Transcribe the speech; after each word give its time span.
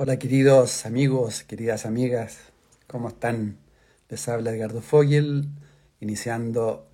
Hola 0.00 0.16
queridos 0.16 0.86
amigos, 0.86 1.42
queridas 1.42 1.84
amigas, 1.84 2.38
¿cómo 2.86 3.08
están? 3.08 3.58
Les 4.08 4.28
habla 4.28 4.52
Edgardo 4.52 4.80
Fogel, 4.80 5.48
iniciando 5.98 6.86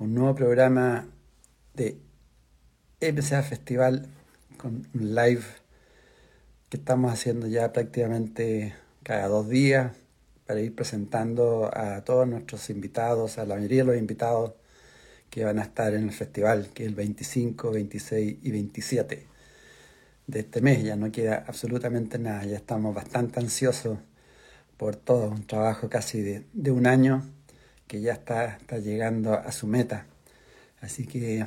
un 0.00 0.16
nuevo 0.16 0.34
programa 0.34 1.06
de 1.74 1.96
MCA 3.00 3.44
Festival 3.44 4.08
con 4.56 4.88
un 4.92 5.14
live 5.14 5.44
que 6.68 6.78
estamos 6.78 7.12
haciendo 7.12 7.46
ya 7.46 7.72
prácticamente 7.72 8.74
cada 9.04 9.28
dos 9.28 9.48
días 9.48 9.92
para 10.44 10.60
ir 10.60 10.74
presentando 10.74 11.70
a 11.72 12.02
todos 12.02 12.26
nuestros 12.26 12.68
invitados, 12.68 13.38
a 13.38 13.46
la 13.46 13.54
mayoría 13.54 13.82
de 13.82 13.92
los 13.92 13.96
invitados 13.96 14.54
que 15.30 15.44
van 15.44 15.60
a 15.60 15.62
estar 15.62 15.94
en 15.94 16.02
el 16.02 16.12
festival, 16.12 16.70
que 16.74 16.82
es 16.82 16.88
el 16.88 16.96
25, 16.96 17.70
26 17.70 18.38
y 18.42 18.50
27 18.50 19.29
de 20.30 20.40
este 20.40 20.60
mes. 20.60 20.82
Ya 20.84 20.96
no 20.96 21.10
queda 21.12 21.44
absolutamente 21.46 22.18
nada, 22.18 22.44
ya 22.44 22.56
estamos 22.56 22.94
bastante 22.94 23.40
ansiosos 23.40 23.98
por 24.76 24.96
todo, 24.96 25.30
un 25.30 25.46
trabajo 25.46 25.90
casi 25.90 26.22
de, 26.22 26.70
un 26.70 26.86
año 26.86 27.22
que 27.86 28.00
ya 28.00 28.12
está, 28.14 28.56
está 28.56 28.78
llegando 28.78 29.34
a 29.34 29.52
su 29.52 29.66
meta. 29.66 30.06
Así 30.80 31.06
que 31.06 31.44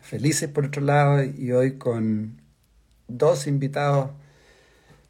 felices 0.00 0.48
por 0.48 0.66
otro 0.66 0.82
lado 0.82 1.24
y 1.24 1.50
hoy 1.52 1.78
con 1.78 2.40
dos 3.08 3.46
invitados 3.46 4.10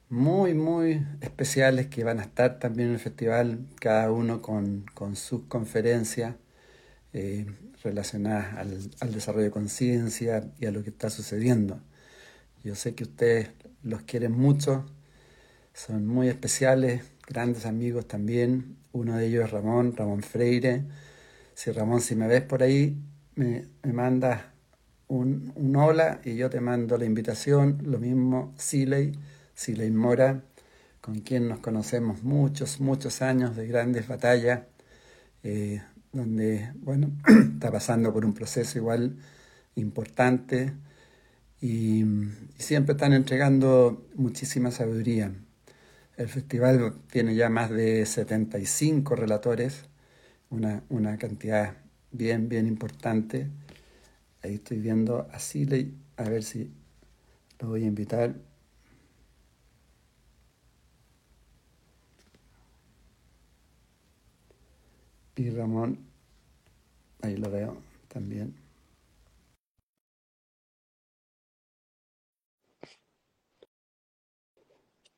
muy, 0.08 0.54
muy 0.54 1.04
especiales 1.20 1.88
que 1.88 2.04
van 2.04 2.20
a 2.20 2.22
estar 2.22 2.58
también 2.58 2.88
en 2.88 2.94
el 2.94 3.00
festival, 3.00 3.66
cada 3.80 4.10
uno 4.12 4.40
con, 4.40 4.86
sus 5.14 5.42
conferencias 5.42 6.36
eh, 7.12 7.46
relacionadas 7.82 8.54
al, 8.56 8.90
al 9.00 9.12
desarrollo 9.12 9.44
de 9.44 9.50
conciencia 9.50 10.50
y 10.60 10.66
a 10.66 10.70
lo 10.70 10.82
que 10.82 10.90
está 10.90 11.10
sucediendo. 11.10 11.80
Yo 12.66 12.74
sé 12.74 12.96
que 12.96 13.04
ustedes 13.04 13.50
los 13.84 14.02
quieren 14.02 14.32
mucho, 14.32 14.86
son 15.72 16.04
muy 16.04 16.26
especiales, 16.26 17.04
grandes 17.24 17.64
amigos 17.64 18.08
también. 18.08 18.76
Uno 18.90 19.16
de 19.16 19.28
ellos 19.28 19.44
es 19.44 19.52
Ramón, 19.52 19.94
Ramón 19.96 20.24
Freire. 20.24 20.82
Si 21.54 21.70
Ramón, 21.70 22.00
si 22.00 22.16
me 22.16 22.26
ves 22.26 22.42
por 22.42 22.64
ahí, 22.64 23.00
me, 23.36 23.66
me 23.84 23.92
mandas 23.92 24.46
un, 25.06 25.52
un, 25.54 25.76
hola 25.76 26.20
y 26.24 26.34
yo 26.34 26.50
te 26.50 26.60
mando 26.60 26.98
la 26.98 27.04
invitación. 27.04 27.78
Lo 27.84 28.00
mismo 28.00 28.52
Siley, 28.58 29.12
Siley 29.54 29.92
Mora, 29.92 30.42
con 31.00 31.20
quien 31.20 31.46
nos 31.46 31.60
conocemos 31.60 32.24
muchos, 32.24 32.80
muchos 32.80 33.22
años 33.22 33.54
de 33.54 33.68
grandes 33.68 34.08
batallas, 34.08 34.62
eh, 35.44 35.82
donde, 36.12 36.72
bueno, 36.80 37.12
está 37.54 37.70
pasando 37.70 38.12
por 38.12 38.24
un 38.24 38.34
proceso 38.34 38.76
igual 38.76 39.16
importante 39.76 40.72
y, 41.60 42.04
siempre 42.58 42.92
están 42.92 43.12
entregando 43.12 44.06
muchísima 44.14 44.70
sabiduría. 44.70 45.32
El 46.16 46.28
festival 46.28 46.94
tiene 47.10 47.34
ya 47.34 47.50
más 47.50 47.70
de 47.70 48.06
75 48.06 49.16
relatores, 49.16 49.84
una, 50.50 50.82
una 50.88 51.18
cantidad 51.18 51.76
bien, 52.12 52.48
bien 52.48 52.66
importante. 52.66 53.48
Ahí 54.42 54.54
estoy 54.54 54.78
viendo 54.80 55.28
a 55.32 55.38
Siley, 55.38 55.94
a 56.16 56.24
ver 56.28 56.42
si 56.44 56.70
lo 57.60 57.68
voy 57.68 57.84
a 57.84 57.86
invitar. 57.86 58.34
Y 65.36 65.50
Ramón, 65.50 65.98
ahí 67.20 67.36
lo 67.36 67.50
veo 67.50 67.76
también. 68.08 68.65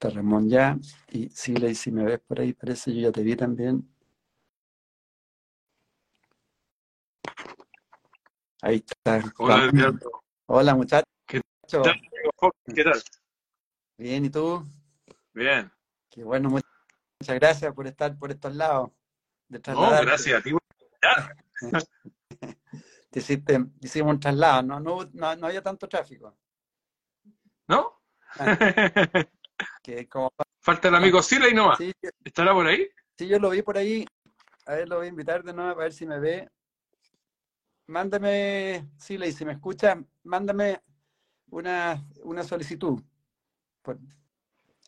Está 0.01 0.11
Ramón 0.11 0.49
ya. 0.49 0.79
Y 1.11 1.29
Siley, 1.31 1.75
si 1.75 1.91
me 1.91 2.05
ves 2.05 2.21
por 2.21 2.39
ahí, 2.39 2.53
parece 2.53 2.95
yo 2.95 3.01
ya 3.01 3.11
te 3.11 3.21
vi 3.25 3.35
también. 3.35 3.93
Ahí 8.63 8.77
está. 8.77 9.21
Hola, 9.39 9.99
Hola, 10.47 10.77
muchachos. 10.77 11.03
¿Qué 11.27 11.41
tal? 11.69 12.01
¿Qué 12.73 12.85
tal? 12.85 13.03
Bien, 13.97 14.25
¿y 14.25 14.31
tú? 14.31 14.65
Bien. 15.35 15.69
Qué 16.09 16.23
bueno, 16.23 16.49
muchas 16.49 17.35
gracias 17.35 17.75
por 17.75 17.89
estar 17.89 18.17
por 18.17 18.31
estos 18.31 18.55
lados. 18.55 18.91
De 19.49 19.61
no, 19.67 19.91
gracias 20.01 20.39
a 20.39 20.43
ti. 20.45 20.53
Te 23.11 23.19
hiciste, 23.19 23.67
hicimos 23.81 24.13
un 24.13 24.21
traslado, 24.21 24.63
no, 24.63 24.79
no, 24.79 25.11
no, 25.13 25.35
no 25.35 25.47
había 25.49 25.61
tanto 25.61 25.89
tráfico. 25.89 26.39
¿No? 27.67 28.01
Ah. 28.39 29.27
Falta 30.61 30.89
el 30.89 30.95
amigo 30.95 31.23
Sila 31.23 31.49
y 31.49 31.55
no. 31.55 31.73
¿Estará 32.25 32.53
por 32.53 32.67
ahí? 32.67 32.89
Sí, 33.17 33.27
yo 33.27 33.39
lo 33.39 33.51
vi 33.51 33.63
por 33.63 33.79
ahí. 33.79 34.07
A 34.67 34.75
ver, 34.75 34.89
lo 34.89 34.97
voy 34.97 35.07
a 35.07 35.11
invitar 35.11 35.43
de 35.43 35.53
nuevo 35.53 35.71
a 35.71 35.75
ver 35.75 35.93
si 35.93 36.07
me 36.07 36.19
ve. 36.21 36.49
Mándame, 37.87 38.91
Sila, 38.99 39.27
y 39.27 39.33
si 39.33 39.45
me 39.45 39.53
escucha, 39.53 39.99
mándame 40.25 40.83
una, 41.51 42.07
una 42.23 42.45
solicitud. 42.45 43.01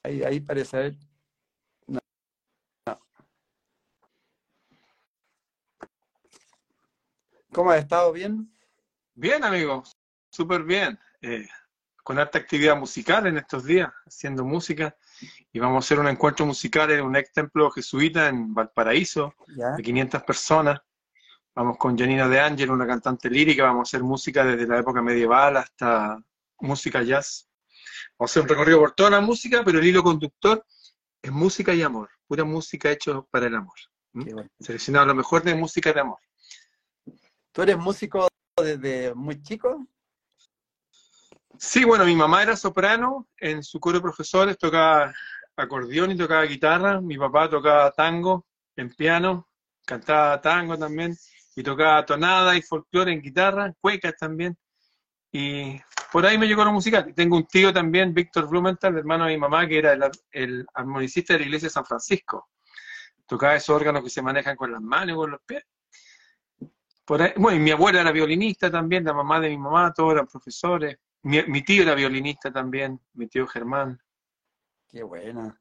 ahí, 0.03 0.22
ahí 0.22 0.41
parece, 0.41 0.98
No. 1.86 2.00
¿Cómo 7.53 7.70
has 7.70 7.80
estado? 7.80 8.12
¿Bien? 8.12 8.54
Bien, 9.14 9.42
amigo. 9.42 9.82
Súper 10.30 10.62
bien. 10.62 10.98
Eh, 11.22 11.48
con 12.10 12.19
harta 12.19 12.38
actividad 12.38 12.76
musical 12.76 13.28
en 13.28 13.37
estos 13.37 13.65
días, 13.65 13.88
haciendo 14.04 14.44
música. 14.44 14.97
Y 15.53 15.60
vamos 15.60 15.76
a 15.76 15.87
hacer 15.87 16.00
un 16.00 16.09
encuentro 16.09 16.44
musical 16.44 16.91
en 16.91 17.03
un 17.03 17.15
ex 17.15 17.31
templo 17.31 17.71
jesuita 17.71 18.26
en 18.26 18.53
Valparaíso, 18.53 19.32
de 19.47 19.81
500 19.81 20.21
personas. 20.25 20.81
Vamos 21.54 21.76
con 21.78 21.97
Janina 21.97 22.26
De 22.26 22.41
Ángel, 22.41 22.72
una 22.72 22.84
cantante 22.84 23.31
lírica. 23.31 23.62
Vamos 23.62 23.87
a 23.87 23.88
hacer 23.88 24.03
música 24.03 24.44
desde 24.44 24.66
la 24.66 24.81
época 24.81 25.00
medieval 25.00 25.59
hasta 25.59 26.21
música 26.59 27.00
jazz. 27.04 27.48
Vamos 28.19 28.28
a 28.28 28.32
hacer 28.32 28.42
un 28.42 28.48
recorrido 28.48 28.81
por 28.81 28.91
toda 28.91 29.10
la 29.10 29.21
música, 29.21 29.62
pero 29.65 29.78
el 29.78 29.87
hilo 29.87 30.03
conductor 30.03 30.66
es 31.22 31.31
música 31.31 31.72
y 31.75 31.82
amor. 31.82 32.10
Pura 32.27 32.42
música 32.42 32.91
hecha 32.91 33.22
para 33.31 33.47
el 33.47 33.54
amor. 33.54 33.78
Seleccionado 34.59 35.06
lo 35.06 35.15
mejor 35.15 35.44
de 35.44 35.54
música 35.54 35.92
de 35.92 36.00
amor. 36.00 36.19
¿Tú 37.53 37.62
eres 37.62 37.78
músico 37.78 38.27
desde 38.56 39.15
muy 39.15 39.41
chico? 39.41 39.87
Sí, 41.62 41.84
bueno, 41.84 42.06
mi 42.06 42.16
mamá 42.16 42.43
era 42.43 42.56
soprano, 42.56 43.28
en 43.37 43.62
su 43.62 43.78
coro 43.78 43.98
de 43.98 44.03
profesores 44.03 44.56
tocaba 44.56 45.12
acordeón 45.54 46.10
y 46.10 46.16
tocaba 46.16 46.43
guitarra, 46.44 47.03
mi 47.03 47.19
papá 47.19 47.50
tocaba 47.50 47.93
tango 47.93 48.47
en 48.76 48.88
piano, 48.94 49.47
cantaba 49.84 50.41
tango 50.41 50.78
también, 50.78 51.15
y 51.54 51.62
tocaba 51.62 52.06
tonada 52.06 52.56
y 52.56 52.62
folclore 52.62 53.12
en 53.12 53.21
guitarra, 53.21 53.75
cuecas 53.78 54.16
también, 54.16 54.56
y 55.31 55.78
por 56.10 56.25
ahí 56.25 56.38
me 56.38 56.48
llegó 56.48 56.65
la 56.65 56.71
música. 56.71 57.04
Tengo 57.15 57.37
un 57.37 57.47
tío 57.47 57.75
también, 57.75 58.15
Víctor 58.15 58.48
Blumenthal, 58.48 58.97
hermano 58.97 59.27
de 59.27 59.34
mi 59.34 59.38
mamá, 59.38 59.69
que 59.69 59.78
era 59.78 59.92
el, 60.32 60.66
armonicista 60.72 61.34
de 61.34 61.41
la 61.41 61.44
iglesia 61.44 61.66
de 61.66 61.75
San 61.75 61.84
Francisco. 61.84 62.48
Tocaba 63.27 63.54
esos 63.54 63.77
órganos 63.77 64.03
que 64.03 64.09
se 64.09 64.22
manejan 64.22 64.56
con 64.56 64.72
las 64.72 64.81
manos 64.81 65.12
y 65.12 65.16
con 65.19 65.31
los 65.31 65.41
pies. 65.42 65.62
Por 67.04 67.21
ahí, 67.21 67.32
bueno, 67.37 67.59
y 67.59 67.60
mi 67.60 67.71
abuela 67.71 68.00
era 68.00 68.12
violinista 68.12 68.71
también, 68.71 69.04
la 69.04 69.12
mamá 69.12 69.38
de 69.41 69.50
mi 69.50 69.59
mamá, 69.59 69.92
todos 69.92 70.15
eran 70.15 70.27
profesores. 70.27 70.97
Mi, 71.22 71.62
tío 71.62 71.82
era 71.82 71.94
violinista 71.94 72.50
también, 72.50 73.00
mi 73.12 73.26
tío 73.26 73.47
Germán. 73.47 74.00
Qué 74.88 75.03
bueno. 75.03 75.58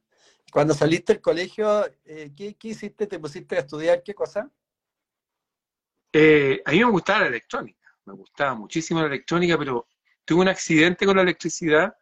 Cuando 0.51 0.73
saliste 0.73 1.13
del 1.13 1.21
colegio, 1.21 1.85
eh, 2.05 2.31
¿qué, 2.35 2.55
hiciste? 2.63 3.07
¿Te 3.07 3.19
pusiste 3.19 3.57
a 3.57 3.59
estudiar 3.59 4.01
qué 4.01 4.13
cosa? 4.13 4.49
Eh, 6.13 6.61
a 6.65 6.71
mí 6.71 6.79
me 6.79 6.91
gustaba 6.91 7.21
la 7.21 7.27
electrónica, 7.27 7.93
me 8.05 8.13
gustaba 8.13 8.55
muchísimo 8.55 9.01
la 9.01 9.07
electrónica, 9.07 9.57
pero 9.57 9.87
tuve 10.25 10.41
un 10.41 10.47
accidente 10.47 11.05
con 11.05 11.17
la 11.17 11.21
electricidad, 11.23 11.93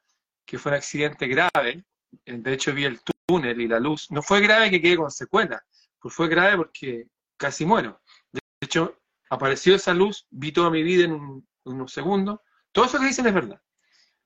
que 0.45 0.57
fue 0.57 0.71
un 0.71 0.77
accidente 0.77 1.27
grave. 1.27 1.83
De 2.25 2.53
hecho, 2.53 2.73
vi 2.73 2.85
el 2.85 3.01
túnel 3.27 3.59
y 3.59 3.67
la 3.67 3.79
luz. 3.79 4.09
No 4.11 4.21
fue 4.21 4.39
grave 4.39 4.69
que 4.69 4.81
quedé 4.81 4.95
con 4.95 5.11
secuelas, 5.11 5.61
pues 5.99 6.13
fue 6.13 6.29
grave 6.29 6.57
porque 6.57 7.07
casi 7.35 7.65
muero. 7.65 8.01
De 8.31 8.39
hecho, 8.61 8.97
apareció 9.29 9.75
esa 9.75 9.93
luz, 9.93 10.25
vi 10.29 10.51
toda 10.51 10.69
mi 10.69 10.83
vida 10.83 11.05
en 11.05 11.45
unos 11.65 11.91
segundos, 11.91 12.39
todo 12.71 12.85
eso 12.85 12.99
que 12.99 13.05
dicen 13.05 13.27
es 13.27 13.33
verdad. 13.33 13.61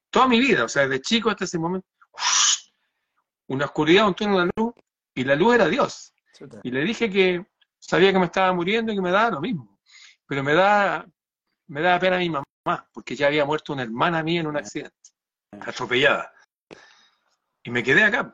Toda 0.10 0.28
mi 0.28 0.40
vida, 0.40 0.66
o 0.66 0.70
sea, 0.70 0.88
desde 0.88 1.02
chico 1.02 1.30
hasta 1.30 1.46
ese 1.46 1.58
momento, 1.58 1.88
una 3.48 3.66
oscuridad, 3.66 4.08
un 4.08 4.14
túnel, 4.14 4.34
una 4.36 4.50
luz, 4.56 4.74
y 5.14 5.24
la 5.24 5.36
luz 5.36 5.56
era 5.56 5.68
Dios. 5.68 6.14
Y 6.64 6.72
le 6.72 6.84
dije 6.84 7.10
que 7.10 7.46
sabía 7.80 8.12
que 8.12 8.20
me 8.20 8.26
estaba 8.26 8.54
muriendo 8.54 8.92
y 8.92 8.96
que 8.96 9.02
me 9.02 9.12
daba 9.12 9.32
lo 9.32 9.42
mismo. 9.42 9.80
Pero 10.26 10.44
me 10.44 10.54
da, 10.54 11.06
me 11.68 11.82
da 11.82 12.00
pena 12.00 12.16
a 12.16 12.20
mi 12.20 12.30
mamá, 12.30 12.90
porque 12.94 13.16
ya 13.16 13.28
había 13.28 13.46
muerto 13.46 13.74
una 13.74 13.84
hermana 13.84 14.24
mía 14.24 14.42
en 14.42 14.48
un 14.48 14.58
accidente, 14.58 14.96
atropellada. 15.60 16.34
Y 17.64 17.70
me 17.72 17.84
quedé 17.84 18.04
acá. 18.04 18.32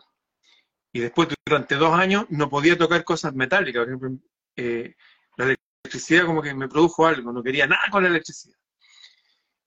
Y 0.93 0.99
después, 0.99 1.27
durante 1.45 1.75
dos 1.75 1.93
años, 1.93 2.25
no 2.29 2.49
podía 2.49 2.77
tocar 2.77 3.03
cosas 3.03 3.33
metálicas. 3.33 3.81
Por 3.81 3.87
ejemplo, 3.87 4.27
eh, 4.55 4.95
la 5.37 5.45
electricidad 5.83 6.25
como 6.25 6.41
que 6.41 6.53
me 6.53 6.67
produjo 6.67 7.05
algo, 7.05 7.31
no 7.31 7.43
quería 7.43 7.67
nada 7.67 7.83
con 7.91 8.03
la 8.03 8.09
electricidad. 8.09 8.57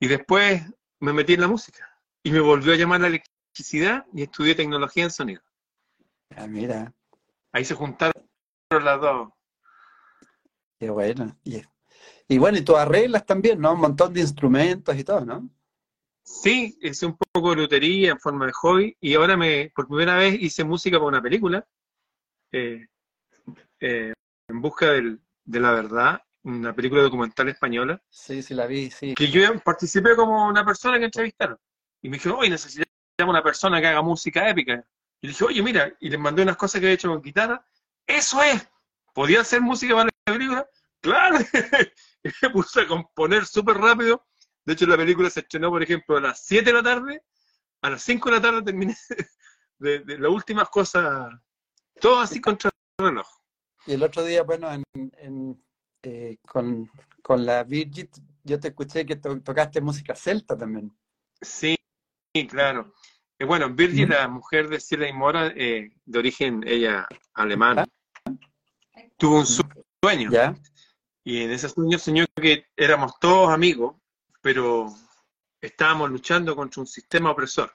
Y 0.01 0.09
después 0.09 0.63
me 0.99 1.13
metí 1.13 1.35
en 1.35 1.43
la 1.43 1.49
música 1.49 1.89
y 2.25 2.33
me 2.33 2.41
volvió 2.41 2.73
a 2.73 2.77
llamar 2.77 3.03
la 3.03 3.07
electricidad 3.07 4.05
y 4.13 4.23
estudié 4.23 4.57
tecnología 4.57 5.05
en 5.05 5.11
sonido. 5.13 5.43
Ah, 6.37 6.47
mira, 6.49 6.93
Ahí 7.53 7.65
se 7.65 7.75
juntaron 7.77 8.13
las 8.71 9.01
dos. 9.01 9.29
qué 10.79 10.91
bueno. 10.91 11.37
Y, 11.45 11.63
y 12.29 12.39
bueno, 12.39 12.59
y 12.59 12.63
tú 12.63 12.77
arreglas 12.77 13.27
también, 13.27 13.61
¿no? 13.61 13.75
Un 13.75 13.81
montón 13.81 14.13
de 14.15 14.21
instrumentos 14.23 14.97
y 14.99 15.05
todo, 15.05 15.25
¿no? 15.25 15.51
Sí, 16.25 16.79
hice 16.81 17.07
un 17.07 17.17
poco 17.33 17.51
de 17.51 17.57
lutería 17.57 18.13
en 18.13 18.21
forma 18.21 18.47
de 18.47 18.53
hobby 18.53 18.97
y 19.01 19.15
ahora 19.15 19.37
me, 19.37 19.71
por 19.75 19.87
primera 19.89 20.17
vez 20.17 20.41
hice 20.41 20.65
música 20.65 20.99
para 20.99 21.09
una 21.09 21.23
película, 21.23 21.67
eh, 22.53 22.87
eh, 23.81 24.13
En 24.49 24.61
busca 24.61 24.93
del- 24.93 25.21
de 25.45 25.61
la 25.61 25.73
verdad, 25.73 26.23
una 26.43 26.75
película 26.75 27.03
documental 27.03 27.49
española, 27.49 28.03
Sí, 28.09 28.43
sí, 28.43 28.55
la 28.55 28.67
vi, 28.67 28.91
sí. 28.91 29.15
que 29.15 29.29
yo 29.29 29.59
participé 29.61 30.17
como 30.17 30.47
una 30.49 30.65
persona 30.65 30.99
que 30.99 31.05
entrevistaron. 31.07 31.59
Y 32.03 32.09
me 32.09 32.17
dijeron, 32.17 32.39
oye, 32.39 32.51
necesitamos 32.51 32.89
una 33.19 33.43
persona 33.43 33.81
que 33.81 33.87
haga 33.89 34.03
música 34.03 34.49
épica. 34.49 34.85
Y 35.21 35.27
le 35.27 35.33
dije, 35.33 35.45
oye, 35.45 35.63
mira, 35.63 35.93
y 36.01 36.09
les 36.09 36.19
mandé 36.19 36.43
unas 36.43 36.57
cosas 36.57 36.81
que 36.81 36.89
he 36.89 36.93
hecho 36.93 37.09
con 37.09 37.21
guitarra. 37.21 37.65
¡Eso 38.07 38.43
es! 38.43 38.67
¿Podía 39.13 39.43
hacer 39.43 39.61
música 39.61 39.95
para 39.95 40.05
la 40.05 40.33
película? 40.33 40.69
¡Claro! 41.01 41.39
y 42.25 42.29
me 42.43 42.51
puse 42.51 42.81
a 42.83 42.87
componer 42.87 43.45
súper 43.45 43.77
rápido. 43.77 44.27
De 44.65 44.73
hecho, 44.73 44.87
la 44.87 44.97
película 44.97 45.29
se 45.29 45.41
estrenó, 45.41 45.71
por 45.71 45.83
ejemplo, 45.83 46.17
a 46.17 46.21
las 46.21 46.45
7 46.47 46.65
de 46.65 46.73
la 46.73 46.83
tarde. 46.83 47.23
A 47.83 47.91
las 47.91 48.03
5 48.03 48.29
de 48.31 48.37
la 48.37 48.43
tarde 48.43 48.63
terminé 48.63 48.97
de, 49.79 50.01
de 50.01 50.19
las 50.19 50.31
últimas 50.31 50.69
cosas, 50.69 51.31
todo 52.01 52.21
así 52.21 52.41
contra 52.41 52.71
el 52.99 53.07
reloj. 53.07 53.27
Y 53.87 53.93
el 53.93 54.03
otro 54.03 54.23
día, 54.25 54.43
bueno, 54.43 54.71
en, 54.73 54.85
en, 54.95 55.65
eh, 56.03 56.39
con, 56.47 56.91
con 57.23 57.45
la 57.45 57.65
Virgit, 57.65 58.17
yo 58.45 58.59
te 58.59 58.69
escuché 58.69 59.05
que 59.05 59.17
to- 59.17 59.41
tocaste 59.41 59.81
música 59.81 60.15
celta 60.15 60.57
también. 60.57 60.93
Sí, 61.41 61.77
claro. 62.49 62.95
Eh, 63.39 63.45
bueno, 63.45 63.71
Virgil, 63.71 64.09
la 64.11 64.29
mujer 64.29 64.69
de 64.69 64.81
Sila 64.81 65.09
y 65.09 65.13
Mora, 65.13 65.53
eh, 65.57 65.91
de 66.05 66.19
origen 66.19 66.63
ella 66.67 67.07
alemán, 67.35 67.87
tuvo 69.17 69.39
un 69.41 69.47
sueño. 69.47 70.31
¿Ya? 70.31 70.55
Y 71.25 71.43
en 71.43 71.51
ese 71.51 71.69
sueño 71.69 71.99
soñó 71.99 72.25
que 72.35 72.67
éramos 72.77 73.19
todos 73.19 73.51
amigos, 73.51 73.97
pero 74.41 74.87
estábamos 75.61 76.11
luchando 76.11 76.57
contra 76.57 76.81
un 76.81 76.87
sistema 76.87 77.31
opresor. 77.31 77.75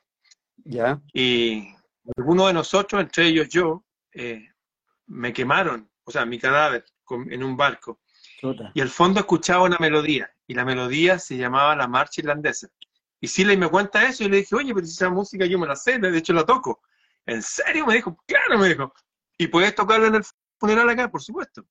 ¿Ya? 0.64 1.02
Y 1.14 1.68
algunos 2.18 2.48
de 2.48 2.54
nosotros, 2.54 3.02
entre 3.02 3.28
ellos 3.28 3.50
yo, 3.50 3.84
eh, 4.14 4.48
me 5.08 5.32
quemaron, 5.34 5.90
o 6.04 6.12
sea, 6.12 6.26
mi 6.26 6.40
cadáver 6.40 6.86
en 7.10 7.44
un 7.44 7.56
barco. 7.56 8.02
Chuta. 8.54 8.72
Y 8.74 8.82
al 8.82 8.90
fondo 8.90 9.20
escuchaba 9.20 9.64
una 9.64 9.78
melodía, 9.80 10.32
y 10.48 10.54
la 10.54 10.66
melodía 10.66 11.20
se 11.20 11.38
llamaba 11.38 11.76
la 11.76 11.88
marcha 11.88 12.22
irlandesa. 12.22 12.68
Y 13.22 13.28
Siley 13.28 13.58
me 13.58 13.70
cuenta 13.70 14.08
eso, 14.08 14.24
y 14.24 14.30
le 14.30 14.38
dije, 14.38 14.56
oye, 14.56 14.74
pero 14.74 14.86
si 14.86 14.94
esa 14.94 15.10
música 15.10 15.46
yo 15.46 15.58
me 15.60 15.68
la 15.68 15.76
sé, 15.76 15.98
de 16.00 16.18
hecho 16.18 16.34
la 16.34 16.46
toco. 16.46 16.82
¿En 17.26 17.42
serio? 17.42 17.86
Me 17.86 17.96
dijo, 17.96 18.16
claro, 18.28 18.58
me 18.60 18.70
dijo. 18.70 18.94
¿Y 19.38 19.48
puedes 19.48 19.74
tocarla 19.74 20.08
en 20.08 20.16
el 20.16 20.24
funeral 20.60 20.90
acá? 20.90 21.10
Por 21.10 21.22
supuesto. 21.22 21.66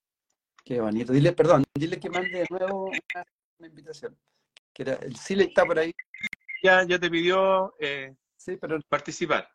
Qué 0.65 0.81
bonito. 0.81 1.13
Dile, 1.13 1.33
perdón, 1.33 1.65
dile 1.75 2.01
que 2.01 2.11
mande 2.11 2.31
de 2.41 2.47
nuevo 2.51 2.87
una, 2.87 3.25
una 3.59 3.69
invitación. 3.69 4.19
Que 4.73 4.83
era, 4.83 4.95
el 4.95 5.15
Sile 5.17 5.45
está 5.45 5.65
por 5.65 5.79
ahí. 5.79 5.95
Ya, 6.63 6.83
ya 6.85 6.99
te 6.99 7.09
pidió 7.11 7.75
eh, 7.79 8.17
Sí, 8.37 8.57
pero 8.57 8.79
participar. 8.89 9.49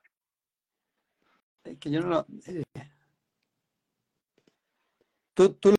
es 1.64 1.78
que 1.80 1.92
yo 1.92 2.02
no 2.02 2.08
lo. 2.08 2.26
eh. 2.46 2.64
¿Tú, 5.34 5.54
tú 5.54 5.72
lo 5.72 5.76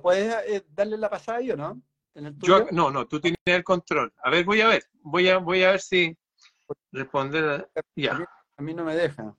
puedes 0.00 0.32
eh, 0.46 0.64
darle 0.70 0.96
la 0.96 1.10
pasada 1.10 1.38
ahí 1.38 1.50
o 1.50 1.56
no? 1.56 1.82
¿En 2.14 2.26
el 2.26 2.38
Yo, 2.38 2.66
no, 2.70 2.90
no, 2.90 3.06
tú 3.06 3.20
tienes 3.20 3.38
el 3.44 3.64
control. 3.64 4.12
A 4.22 4.30
ver, 4.30 4.44
voy 4.44 4.60
a 4.60 4.68
ver. 4.68 4.84
Voy 5.02 5.28
a, 5.28 5.38
voy 5.38 5.62
a 5.64 5.72
ver 5.72 5.80
si 5.80 6.16
responder. 6.92 7.44
a- 7.44 7.54
A 7.78 7.82
mí, 7.94 8.02
Ya. 8.02 8.28
a 8.56 8.62
mí 8.62 8.74
no 8.74 8.84
me 8.84 8.94
deja. 8.94 9.34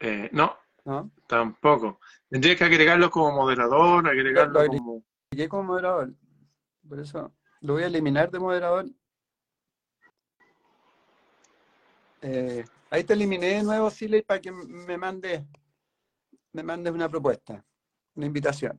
Eh, 0.00 0.28
no, 0.32 0.56
¿No? 0.84 1.10
tampoco. 1.26 2.00
Tendrías 2.28 2.56
que 2.56 2.64
agregarlo 2.64 3.10
como 3.10 3.32
moderador, 3.32 4.06
agregarlo 4.08 4.62
Lo 4.62 4.66
como. 4.66 5.64
Moderador. 5.64 6.14
Por 6.88 7.00
eso 7.00 7.32
lo 7.60 7.74
voy 7.74 7.82
a 7.82 7.86
eliminar 7.86 8.30
de 8.30 8.38
moderador. 8.38 8.86
Eh, 12.22 12.64
ahí 12.90 13.04
te 13.04 13.12
eliminé 13.14 13.46
de 13.48 13.62
nuevo, 13.62 13.90
Siley, 13.90 14.22
para 14.22 14.40
que 14.40 14.52
me 14.52 14.96
mandes 14.96 15.42
me 16.56 16.62
mandes 16.62 16.90
una 16.90 17.06
propuesta, 17.06 17.62
una 18.14 18.24
invitación. 18.26 18.78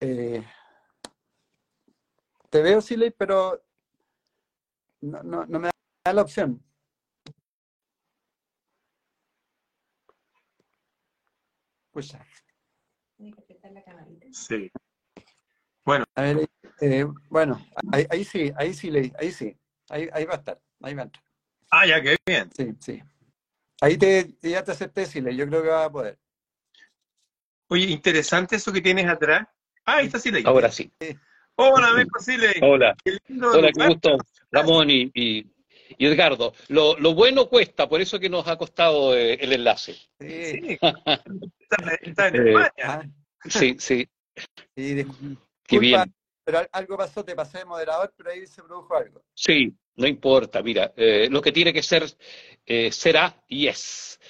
Eh, 0.00 0.44
te 2.50 2.60
veo, 2.60 2.82
Siley, 2.82 3.12
pero 3.12 3.62
no, 5.00 5.22
no, 5.22 5.46
no 5.46 5.58
me 5.58 5.70
da 6.04 6.12
la 6.12 6.20
opción. 6.20 6.62
Pucha. 11.90 12.26
Sí. 14.32 14.70
Bueno, 15.82 16.04
A 16.14 16.22
ver, 16.22 16.46
eh, 16.82 17.06
bueno, 17.30 17.58
ahí, 17.90 18.06
ahí 18.10 18.24
sí, 18.24 18.52
ahí 18.56 18.74
sí, 18.74 18.90
ahí 19.18 19.32
sí. 19.32 19.56
Ahí, 19.90 20.08
ahí 20.12 20.24
va 20.24 20.34
a 20.34 20.36
estar, 20.36 20.60
ahí 20.82 20.94
va 20.94 21.02
a 21.02 21.04
entrar. 21.04 21.24
ah, 21.70 21.86
ya 21.86 22.00
que 22.02 22.16
bien. 22.26 22.50
Sí, 22.56 22.74
sí. 22.80 23.02
Ahí 23.80 23.96
te, 23.98 24.34
ya 24.42 24.62
te 24.64 24.72
acepté, 24.72 25.04
Sile, 25.06 25.34
yo 25.36 25.46
creo 25.46 25.62
que 25.62 25.68
va 25.68 25.84
a 25.84 25.90
poder. 25.92 26.18
Oye, 27.68 27.86
interesante 27.86 28.56
eso 28.56 28.72
que 28.72 28.80
tienes 28.80 29.06
atrás. 29.06 29.46
Ah, 29.84 29.96
ahí 29.96 30.06
está 30.06 30.18
Siley. 30.18 30.44
Ahora 30.46 30.70
sí. 30.70 30.90
Hola, 31.56 31.88
amigo 31.88 32.18
Siley. 32.20 32.54
Hola, 32.62 32.94
Qué 33.04 33.18
lindo 33.28 33.50
hola, 33.52 33.70
qué 33.72 33.86
gusto, 33.86 34.16
Ramón 34.50 34.90
y, 34.90 35.10
y- 35.14 35.46
y 35.98 36.06
Edgardo. 36.06 36.54
Lo, 36.68 36.96
lo 36.98 37.14
bueno 37.14 37.48
cuesta, 37.48 37.88
por 37.88 38.00
eso 38.00 38.18
que 38.18 38.28
nos 38.30 38.46
ha 38.48 38.56
costado 38.56 39.14
eh, 39.16 39.34
el 39.34 39.52
enlace. 39.52 39.92
Sí. 40.18 40.44
Sí. 40.52 40.78
Está, 40.80 41.76
está 42.00 42.28
en 42.28 42.36
Eh, 42.36 42.50
España. 42.50 42.70
Ah, 42.84 43.04
Sí, 43.46 43.76
sí, 43.78 44.08
disculpa, 44.76 45.42
qué 45.64 45.78
bien. 45.78 46.14
Pero 46.44 46.58
al- 46.58 46.68
algo 46.72 46.96
pasó, 46.96 47.24
te 47.24 47.34
pasé 47.34 47.58
de 47.58 47.64
moderador, 47.64 48.12
pero 48.16 48.30
ahí 48.30 48.46
se 48.46 48.62
produjo 48.62 48.94
algo. 48.96 49.22
Sí, 49.34 49.74
no 49.96 50.06
importa, 50.06 50.62
mira, 50.62 50.92
eh, 50.96 51.28
lo 51.30 51.40
que 51.42 51.52
tiene 51.52 51.72
que 51.72 51.82
ser 51.82 52.04
eh, 52.66 52.90
será 52.92 53.42
y 53.48 53.66
es. 53.66 54.20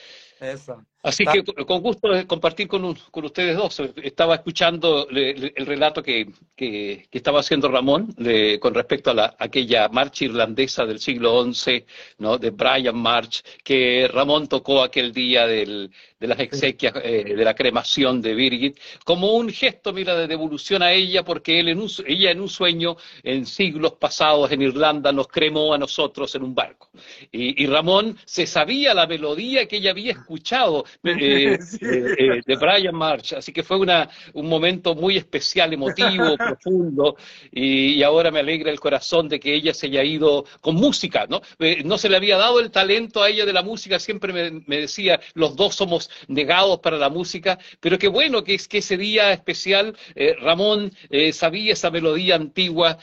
Eso. 0.40 0.84
Así 1.04 1.24
que 1.26 1.44
con 1.66 1.82
gusto 1.82 2.08
compartir 2.26 2.66
con, 2.66 2.82
un- 2.84 2.98
con 3.10 3.24
ustedes 3.26 3.56
dos. 3.56 3.78
Estaba 4.02 4.36
escuchando 4.36 5.06
le- 5.10 5.34
le- 5.34 5.52
el 5.54 5.66
relato 5.66 6.02
que, 6.02 6.26
que- 6.56 7.06
que 7.10 7.18
estaba 7.18 7.40
haciendo 7.40 7.68
Ramón 7.68 8.14
de- 8.16 8.58
con 8.58 8.72
respecto 8.74 9.10
a 9.10 9.14
la, 9.14 9.36
aquella 9.38 9.88
marcha 9.90 10.24
irlandesa 10.24 10.86
del 10.86 10.98
siglo 10.98 11.44
XI, 11.52 11.84
¿no? 12.18 12.38
de 12.38 12.50
Brian 12.50 12.96
March, 12.96 13.42
que 13.62 14.08
Ramón 14.10 14.48
tocó 14.48 14.82
aquel 14.82 15.12
día 15.12 15.46
del- 15.46 15.90
de 16.18 16.26
las 16.26 16.40
exequias, 16.40 16.94
eh, 17.04 17.34
de 17.36 17.44
la 17.44 17.54
cremación 17.54 18.22
de 18.22 18.34
Birgit, 18.34 18.78
como 19.04 19.34
un 19.34 19.50
gesto, 19.50 19.92
mira, 19.92 20.14
de 20.16 20.26
devolución 20.26 20.82
a 20.82 20.90
ella, 20.92 21.22
porque 21.22 21.60
él 21.60 21.68
en 21.68 21.80
un, 21.80 21.90
ella 22.06 22.30
en 22.30 22.40
un 22.40 22.48
sueño, 22.48 22.96
en 23.22 23.44
siglos 23.44 23.92
pasados 24.00 24.50
en 24.52 24.62
Irlanda, 24.62 25.12
nos 25.12 25.28
cremó 25.28 25.74
a 25.74 25.78
nosotros 25.78 26.34
en 26.34 26.44
un 26.44 26.54
barco. 26.54 26.88
Y, 27.30 27.62
y 27.62 27.66
Ramón 27.66 28.16
se 28.24 28.46
sabía 28.46 28.94
la 28.94 29.06
melodía 29.06 29.66
que 29.68 29.76
ella 29.76 29.90
había 29.90 30.12
escuchado 30.12 30.86
eh, 31.04 31.58
Sí. 31.60 31.78
eh, 31.82 32.14
eh, 32.18 32.40
de 32.44 32.56
Brian 32.56 32.94
March, 32.94 33.32
así 33.34 33.52
que 33.52 33.62
fue 33.62 33.78
una, 33.78 34.08
un 34.32 34.48
momento 34.48 34.94
muy 34.94 35.16
especial, 35.16 35.72
emotivo, 35.72 36.36
profundo, 36.36 37.16
y, 37.52 37.94
y 37.94 38.02
ahora 38.02 38.30
me 38.30 38.40
alegra 38.40 38.70
el 38.70 38.80
corazón 38.80 39.28
de 39.28 39.40
que 39.40 39.54
ella 39.54 39.74
se 39.74 39.86
haya 39.86 40.02
ido 40.04 40.44
con 40.60 40.76
música, 40.76 41.26
¿no? 41.28 41.40
Eh, 41.58 41.82
no 41.84 41.98
se 41.98 42.08
le 42.08 42.16
había 42.16 42.36
dado 42.36 42.60
el 42.60 42.70
talento 42.70 43.22
a 43.22 43.28
ella 43.28 43.44
de 43.46 43.52
la 43.52 43.62
música, 43.62 43.98
siempre 43.98 44.32
me, 44.32 44.62
me 44.66 44.80
decía, 44.80 45.20
los 45.34 45.56
dos 45.56 45.74
somos 45.74 46.10
negados 46.28 46.80
para 46.80 46.96
la 46.98 47.08
música, 47.08 47.58
pero 47.80 47.98
qué 47.98 48.08
bueno 48.08 48.44
que 48.44 48.54
es 48.54 48.68
que 48.68 48.78
ese 48.78 48.96
día 48.96 49.32
especial 49.32 49.96
eh, 50.14 50.34
Ramón 50.40 50.92
eh, 51.10 51.32
sabía 51.32 51.72
esa 51.72 51.90
melodía 51.90 52.34
antigua 52.36 52.98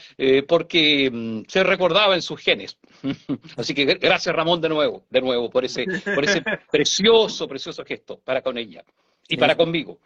porque 0.48 1.10
mm, 1.12 1.42
se 1.48 1.62
recordaba 1.64 2.14
en 2.14 2.22
sus 2.22 2.40
genes. 2.40 2.78
Así 3.56 3.74
que 3.74 3.84
gracias 3.84 4.34
Ramón 4.34 4.60
de 4.60 4.68
nuevo, 4.68 5.04
de 5.10 5.20
nuevo, 5.20 5.50
por 5.50 5.64
ese, 5.64 5.84
por 6.14 6.24
ese 6.24 6.42
precioso, 6.70 7.48
precioso 7.48 7.81
gesto 7.84 8.20
para 8.20 8.42
con 8.42 8.56
ella 8.58 8.84
y 9.28 9.34
Sí. 9.34 9.36
para 9.36 9.56
conmigo. 9.56 9.98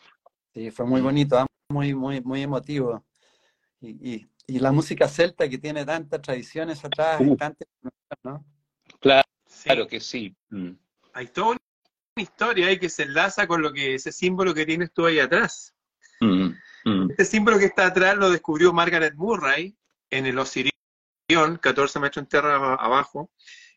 Sí, 0.55 0.71
fue 0.71 0.87
muy 0.87 1.01
bonito, 1.01 1.39
ah, 1.39 1.47
muy, 1.69 1.95
muy, 1.95 2.21
muy 2.21 2.43
emotivo. 2.43 3.05
Y, 3.81 4.15
y, 4.15 4.27
y 4.47 4.59
la 4.59 4.73
música 4.73 5.07
celta 5.09 5.49
que 5.49 5.59
tiene 5.59 5.85
tantas 5.85 6.21
tradiciones 6.23 6.85
atrás, 6.85 7.21
y 7.21 7.25
Uh. 7.25 7.37
tantas, 7.37 7.69
¿no? 8.25 8.45
Sí. 9.47 9.65
Claro 9.65 9.87
que 9.87 10.01
sí. 10.01 10.35
Mm. 10.51 10.71
Hay 11.13 11.27
toda 11.29 11.49
una 11.49 11.59
historia 12.17 12.67
ahí 12.69 12.79
que 12.79 12.89
se 12.89 13.03
enlaza 13.05 13.47
con 13.47 13.61
lo 13.63 13.73
que 13.73 13.95
ese 13.95 14.13
símbolo 14.13 14.55
que 14.55 14.65
tienes 14.67 14.93
tú 14.93 15.07
ahí 15.07 15.19
atrás. 15.19 15.75
Mm, 16.21 16.51
mm. 16.85 17.11
Este 17.11 17.25
símbolo 17.25 17.59
que 17.59 17.67
está 17.67 17.87
atrás 17.87 18.17
lo 18.17 18.31
descubrió 18.31 18.73
Margaret 18.73 19.15
Murray 19.15 19.77
en 20.11 20.25
el 20.27 20.39
Osirión, 20.39 20.73
14 21.61 21.99
metros 22.01 22.23
en 22.23 22.29
tierra 22.29 22.57
aba- 22.57 22.75
abajo, 22.77 23.31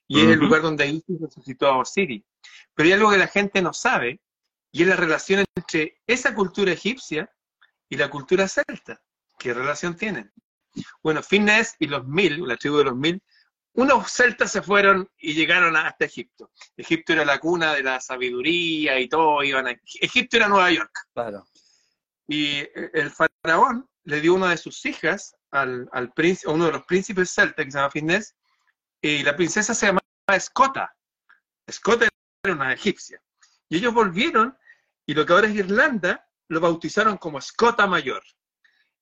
y 0.10 0.22
es 0.22 0.28
el 0.28 0.40
lugar 0.40 0.64
donde 0.64 0.88
Isis 0.88 1.22
resucitó 1.22 1.68
a 1.68 1.78
Osiris. 1.78 2.24
Pero 2.74 2.88
hay 2.88 2.94
algo 2.94 3.12
que 3.12 3.18
la 3.18 3.28
gente 3.28 3.62
no 3.62 3.74
sabe, 3.74 4.20
y 4.72 4.82
es 4.82 4.88
la 4.88 4.96
relación 4.96 5.46
entre 5.56 6.02
esa 6.08 6.34
cultura 6.34 6.72
egipcia 6.72 7.32
y 7.88 7.96
la 7.96 8.10
cultura 8.10 8.48
celta. 8.48 9.02
¿Qué 9.38 9.54
relación 9.54 9.96
tienen? 9.96 10.32
Bueno, 11.04 11.22
Finnes 11.22 11.76
y 11.80 11.88
los 11.88 12.08
mil, 12.08 12.48
la 12.48 12.58
tribu 12.58 12.78
de 12.78 12.86
los 12.86 12.96
mil, 12.96 13.22
unos 13.74 14.12
celtas 14.12 14.52
se 14.52 14.64
fueron 14.64 15.08
y 15.20 15.34
llegaron 15.34 15.76
hasta 15.76 16.06
Egipto. 16.06 16.52
Egipto 16.76 17.14
era 17.14 17.24
la 17.24 17.40
cuna 17.40 17.76
de 17.76 17.84
la 17.84 18.00
sabiduría 18.02 19.00
y 19.00 19.08
todo, 19.08 19.44
iban 19.44 19.68
a... 19.68 19.80
Egipto 20.02 20.38
era 20.38 20.48
Nueva 20.48 20.72
York. 20.72 21.08
Claro. 21.14 21.46
Y 22.28 22.64
el 22.94 23.12
faraón 23.12 23.88
le 24.06 24.22
dio 24.22 24.34
una 24.34 24.50
de 24.50 24.58
sus 24.58 24.84
hijas 24.88 25.36
al, 25.52 25.88
al 25.92 26.12
príncipe, 26.14 26.50
a 26.50 26.56
uno 26.56 26.66
de 26.66 26.72
los 26.72 26.86
príncipes 26.86 27.30
celtas 27.30 27.64
que 27.64 27.72
se 27.72 27.78
llama 27.78 27.92
Finnes, 27.92 28.36
y 29.02 29.24
la 29.24 29.36
princesa 29.36 29.74
se 29.74 29.86
Escota. 30.36 30.96
Escota 31.66 32.08
era 32.44 32.54
una 32.54 32.74
egipcia. 32.74 33.22
Y 33.70 33.78
ellos 33.78 33.94
volvieron 33.94 34.58
y 35.06 35.14
lo 35.14 35.26
que 35.26 35.34
ahora 35.34 35.48
es 35.48 35.56
Irlanda 35.56 36.28
lo 36.50 36.60
bautizaron 36.60 37.18
como 37.18 37.40
Escota 37.40 37.88
Mayor. 37.88 38.24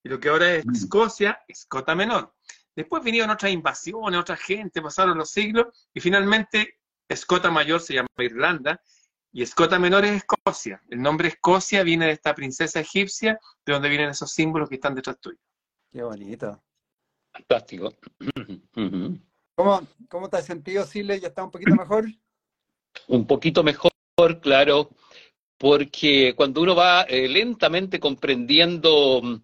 Y 0.04 0.10
lo 0.10 0.20
que 0.20 0.30
ahora 0.30 0.56
es 0.56 0.66
Escocia, 0.74 1.44
Escota 1.48 1.96
Menor. 1.96 2.34
Después 2.76 3.04
vinieron 3.04 3.30
otras 3.30 3.52
invasiones, 3.52 4.20
otra 4.20 4.38
gente, 4.38 4.82
pasaron 4.82 5.18
los 5.18 5.32
siglos 5.32 5.90
y 5.94 6.00
finalmente 6.00 6.80
Escota 7.08 7.50
Mayor 7.50 7.82
se 7.82 7.96
llama 7.96 8.08
Irlanda 8.18 8.82
y 9.32 9.42
Escota 9.42 9.80
Menor 9.80 10.06
es 10.06 10.24
Escocia. 10.24 10.82
El 10.90 11.02
nombre 11.02 11.30
Escocia 11.30 11.84
viene 11.84 12.06
de 12.06 12.12
esta 12.14 12.36
princesa 12.36 12.80
egipcia, 12.80 13.40
de 13.66 13.74
donde 13.74 13.90
vienen 13.90 14.10
esos 14.10 14.32
símbolos 14.32 14.70
que 14.70 14.76
están 14.76 14.96
detrás 14.96 15.20
tuyo. 15.20 15.40
Qué 15.92 16.04
bonito. 16.04 16.64
Fantástico. 17.32 17.94
¿Cómo, 19.58 19.82
cómo 20.08 20.30
te 20.30 20.38
has 20.38 20.46
sentido, 20.46 20.86
Sile? 20.86 21.20
¿Ya 21.20 21.30
está 21.30 21.44
un 21.44 21.50
poquito 21.50 21.76
mejor? 21.76 22.06
Un 23.08 23.26
poquito 23.26 23.64
mejor, 23.64 23.92
claro, 24.40 24.92
porque 25.58 26.36
cuando 26.38 26.62
uno 26.62 26.76
va 26.76 27.02
eh, 27.02 27.28
lentamente 27.28 28.00
comprendiendo 28.00 29.20
mm, 29.24 29.36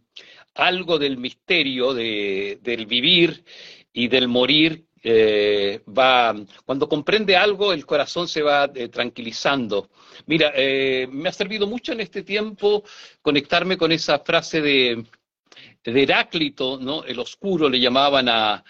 algo 0.54 1.00
del 1.00 1.18
misterio 1.18 1.96
de, 1.96 2.60
del 2.62 2.86
vivir 2.86 3.44
y 3.92 4.08
del 4.08 4.28
morir, 4.28 4.86
eh, 5.02 5.82
va, 5.88 6.36
cuando 6.64 6.88
comprende 6.88 7.36
algo, 7.36 7.74
el 7.74 7.88
corazón 7.88 8.28
se 8.28 8.44
va 8.44 8.70
eh, 8.76 8.90
tranquilizando. 8.90 9.90
Mira, 10.28 10.54
me 11.10 11.28
ha 11.28 11.34
servido 11.34 11.66
mucho 11.66 11.92
en 11.92 12.02
este 12.02 12.22
tiempo 12.22 12.84
conectarme 13.24 13.78
con 13.78 13.92
esa 13.92 14.20
frase 14.20 14.62
de, 14.62 15.06
de 15.84 16.04
Heráclito, 16.04 16.80
¿no? 16.80 17.04
El 17.04 17.20
oscuro 17.20 17.70
le 17.70 17.80
llamaban 17.80 18.30
a, 18.30 18.64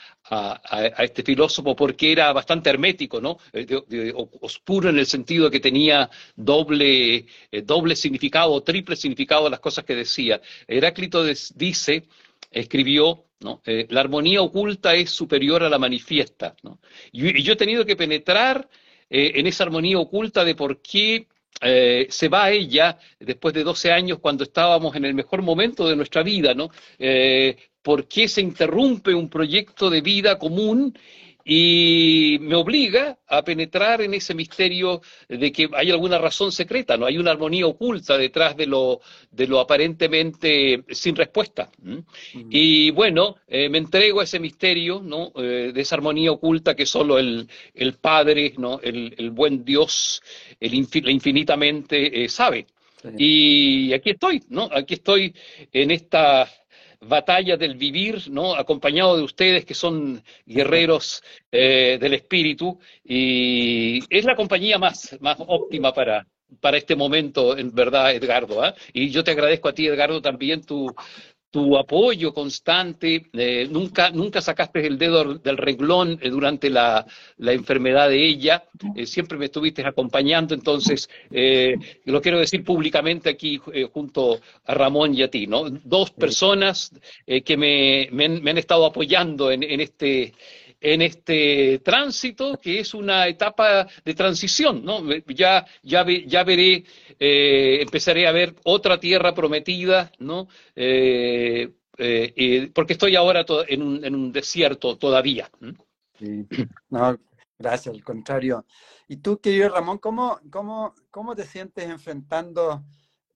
este 1.00 1.22
filósofo 1.22 1.76
porque 1.76 2.12
era 2.12 2.34
bastante 2.34 2.70
hermético, 2.70 3.22
¿no? 3.22 3.38
De, 3.52 4.12
oscuro 4.42 4.90
en 4.90 4.98
el 4.98 5.06
sentido 5.06 5.46
de 5.46 5.52
que 5.52 5.60
tenía 5.60 6.10
doble, 6.36 7.26
eh, 7.52 7.62
doble 7.62 7.96
significado 7.96 8.52
o 8.52 8.64
triple 8.64 8.96
significado 8.96 9.50
las 9.50 9.60
cosas 9.60 9.86
que 9.86 9.96
decía. 9.96 10.42
Heráclito 10.68 11.24
dice, 11.56 12.08
escribió, 12.50 13.26
¿no? 13.42 13.62
Eh, 13.66 13.86
la 13.90 14.02
armonía 14.02 14.42
oculta 14.42 14.96
es 14.96 15.12
superior 15.12 15.64
a 15.64 15.70
la 15.70 15.78
manifiesta, 15.78 16.56
¿no? 16.64 16.80
Y, 17.12 17.42
yo 17.44 17.54
he 17.54 17.58
tenido 17.58 17.86
que 17.86 17.96
penetrar 17.96 18.68
eh, 19.10 19.34
en 19.36 19.48
esa 19.48 19.66
armonía 19.66 20.00
oculta 20.00 20.44
de 20.44 20.56
por 20.56 20.82
qué 20.82 21.28
eh, 21.62 22.08
se 22.10 22.28
va 22.28 22.52
ella 22.52 22.98
después 23.20 23.54
de 23.54 23.64
12 23.64 23.92
años 23.92 24.20
cuando 24.20 24.44
estábamos 24.44 24.96
en 24.96 25.06
el 25.06 25.14
mejor 25.14 25.42
momento 25.42 25.88
de 25.88 25.96
nuestra 25.96 26.24
vida, 26.24 26.54
¿no? 26.54 26.70
Eh, 27.00 27.56
¿Por 27.82 28.08
qué 28.08 28.28
se 28.28 28.42
interrumpe 28.42 29.14
un 29.14 29.30
proyecto 29.30 29.90
de 29.90 30.02
vida 30.02 30.40
común 30.40 30.98
y 31.46 32.38
me 32.42 32.56
obliga 32.56 33.20
a 33.28 33.44
penetrar 33.44 34.02
en 34.02 34.14
ese 34.14 34.34
misterio 34.34 35.02
de 35.28 35.52
que 35.52 35.70
hay 35.74 35.92
alguna 35.92 36.18
razón 36.18 36.52
secreta, 36.52 36.96
no 36.98 37.06
hay 37.06 37.18
una 37.18 37.32
armonía 37.32 37.68
oculta 37.68 38.18
detrás 38.18 38.56
de 38.56 38.68
lo, 38.68 39.02
de 39.32 39.48
lo 39.48 39.60
aparentemente 39.60 40.84
sin 40.90 41.16
respuesta. 41.16 41.70
¿Mm? 41.82 42.00
Y 42.50 42.92
bueno, 42.92 43.36
eh, 43.48 43.68
me 43.70 43.78
entrego 43.78 44.22
a 44.22 44.24
ese 44.24 44.40
misterio, 44.40 45.02
¿no? 45.04 45.32
Eh, 45.36 45.72
de 45.74 45.82
esa 45.82 45.96
armonía 45.96 46.32
oculta 46.32 46.76
que 46.76 46.86
solo 46.86 47.20
el, 47.20 47.48
el 47.74 47.94
Padre, 47.96 48.54
¿no? 48.58 48.80
el, 48.82 49.14
el 49.18 49.32
buen 49.32 49.66
Dios, 49.66 50.22
el 50.60 50.74
infinitamente 50.74 52.24
eh, 52.24 52.30
sabe. 52.30 52.68
Sí. 53.02 53.10
Y 53.18 53.94
aquí 53.94 54.12
estoy, 54.12 54.42
¿no? 54.48 54.70
Aquí 54.72 54.94
estoy 54.94 55.36
en 55.74 55.92
esta 55.92 56.50
batalla 57.08 57.58
del 57.58 57.76
vivir, 57.76 58.30
¿no? 58.30 58.56
Acompañado 58.56 59.18
de 59.18 59.24
ustedes 59.24 59.66
que 59.66 59.74
son 59.74 60.24
guerreros 60.46 61.24
eh, 61.52 61.98
del 62.00 62.14
espíritu 62.14 62.80
y 63.04 64.00
es 64.10 64.26
la 64.26 64.36
compañía 64.36 64.78
más, 64.78 65.18
más 65.22 65.38
óptima 65.40 65.94
para, 65.94 66.26
para 66.60 66.78
este 66.78 66.96
momento, 66.96 67.58
en 67.58 67.74
verdad, 67.74 68.14
Edgardo. 68.14 68.66
¿eh? 68.66 68.74
Y 68.94 69.10
yo 69.10 69.24
te 69.24 69.32
agradezco 69.32 69.70
a 69.70 69.74
ti, 69.74 69.88
Edgardo, 69.88 70.22
también 70.22 70.64
tu, 70.64 70.94
tu 71.54 71.78
apoyo 71.78 72.34
constante, 72.34 73.28
eh, 73.32 73.68
nunca, 73.70 74.10
nunca 74.10 74.42
sacaste 74.42 74.88
el 74.88 74.98
dedo 74.98 75.36
del 75.36 75.58
renglón 75.58 76.18
eh, 76.20 76.32
durante 76.32 76.68
la, 76.68 77.06
la, 77.38 77.54
enfermedad 77.54 78.10
de 78.10 78.26
ella, 78.26 78.64
eh, 78.96 79.06
siempre 79.06 79.38
me 79.38 79.46
estuviste 79.46 79.86
acompañando, 79.86 80.56
entonces 80.56 81.08
eh, 81.30 81.76
lo 82.06 82.24
quiero 82.24 82.40
decir 82.40 82.64
públicamente 82.64 83.30
aquí 83.30 83.62
junto 83.94 84.40
a 84.66 84.74
Ramón 84.74 85.14
y 85.14 85.22
a 85.22 85.30
ti, 85.30 85.46
¿no? 85.46 85.70
Dos 85.70 86.10
personas 86.10 86.92
que 87.28 87.56
me, 87.56 88.10
me, 88.12 88.30
me, 88.30 88.50
han 88.50 88.58
estado 88.58 88.88
apoyando 88.88 89.52
en, 89.52 89.62
en 89.62 89.80
este 89.80 90.34
en 90.84 91.02
este 91.02 91.80
tránsito, 91.80 92.60
que 92.62 92.82
es 92.82 92.94
una 92.94 93.26
etapa 93.28 93.88
de 94.04 94.14
transición, 94.14 94.84
¿no? 94.84 95.02
Ya, 95.28 95.66
ya, 95.82 96.06
ya 96.06 96.44
veré, 96.44 96.84
eh, 97.18 97.80
empezaré 97.82 98.28
a 98.28 98.34
ver 98.34 98.54
otra 98.66 99.00
tierra 99.00 99.34
prometida, 99.34 100.12
¿no? 100.20 100.50
Eh, 100.76 101.74
eh, 101.98 102.72
porque 102.76 102.94
estoy 102.94 103.16
ahora 103.16 103.46
en 103.70 103.82
un, 103.82 104.04
en, 104.04 104.14
un, 104.14 104.32
desierto 104.34 104.98
todavía. 104.98 105.50
No, 106.90 107.18
gracias, 107.58 107.96
al 107.96 108.04
contrario. 108.04 108.66
Y 109.08 109.18
tú, 109.18 109.40
querido 109.40 109.70
Ramón, 109.70 110.00
¿cómo, 110.00 110.40
cómo, 110.52 110.94
cómo 111.10 111.34
te 111.34 111.46
sientes 111.46 111.86
enfrentando 111.86 112.84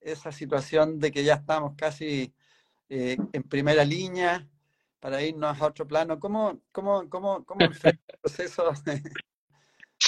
esa 0.01 0.33
situación 0.33 0.99
de 0.99 1.11
que 1.11 1.23
ya 1.23 1.35
estamos 1.35 1.75
casi 1.77 2.33
en 2.89 3.43
primera 3.43 3.85
línea? 3.85 4.45
Para 4.99 5.21
irnos 5.21 5.59
a 5.59 5.65
otro 5.65 5.87
plano. 5.87 6.19
¿Cómo, 6.19 6.61
cómo, 6.71 7.09
cómo, 7.09 7.45
cómo 7.45 7.59
el 7.83 7.99
proceso? 8.21 8.73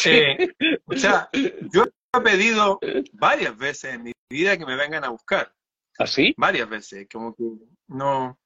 eh, 0.05 0.53
o 0.85 0.95
sea, 0.95 1.29
yo 1.73 1.85
he 1.85 2.21
pedido 2.21 2.79
varias 3.13 3.57
veces 3.57 3.95
en 3.95 4.03
mi 4.03 4.11
vida 4.29 4.57
que 4.57 4.65
me 4.65 4.75
vengan 4.75 5.03
a 5.03 5.09
buscar. 5.09 5.53
¿Así? 5.97 6.29
¿Ah, 6.29 6.33
varias 6.37 6.69
veces, 6.69 7.07
como 7.11 7.35
que 7.35 7.43
no, 7.87 8.39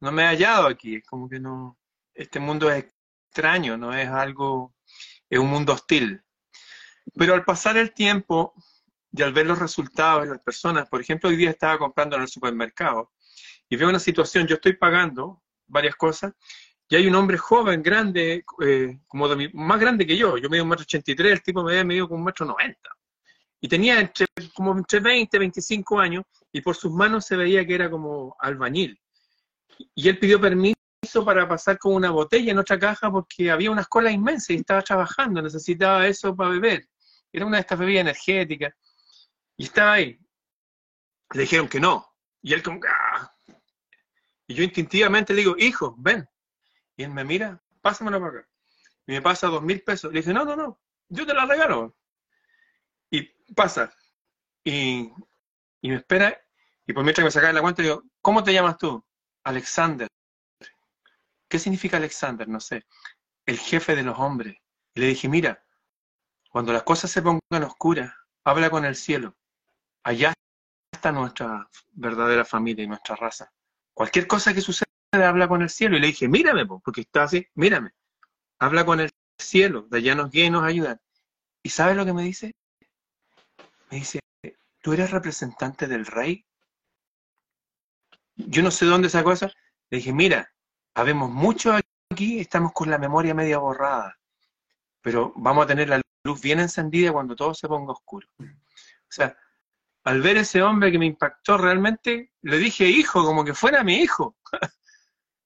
no 0.00 0.12
me 0.12 0.22
he 0.22 0.26
hallado 0.26 0.66
aquí, 0.66 0.96
es 0.96 1.04
como 1.04 1.28
que 1.28 1.38
no, 1.38 1.78
este 2.14 2.40
mundo 2.40 2.70
es 2.70 2.84
extraño, 2.84 3.76
no 3.76 3.94
es 3.94 4.08
algo, 4.08 4.74
es 5.28 5.38
un 5.38 5.48
mundo 5.48 5.74
hostil. 5.74 6.22
Pero 7.14 7.34
al 7.34 7.44
pasar 7.44 7.76
el 7.76 7.92
tiempo 7.92 8.54
y 9.12 9.22
al 9.22 9.32
ver 9.32 9.46
los 9.46 9.58
resultados 9.58 10.24
de 10.24 10.30
las 10.30 10.42
personas, 10.42 10.88
por 10.88 11.00
ejemplo, 11.00 11.28
hoy 11.28 11.36
día 11.36 11.50
estaba 11.50 11.78
comprando 11.78 12.16
en 12.16 12.22
el 12.22 12.28
supermercado 12.28 13.12
y 13.68 13.76
veo 13.76 13.88
una 13.88 13.98
situación, 13.98 14.46
yo 14.46 14.56
estoy 14.56 14.74
pagando 14.74 15.42
varias 15.66 15.96
cosas. 15.96 16.32
Y 16.88 16.96
hay 16.96 17.06
un 17.06 17.14
hombre 17.16 17.36
joven, 17.36 17.82
grande, 17.82 18.44
eh, 18.62 18.98
como 19.08 19.28
más 19.54 19.80
grande 19.80 20.06
que 20.06 20.16
yo. 20.16 20.38
Yo 20.38 20.48
mido 20.48 20.62
un 20.62 20.70
metro 20.70 20.84
ochenta 20.84 21.10
y 21.10 21.16
tres, 21.16 21.32
el 21.32 21.42
tipo 21.42 21.62
me 21.62 21.72
había 21.72 21.84
medido 21.84 22.08
como 22.08 22.20
un 22.20 22.24
metro 22.24 22.46
noventa. 22.46 22.90
Y 23.60 23.68
tenía 23.68 24.00
entre, 24.00 24.26
como 24.54 24.76
entre 24.76 25.00
20, 25.00 25.38
25 25.38 25.98
años, 25.98 26.24
y 26.52 26.60
por 26.60 26.76
sus 26.76 26.92
manos 26.92 27.26
se 27.26 27.36
veía 27.36 27.66
que 27.66 27.74
era 27.74 27.90
como 27.90 28.36
albañil. 28.38 29.00
Y 29.94 30.08
él 30.08 30.18
pidió 30.18 30.40
permiso 30.40 30.76
para 31.24 31.48
pasar 31.48 31.78
con 31.78 31.94
una 31.94 32.10
botella 32.10 32.52
en 32.52 32.58
otra 32.58 32.78
caja 32.78 33.10
porque 33.10 33.50
había 33.50 33.70
unas 33.70 33.88
colas 33.88 34.12
inmensas 34.12 34.50
y 34.50 34.56
estaba 34.56 34.82
trabajando, 34.82 35.42
necesitaba 35.42 36.06
eso 36.06 36.34
para 36.34 36.50
beber. 36.50 36.88
Era 37.32 37.46
una 37.46 37.58
de 37.58 37.62
estas 37.62 37.78
bebidas 37.78 38.02
energéticas. 38.02 38.74
Y 39.56 39.64
estaba 39.64 39.94
ahí. 39.94 40.18
Le 41.32 41.40
dijeron 41.42 41.68
que 41.68 41.80
no. 41.80 42.06
Y 42.42 42.52
él 42.52 42.62
como, 42.62 42.80
¡ah! 42.88 43.35
Y 44.46 44.54
yo 44.54 44.62
instintivamente 44.62 45.34
le 45.34 45.40
digo, 45.40 45.56
hijo, 45.58 45.94
ven. 45.98 46.28
Y 46.96 47.02
él 47.02 47.10
me 47.10 47.24
mira, 47.24 47.62
pásamelo 47.80 48.20
para 48.20 48.40
acá. 48.40 48.48
Y 49.06 49.12
me 49.12 49.22
pasa 49.22 49.48
dos 49.48 49.62
mil 49.62 49.82
pesos. 49.82 50.12
Le 50.12 50.20
dije, 50.20 50.32
no, 50.32 50.44
no, 50.44 50.56
no, 50.56 50.80
yo 51.08 51.26
te 51.26 51.34
la 51.34 51.46
regalo. 51.46 51.96
Y 53.10 53.22
pasa. 53.54 53.92
Y, 54.64 55.12
y 55.80 55.88
me 55.88 55.96
espera. 55.96 56.40
Y 56.86 56.92
por 56.92 57.02
mientras 57.02 57.24
me 57.24 57.30
saca 57.30 57.52
la 57.52 57.60
cuenta, 57.60 57.82
digo, 57.82 58.04
¿cómo 58.20 58.44
te 58.44 58.52
llamas 58.52 58.78
tú? 58.78 59.04
Alexander. 59.44 60.08
¿Qué 61.48 61.58
significa 61.58 61.96
Alexander? 61.96 62.48
No 62.48 62.60
sé. 62.60 62.86
El 63.44 63.58
jefe 63.58 63.96
de 63.96 64.02
los 64.02 64.18
hombres. 64.18 64.56
Y 64.94 65.00
le 65.00 65.06
dije, 65.08 65.28
mira, 65.28 65.64
cuando 66.50 66.72
las 66.72 66.84
cosas 66.84 67.10
se 67.10 67.22
pongan 67.22 67.64
oscuras, 67.64 68.12
habla 68.44 68.70
con 68.70 68.84
el 68.84 68.96
cielo. 68.96 69.36
Allá 70.04 70.32
está 70.92 71.12
nuestra 71.12 71.68
verdadera 71.92 72.44
familia 72.44 72.84
y 72.84 72.88
nuestra 72.88 73.16
raza 73.16 73.52
cualquier 73.96 74.26
cosa 74.26 74.52
que 74.52 74.60
suceda, 74.60 74.86
habla 75.12 75.48
con 75.48 75.62
el 75.62 75.70
cielo. 75.70 75.96
Y 75.96 76.00
le 76.00 76.08
dije, 76.08 76.28
mírame, 76.28 76.66
porque 76.66 77.00
está 77.00 77.22
así, 77.22 77.46
mírame. 77.54 77.92
Habla 78.58 78.84
con 78.84 79.00
el 79.00 79.10
cielo, 79.38 79.86
de 79.90 79.98
allá 79.98 80.14
nos 80.14 80.30
guía 80.30 80.44
y 80.44 80.50
nos 80.50 80.64
ayuda. 80.64 81.00
¿Y 81.62 81.70
sabes 81.70 81.96
lo 81.96 82.04
que 82.04 82.12
me 82.12 82.22
dice? 82.22 82.54
Me 83.90 83.98
dice, 83.98 84.20
¿tú 84.82 84.92
eres 84.92 85.10
representante 85.10 85.86
del 85.86 86.04
rey? 86.04 86.44
Yo 88.34 88.62
no 88.62 88.70
sé 88.70 88.84
dónde 88.84 89.08
esa 89.08 89.24
cosa. 89.24 89.50
Le 89.88 89.98
dije, 89.98 90.12
mira, 90.12 90.52
habemos 90.94 91.30
muchos 91.30 91.80
aquí, 92.10 92.38
estamos 92.38 92.72
con 92.72 92.90
la 92.90 92.98
memoria 92.98 93.32
media 93.32 93.58
borrada, 93.58 94.18
pero 95.00 95.32
vamos 95.36 95.64
a 95.64 95.68
tener 95.68 95.88
la 95.88 96.02
luz 96.22 96.40
bien 96.42 96.60
encendida 96.60 97.12
cuando 97.12 97.34
todo 97.34 97.54
se 97.54 97.66
ponga 97.66 97.92
oscuro. 97.92 98.28
O 98.38 98.44
sea, 99.08 99.34
al 100.06 100.22
ver 100.22 100.36
ese 100.36 100.62
hombre 100.62 100.92
que 100.92 101.00
me 101.00 101.06
impactó 101.06 101.58
realmente, 101.58 102.30
le 102.42 102.58
dije 102.58 102.86
hijo, 102.86 103.24
como 103.24 103.44
que 103.44 103.54
fuera 103.54 103.84
mi 103.84 103.96
hijo. 103.96 104.36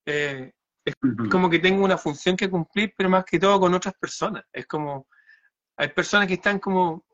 Eh, 0.07 0.51
es 0.85 0.95
como 1.31 1.49
que 1.49 1.59
tengo 1.61 1.85
una 1.85 1.97
función 1.97 2.35
que 2.35 2.51
cumplir, 2.51 2.95
pero 2.97 3.09
más 3.09 3.25
que 3.25 3.39
todo 3.39 3.61
con 3.61 3.75
otras 3.75 3.95
personas. 3.95 4.43
Es 4.51 4.67
como, 4.67 5.07
hay 5.77 5.89
personas 5.89 6.27
que 6.27 6.35
están 6.35 6.59
como, 6.59 7.05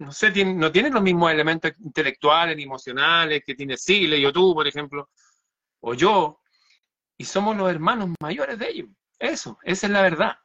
no 0.00 0.12
sé, 0.12 0.44
no 0.44 0.70
tienen 0.70 0.92
los 0.92 1.02
mismos 1.02 1.30
elementos 1.30 1.72
intelectuales 1.78 2.56
ni 2.56 2.64
emocionales 2.64 3.42
que 3.46 3.54
tiene 3.54 3.78
Sile, 3.78 4.20
yo 4.20 4.30
tú, 4.30 4.52
por 4.52 4.66
ejemplo, 4.66 5.08
o 5.80 5.94
yo, 5.94 6.40
y 7.16 7.24
somos 7.24 7.56
los 7.56 7.70
hermanos 7.70 8.10
mayores 8.20 8.58
de 8.58 8.68
ellos. 8.68 8.88
Eso, 9.18 9.56
esa 9.62 9.86
es 9.86 9.92
la 9.92 10.02
verdad. 10.02 10.36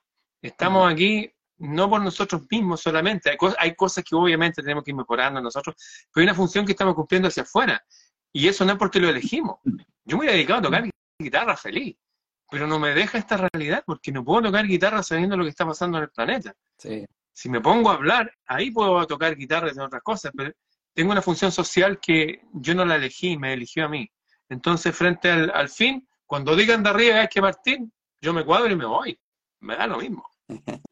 Estamos 0.42 0.90
aquí 0.90 1.30
no 1.60 1.90
por 1.90 2.02
nosotros 2.02 2.44
mismos 2.50 2.82
solamente. 2.82 3.30
Hay, 3.30 3.38
hay 3.58 3.76
cosas 3.76 4.04
que 4.04 4.16
obviamente 4.16 4.62
tenemos 4.62 4.84
que 4.84 4.92
ir 4.92 4.96
mejorando 4.96 5.42
nosotros, 5.42 5.76
pero 6.12 6.22
hay 6.22 6.24
una 6.24 6.36
función 6.36 6.66
que 6.66 6.72
estamos 6.72 6.96
cumpliendo 6.96 7.28
hacia 7.28 7.44
afuera. 7.44 7.84
Y 8.32 8.48
eso 8.48 8.66
no 8.66 8.74
es 8.74 8.78
porque 8.78 9.00
lo 9.00 9.10
elegimos. 9.10 9.58
Yo 10.04 10.18
me 10.18 10.28
he 10.28 10.32
dedicado 10.32 10.60
a 10.60 10.64
tocar 10.64 10.90
guitarra 11.20 11.58
feliz, 11.58 11.98
pero 12.50 12.68
no 12.68 12.80
me 12.80 12.94
deja 12.94 13.18
esta 13.18 13.38
realidad 13.38 13.84
porque 13.86 14.12
no 14.12 14.24
puedo 14.24 14.44
tocar 14.44 14.66
guitarra 14.66 15.04
sabiendo 15.04 15.36
lo 15.36 15.44
que 15.44 15.50
está 15.50 15.66
pasando 15.66 15.98
en 15.98 16.04
el 16.06 16.10
planeta. 16.10 16.56
Si 17.32 17.50
me 17.50 17.62
pongo 17.62 17.90
a 17.90 17.96
hablar, 17.96 18.34
ahí 18.46 18.72
puedo 18.72 19.06
tocar 19.08 19.36
guitarra 19.36 19.68
y 19.68 19.72
hacer 19.72 19.84
otras 19.84 20.04
cosas, 20.04 20.32
pero 20.36 20.52
tengo 20.94 21.12
una 21.12 21.22
función 21.22 21.52
social 21.52 22.00
que 22.00 22.42
yo 22.54 22.76
no 22.76 22.86
la 22.86 22.96
elegí, 22.96 23.38
me 23.38 23.54
eligió 23.54 23.86
a 23.86 23.90
mí. 23.90 24.10
Entonces, 24.50 24.96
frente 24.96 25.30
al, 25.30 25.70
fin, 25.70 26.08
cuando 26.26 26.56
digan 26.56 26.84
de 26.84 26.90
arriba 26.90 27.22
hay 27.22 27.28
que 27.28 27.42
partir, 27.42 27.80
yo 28.22 28.34
me 28.34 28.44
cuadro 28.44 28.72
y 28.72 28.76
me 28.76 28.86
voy. 28.86 29.20
Me 29.62 29.76
da 29.76 29.88
lo 29.88 29.98
mismo. 29.98 30.28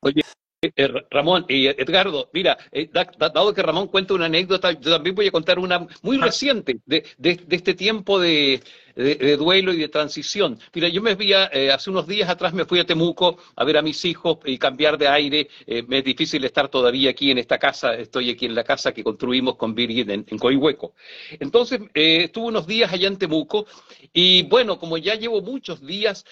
Oye, 0.00 0.22
eh, 0.62 0.88
Ramón 1.10 1.44
y 1.48 1.66
Edgardo, 1.66 2.30
mira, 2.32 2.56
eh, 2.72 2.90
dado 2.92 3.54
que 3.54 3.62
Ramón 3.62 3.88
cuenta 3.88 4.14
una 4.14 4.26
anécdota, 4.26 4.72
yo 4.72 4.90
también 4.90 5.14
voy 5.14 5.26
a 5.26 5.32
contar 5.32 5.58
una 5.58 5.86
muy 6.02 6.18
ah. 6.20 6.24
reciente 6.24 6.80
de 6.86 7.04
este 7.50 7.74
tiempo 7.74 8.18
de, 8.18 8.62
de, 8.96 9.36
duelo 9.36 9.72
y 9.72 9.78
de 9.78 9.88
transición. 9.88 10.58
Mira, 10.72 10.88
yo 10.88 11.02
me 11.02 11.14
vi, 11.14 11.32
eh, 11.32 11.70
hace 11.70 11.90
unos 11.90 12.06
días 12.06 12.28
atrás 12.28 12.54
me 12.54 12.64
fui 12.64 12.80
a 12.80 12.84
Temuco 12.84 13.36
a 13.54 13.64
ver 13.64 13.76
a 13.76 13.82
mis 13.82 14.04
hijos 14.04 14.38
y 14.44 14.58
cambiar 14.58 14.96
de 14.96 15.06
aire. 15.06 15.48
Eh, 15.66 15.84
me 15.86 15.98
es 15.98 16.04
difícil 16.04 16.44
estar 16.44 16.68
todavía 16.68 17.10
aquí 17.10 17.30
en 17.30 17.38
esta 17.38 17.58
casa, 17.58 17.94
estoy 17.94 18.30
aquí 18.30 18.46
en 18.46 18.54
la 18.54 18.64
casa 18.64 18.92
que 18.92 19.04
construimos 19.04 19.56
con 19.56 19.74
Virgin 19.74 20.10
en, 20.10 20.38
Coihueco. 20.38 20.94
Entonces, 21.38 21.80
eh, 21.94 22.24
estuve 22.24 22.46
unos 22.46 22.66
días 22.66 22.92
allá 22.92 23.08
en 23.08 23.18
Temuco 23.18 23.66
y 24.12 24.44
bueno, 24.44 24.78
como 24.78 24.96
ya 24.96 25.14
llevo 25.14 25.42
muchos 25.42 25.84
días, 25.84 26.24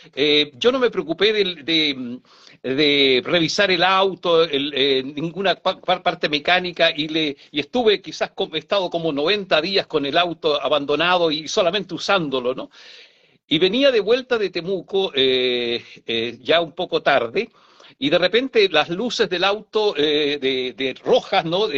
yo 0.55 0.73
no 0.73 0.79
me 0.79 0.91
preocupé 0.91 1.33
de, 1.33 2.21
de, 2.63 3.23
revisar 3.25 3.71
el 3.71 3.83
auto, 3.83 4.47
ninguna 4.47 5.57
parte 5.57 6.29
mecánica 6.29 6.91
y, 6.97 7.09
le, 7.09 7.37
y 7.51 7.61
estuve 7.61 8.01
quizás, 8.01 8.31
he 8.53 8.59
estado 8.59 8.89
como 8.89 9.13
90 9.13 9.61
días 9.61 9.87
con 9.87 10.07
el 10.07 10.17
auto 10.17 10.61
abandonado 10.61 11.31
y 11.31 11.47
solamente 11.49 11.95
usándolo, 11.95 12.54
y 13.47 13.59
venía 13.59 13.91
de 13.91 14.01
vuelta 14.01 14.39
de 14.39 14.51
Temuco 14.51 15.13
eh, 15.15 15.85
eh, 16.07 16.39
ya 16.41 16.61
un 16.61 16.73
poco 16.73 17.03
tarde, 17.03 17.51
y 17.99 18.11
de 18.11 18.19
repente 18.19 18.69
las 18.71 18.89
luces 18.89 19.29
del 19.31 19.45
auto 19.45 19.95
eh, 19.97 20.75
de, 20.77 20.95
rojas, 21.05 21.45
¿no? 21.45 21.69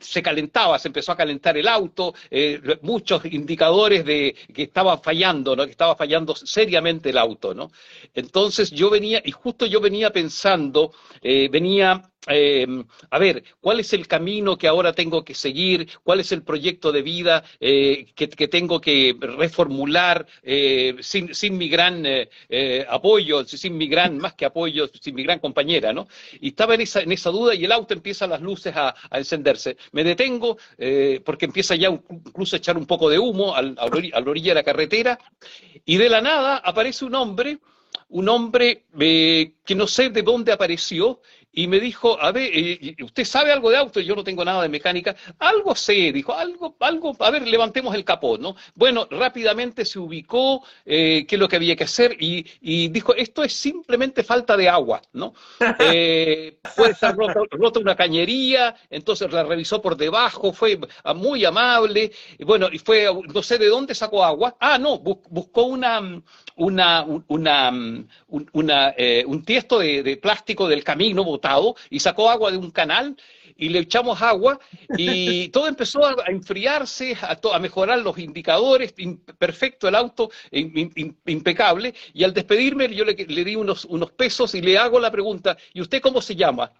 se 0.00 0.22
calentaba, 0.22 0.78
se 0.78 0.88
empezó 0.88 1.12
a 1.12 1.16
calentar 1.16 1.56
el 1.56 1.68
auto, 1.68 2.14
muchos 2.80 3.24
indicadores 3.26 4.04
de 4.04 4.34
que 4.52 4.62
estaba 4.62 4.98
fallando, 4.98 5.54
¿no? 5.54 5.64
Que 5.64 5.70
estaba 5.70 5.94
fallando 5.94 6.34
seriamente 6.34 7.10
el 7.10 7.18
auto, 7.18 7.54
¿no? 7.54 7.70
Entonces 8.12 8.72
yo 8.72 8.90
venía, 8.90 9.22
y 9.24 9.30
justo 9.30 9.66
yo 9.66 9.80
venía 9.80 10.10
pensando, 10.10 10.92
venía 11.22 12.11
eh, 12.28 12.66
a 13.10 13.18
ver, 13.18 13.42
¿cuál 13.60 13.80
es 13.80 13.92
el 13.92 14.06
camino 14.06 14.56
que 14.56 14.68
ahora 14.68 14.92
tengo 14.92 15.24
que 15.24 15.34
seguir? 15.34 15.88
¿Cuál 16.04 16.20
es 16.20 16.30
el 16.30 16.42
proyecto 16.42 16.92
de 16.92 17.02
vida 17.02 17.42
eh, 17.58 18.06
que, 18.14 18.28
tengo 18.28 18.80
que 18.80 19.16
reformular 19.18 20.24
eh, 20.42 20.94
sin, 21.00 21.34
sin, 21.34 21.58
mi 21.58 21.68
gran 21.68 22.04
apoyo, 22.88 23.44
sin 23.44 23.76
mi 23.76 23.88
gran, 23.88 24.18
más 24.18 24.34
que 24.34 24.44
apoyo, 24.44 24.88
sin 25.00 25.16
mi 25.16 25.24
gran 25.24 25.40
compañera, 25.40 25.92
¿no? 25.92 26.06
Y 26.40 26.48
estaba 26.48 26.74
en 26.74 26.82
esa, 26.82 27.00
en 27.00 27.10
esa 27.10 27.30
duda 27.30 27.54
y 27.54 27.64
el 27.64 27.72
auto 27.72 27.94
empieza 27.94 28.26
las 28.26 28.40
luces 28.40 28.72
a, 28.76 28.94
encenderse. 29.12 29.76
Me 29.92 30.04
detengo 30.04 30.58
porque 31.24 31.46
empieza 31.46 31.74
ya 31.74 31.88
incluso 31.88 32.56
a 32.56 32.58
echar 32.58 32.76
un 32.76 32.86
poco 32.86 33.08
de 33.08 33.18
humo 33.18 33.54
a, 33.54 33.62
la 33.62 33.84
orilla 33.84 34.50
de 34.50 34.54
la 34.54 34.62
carretera 34.62 35.18
y 35.84 35.96
de 35.96 36.08
la 36.08 36.20
nada 36.20 36.58
aparece 36.58 37.04
un 37.04 37.14
hombre, 37.14 37.58
un 38.08 38.28
hombre 38.28 38.84
que 38.98 39.74
no 39.74 39.86
sé 39.86 40.10
de 40.10 40.22
dónde 40.22 40.52
apareció 40.52 41.20
y 41.52 41.66
me 41.66 41.78
dijo, 41.80 42.18
a 42.20 42.32
ver, 42.32 42.50
eh, 42.54 42.96
¿usted 43.02 43.24
sabe 43.24 43.52
algo 43.52 43.70
de 43.70 43.76
auto? 43.76 44.00
Yo 44.00 44.16
no 44.16 44.24
tengo 44.24 44.42
nada 44.44 44.62
de 44.62 44.70
mecánica. 44.70 45.14
Algo 45.38 45.76
sé, 45.76 46.10
dijo, 46.10 46.32
algo, 46.32 46.76
algo, 46.80 47.14
a 47.18 47.30
ver, 47.30 47.46
levantemos 47.46 47.94
el 47.94 48.04
capó, 48.04 48.38
¿no? 48.38 48.56
Bueno, 48.74 49.06
rápidamente 49.10 49.84
se 49.84 49.98
ubicó 49.98 50.64
eh, 50.86 51.26
qué 51.28 51.36
es 51.36 51.38
lo 51.38 51.48
que 51.48 51.56
había 51.56 51.76
que 51.76 51.84
hacer 51.84 52.16
y, 52.18 52.88
dijo, 52.88 53.14
esto 53.14 53.44
es 53.44 53.52
simplemente 53.52 54.24
falta 54.24 54.56
de 54.56 54.68
agua, 54.68 55.02
¿no? 55.12 55.34
Eh, 55.94 56.58
puede 56.76 56.92
estar 56.92 57.14
rota, 57.16 57.80
una 57.80 57.96
cañería, 57.96 58.74
entonces 58.88 59.30
la 59.32 59.42
revisó 59.42 59.82
por 59.82 59.96
debajo, 59.96 60.52
fue 60.52 60.78
muy 61.14 61.44
amable, 61.44 62.12
y 62.38 62.44
bueno, 62.44 62.68
y 62.72 62.78
fue, 62.78 63.08
no 63.34 63.42
sé 63.42 63.58
de 63.58 63.66
dónde 63.66 63.94
sacó 63.94 64.24
agua. 64.24 64.56
Ah, 64.60 64.78
no, 64.78 64.98
buscó 64.98 65.64
una, 65.64 66.22
una, 66.56 67.04
una, 67.04 67.72
una, 68.52 68.94
un 69.26 69.44
tiesto 69.44 69.80
de, 69.80 70.02
de 70.02 70.16
plástico 70.16 70.68
del 70.68 70.84
camino, 70.84 71.24
y 71.90 72.00
sacó 72.00 72.30
agua 72.30 72.50
de 72.50 72.56
un 72.56 72.70
canal 72.70 73.16
y 73.56 73.68
le 73.68 73.80
echamos 73.80 74.20
agua 74.22 74.58
y 74.96 75.48
todo 75.50 75.68
empezó 75.68 76.04
a, 76.04 76.24
enfriarse, 76.26 77.16
a, 77.20 77.58
mejorar 77.58 77.98
los 78.00 78.18
indicadores, 78.18 78.94
perfecto 79.38 79.88
el 79.88 79.94
auto, 79.94 80.30
impecable. 80.50 81.94
Y 82.12 82.24
al 82.24 82.32
despedirme 82.32 82.94
yo 82.94 83.04
le, 83.04 83.14
di 83.14 83.56
unos, 83.56 83.84
unos 83.84 84.10
pesos 84.12 84.54
y 84.54 84.62
le 84.62 84.78
hago 84.78 84.98
la 84.98 85.10
pregunta, 85.10 85.56
¿y 85.72 85.80
usted 85.80 86.00
cómo 86.00 86.20
se 86.20 86.36
llama? 86.36 86.72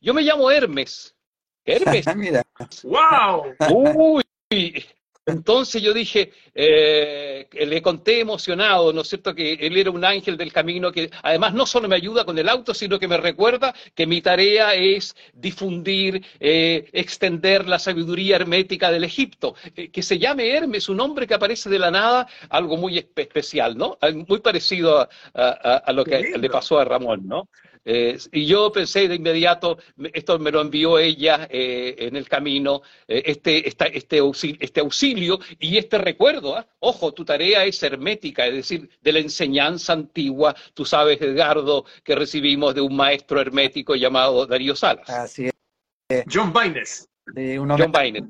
Yo 0.00 0.14
me 0.14 0.22
llamo 0.22 0.50
Hermes. 0.50 1.14
Hermes. 1.64 2.06
Mira. 2.16 2.42
¡Wow! 2.82 3.54
Uy, 4.50 4.86
entonces 5.28 5.82
yo 5.82 5.92
dije, 5.92 6.32
eh, 6.54 7.46
le 7.52 7.82
conté 7.82 8.20
emocionado, 8.20 8.92
¿no 8.92 9.02
es 9.02 9.08
cierto?, 9.08 9.34
que 9.34 9.54
él 9.54 9.76
era 9.76 9.90
un 9.90 10.04
ángel 10.04 10.36
del 10.36 10.52
camino 10.52 10.90
que 10.90 11.10
además 11.22 11.52
no 11.52 11.66
solo 11.66 11.86
me 11.86 11.96
ayuda 11.96 12.24
con 12.24 12.38
el 12.38 12.48
auto, 12.48 12.72
sino 12.72 12.98
que 12.98 13.06
me 13.06 13.18
recuerda 13.18 13.74
que 13.94 14.06
mi 14.06 14.22
tarea 14.22 14.74
es 14.74 15.14
difundir, 15.34 16.24
eh, 16.40 16.88
extender 16.92 17.68
la 17.68 17.78
sabiduría 17.78 18.36
hermética 18.36 18.90
del 18.90 19.04
Egipto. 19.04 19.54
Eh, 19.76 19.90
que 19.90 20.02
se 20.02 20.18
llame 20.18 20.48
Hermes, 20.50 20.88
un 20.88 21.00
hombre 21.00 21.26
que 21.26 21.34
aparece 21.34 21.68
de 21.68 21.78
la 21.78 21.90
nada, 21.90 22.26
algo 22.48 22.76
muy 22.78 22.98
especial, 22.98 23.76
¿no? 23.76 23.98
Muy 24.26 24.40
parecido 24.40 25.08
a, 25.34 25.92
lo 25.92 26.04
que 26.04 26.38
le 26.38 26.50
pasó 26.50 26.78
a 26.78 26.84
Ramón, 26.84 27.26
¿no? 27.26 27.48
Eh, 27.90 28.18
y 28.32 28.44
yo 28.44 28.70
pensé 28.70 29.08
de 29.08 29.14
inmediato, 29.14 29.78
esto 30.12 30.38
me 30.38 30.50
lo 30.50 30.60
envió 30.60 30.98
ella 30.98 31.48
eh, 31.50 31.96
en 32.00 32.16
el 32.16 32.28
camino, 32.28 32.82
eh, 33.06 33.22
este, 33.24 33.66
este, 33.66 34.18
auxilio, 34.18 34.58
este, 34.60 34.80
auxilio, 34.80 35.38
y 35.58 35.78
este 35.78 35.96
recuerdo. 35.96 36.54
¿ah? 36.54 36.66
Ojo, 36.80 37.14
tu 37.14 37.24
tarea 37.24 37.64
es 37.64 37.82
hermética, 37.82 38.46
es 38.46 38.56
decir, 38.56 38.90
de 39.00 39.12
la 39.12 39.20
enseñanza 39.20 39.94
antigua, 39.94 40.54
tú 40.74 40.84
sabes, 40.84 41.18
Edgardo, 41.22 41.86
que 42.04 42.14
recibimos 42.14 42.74
de 42.74 42.82
un 42.82 42.94
maestro 42.94 43.40
hermético 43.40 43.96
llamado 43.96 44.46
Darío 44.46 44.76
Salas. 44.76 45.08
Así 45.08 45.46
es. 45.46 46.24
John 46.30 46.52
Baines. 46.52 47.08
John 47.34 47.90
Baines. 47.90 48.24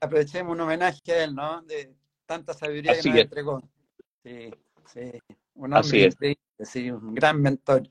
Aprovechemos 0.00 0.54
un 0.54 0.62
homenaje 0.62 1.12
a 1.12 1.24
él, 1.24 1.34
¿no? 1.34 1.60
De 1.60 1.94
tanta 2.24 2.54
sabiduría 2.54 2.98
que 2.98 3.10
nos 3.10 3.18
entregó. 3.18 3.62
Sí, 4.22 4.50
sí. 4.86 5.12
Un 5.56 5.74
hombre 5.74 6.10
sí, 6.64 6.90
un 6.90 7.14
gran 7.14 7.42
mentor. 7.42 7.82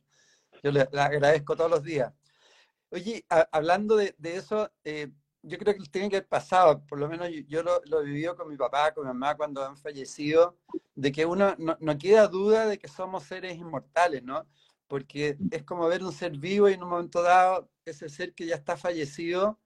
Yo 0.63 0.71
le, 0.71 0.81
agradezco 0.81 1.55
todos 1.55 1.69
los 1.69 1.83
días. 1.83 2.13
Oye, 2.89 3.25
hablando 3.51 3.97
de, 3.97 4.15
eso, 4.23 4.71
eh, 4.83 5.11
yo 5.41 5.57
creo 5.57 5.73
que 5.75 5.81
tiene 5.89 6.09
que 6.09 6.17
haber 6.17 6.27
pasado, 6.27 6.85
por 6.85 6.99
lo 6.99 7.09
menos 7.09 7.27
yo, 7.47 7.63
lo, 7.63 8.01
he 8.01 8.05
vivido 8.05 8.35
con 8.35 8.47
mi 8.47 8.55
papá, 8.55 8.93
con 8.93 9.03
mi 9.03 9.09
mamá 9.09 9.35
cuando 9.35 9.63
han 9.65 9.77
fallecido, 9.77 10.57
de 10.95 11.11
que 11.11 11.25
uno 11.25 11.55
no, 11.57 11.97
queda 11.97 12.27
duda 12.27 12.65
de 12.65 12.79
que 12.79 12.87
somos 12.87 13.23
seres 13.23 13.57
inmortales, 13.57 14.23
¿no? 14.23 14.47
Porque 14.87 15.37
es 15.51 15.63
como 15.63 15.87
ver 15.87 16.03
un 16.03 16.13
ser 16.13 16.37
vivo 16.37 16.69
y 16.69 16.73
en 16.73 16.83
un 16.83 16.89
momento 16.89 17.21
dado, 17.21 17.69
ese 17.83 18.07
ser 18.07 18.33
que 18.33 18.45
ya 18.45 18.55
está 18.55 18.77
fallecido, 18.77 19.59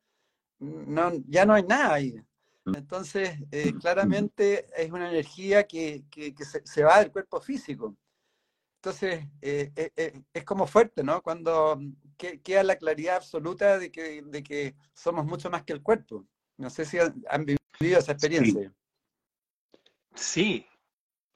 no, 0.60 1.12
ya 1.28 1.46
no 1.46 1.54
hay 1.54 1.64
nada 1.64 1.94
ahí. 1.94 2.16
Entonces, 2.66 3.38
eh, 3.52 3.74
claramente 3.80 4.68
es 4.76 4.92
una 4.92 5.10
energía 5.10 5.66
que, 5.68 6.04
se, 6.40 6.66
se, 6.66 6.84
va 6.84 7.00
del 7.00 7.12
cuerpo 7.12 7.40
físico. 7.40 7.96
Entonces, 8.88 9.26
eh, 9.42 9.70
eh, 9.76 9.92
eh, 9.98 10.22
es 10.34 10.46
como 10.46 10.66
fuerte, 10.66 11.04
¿no? 11.04 11.22
Cuando 11.22 11.78
queda 12.16 12.64
la 12.64 12.78
claridad 12.78 13.18
absoluta 13.18 13.78
de 13.78 13.92
que, 13.92 14.22
de 14.26 14.42
que 14.42 14.76
somos 14.94 15.26
mucho 15.26 15.50
más 15.50 15.64
que 15.64 15.74
el 15.74 15.84
cuerpo. 15.84 16.26
No 16.56 16.70
sé 16.70 16.86
si 16.86 16.98
han 16.98 17.46
vivido 17.46 18.00
esa 18.00 18.14
experiencia. 18.14 18.74
Sí. 20.16 20.66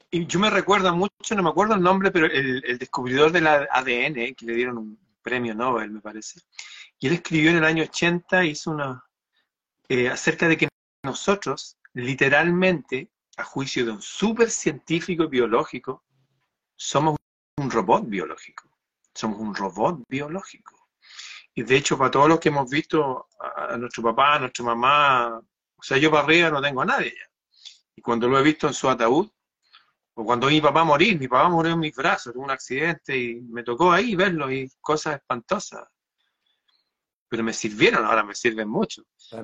Y 0.10 0.26
yo 0.28 0.40
me 0.40 0.50
recuerdo 0.50 0.96
mucho, 0.96 1.36
no 1.36 1.44
me 1.44 1.50
acuerdo 1.50 1.76
el 1.76 1.82
nombre, 1.82 2.10
pero 2.10 2.28
el, 2.28 2.78
descubridor 2.80 3.34
del 3.34 3.48
ADN, 3.48 4.34
que 4.34 4.46
le 4.46 4.56
dieron 4.56 4.78
un 4.78 5.00
premio 5.22 5.54
Nobel, 5.54 5.92
me 5.92 6.00
parece. 6.00 6.40
Y 7.00 7.08
él 7.08 7.14
escribió 7.16 7.52
en 7.52 7.58
el 7.58 7.66
año 7.66 7.84
80, 7.84 8.46
hizo 8.46 8.72
una, 8.72 9.04
eh, 9.90 10.08
acerca 10.08 10.48
de 10.48 10.56
que 10.56 10.70
nosotros, 11.04 11.78
literalmente, 11.92 13.12
a 13.36 13.44
juicio 13.44 13.84
de 13.84 13.92
un 13.92 14.02
super 14.02 14.50
científico 14.50 15.28
biológico, 15.28 16.06
somos 16.78 17.18
un 17.58 17.70
robot 17.70 18.08
biológico. 18.08 18.70
Somos 19.14 19.40
un 19.40 19.54
robot 19.54 20.04
biológico. 20.08 20.90
Y 21.54 21.64
de 21.64 21.76
hecho, 21.76 21.98
para 21.98 22.12
todos 22.12 22.30
los 22.30 22.40
que 22.40 22.50
hemos 22.50 22.70
visto 22.70 23.28
a, 23.40 23.78
nuestro 23.78 24.04
papá, 24.04 24.36
a 24.36 24.40
nuestra 24.40 24.64
mamá, 24.64 25.38
o 25.38 25.84
sea, 25.84 25.98
yo 25.98 26.10
para 26.10 26.24
arriba 26.24 26.50
no 26.50 26.62
tengo 26.62 26.82
a 26.82 26.86
nadie 26.86 27.14
ya. 27.14 27.30
Y 27.96 28.02
cuando 28.02 28.28
lo 28.28 28.40
he 28.40 28.44
visto 28.44 28.68
en 28.68 28.74
su 28.74 28.90
ataúd, 28.90 29.30
o 30.14 30.26
cuando 30.26 30.48
mi 30.48 30.62
papá 30.62 30.84
morir, 30.84 31.20
mi 31.20 31.28
papá 31.28 31.50
murió 31.50 31.74
en 31.74 31.80
mis 31.80 31.96
brazos, 31.96 32.34
tuvo 32.34 32.44
un 32.44 32.52
accidente 32.52 33.18
y 33.18 33.42
me 33.42 33.64
tocó 33.64 33.92
ahí 33.92 34.16
verlo 34.16 34.52
y 34.52 34.70
cosas 34.80 35.16
espantosas. 35.16 35.88
Pero 37.28 37.44
me 37.44 37.54
sirvieron, 37.54 38.06
ahora 38.06 38.24
me 38.24 38.36
sirven 38.36 38.68
mucho. 38.68 39.04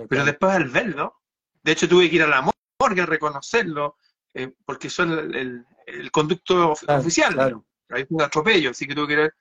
Pero 0.09 0.25
después 0.25 0.53
al 0.53 0.69
verlo, 0.69 1.21
de 1.61 1.71
hecho 1.71 1.87
tuve 1.87 2.09
que 2.09 2.17
ir 2.17 2.23
a 2.23 2.27
la 2.27 2.51
morgue 2.79 3.01
a 3.01 3.05
reconocerlo, 3.05 3.97
eh, 4.33 4.53
porque 4.65 4.89
son 4.89 5.11
el, 5.11 5.65
el, 5.85 6.11
conducto 6.11 6.71
oficial. 6.71 7.63
Claro. 7.87 8.01
Hay 8.01 8.05
un 8.09 8.21
atropello, 8.21 8.71
así 8.71 8.87
que 8.87 8.95
tuve 8.95 9.07
que 9.07 9.13
ir. 9.13 9.33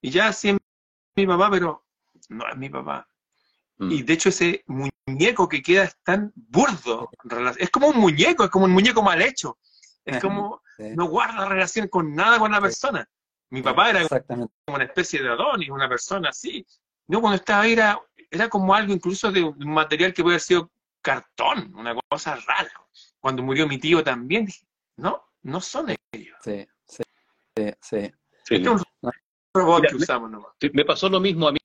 Y 0.00 0.10
ya 0.10 0.32
sí 0.32 0.50
es 0.50 0.56
mi 1.16 1.26
papá, 1.26 1.50
pero 1.50 1.84
no 2.28 2.48
es 2.48 2.56
mi 2.56 2.68
papá. 2.68 3.08
Mm. 3.78 3.90
Y 3.90 4.02
de 4.02 4.12
hecho 4.12 4.28
ese 4.28 4.64
muñeco 4.66 5.48
que 5.48 5.62
queda 5.62 5.84
es 5.84 5.96
tan 6.02 6.32
burdo. 6.34 7.10
Es 7.58 7.70
como 7.70 7.88
un 7.88 7.98
muñeco, 7.98 8.44
es 8.44 8.50
como 8.50 8.66
un 8.66 8.72
muñeco 8.72 9.02
mal 9.02 9.20
hecho. 9.22 9.58
Es 10.04 10.20
como, 10.20 10.62
no 10.78 11.06
guarda 11.06 11.48
relación 11.48 11.88
con 11.88 12.14
nada 12.14 12.38
con 12.38 12.52
la 12.52 12.60
persona. 12.60 13.08
Mi 13.50 13.62
papá 13.62 13.90
era 13.90 14.08
como 14.26 14.50
una 14.66 14.84
especie 14.84 15.22
de 15.22 15.28
Adonis, 15.28 15.70
una 15.70 15.88
persona 15.88 16.30
así. 16.30 16.66
No, 17.06 17.20
cuando 17.20 17.36
estaba 17.36 17.62
ahí 17.62 17.72
era, 17.72 18.00
era 18.30 18.48
como 18.48 18.74
algo 18.74 18.92
incluso 18.92 19.30
de 19.30 19.42
un 19.42 19.72
material 19.72 20.12
que 20.12 20.22
puede 20.22 20.34
haber 20.34 20.40
sido 20.40 20.70
cartón, 21.00 21.72
una 21.74 21.94
cosa 22.08 22.36
rara. 22.36 22.72
Cuando 23.20 23.42
murió 23.42 23.68
mi 23.68 23.78
tío 23.78 24.02
también, 24.02 24.46
dije, 24.46 24.66
no, 24.96 25.22
no 25.42 25.60
son 25.60 25.94
ellos. 26.12 26.36
Sí, 26.42 26.66
sí, 27.56 27.64
sí. 27.80 28.12
sí. 28.44 28.54
Este 28.56 28.68
es 28.70 28.82
un 29.02 29.12
robot 29.54 29.86
que 29.88 29.96
usamos 29.96 30.30
nomás. 30.30 30.52
Me 30.72 30.84
pasó 30.84 31.08
lo 31.08 31.20
mismo 31.20 31.48
a 31.48 31.52
mí 31.52 31.58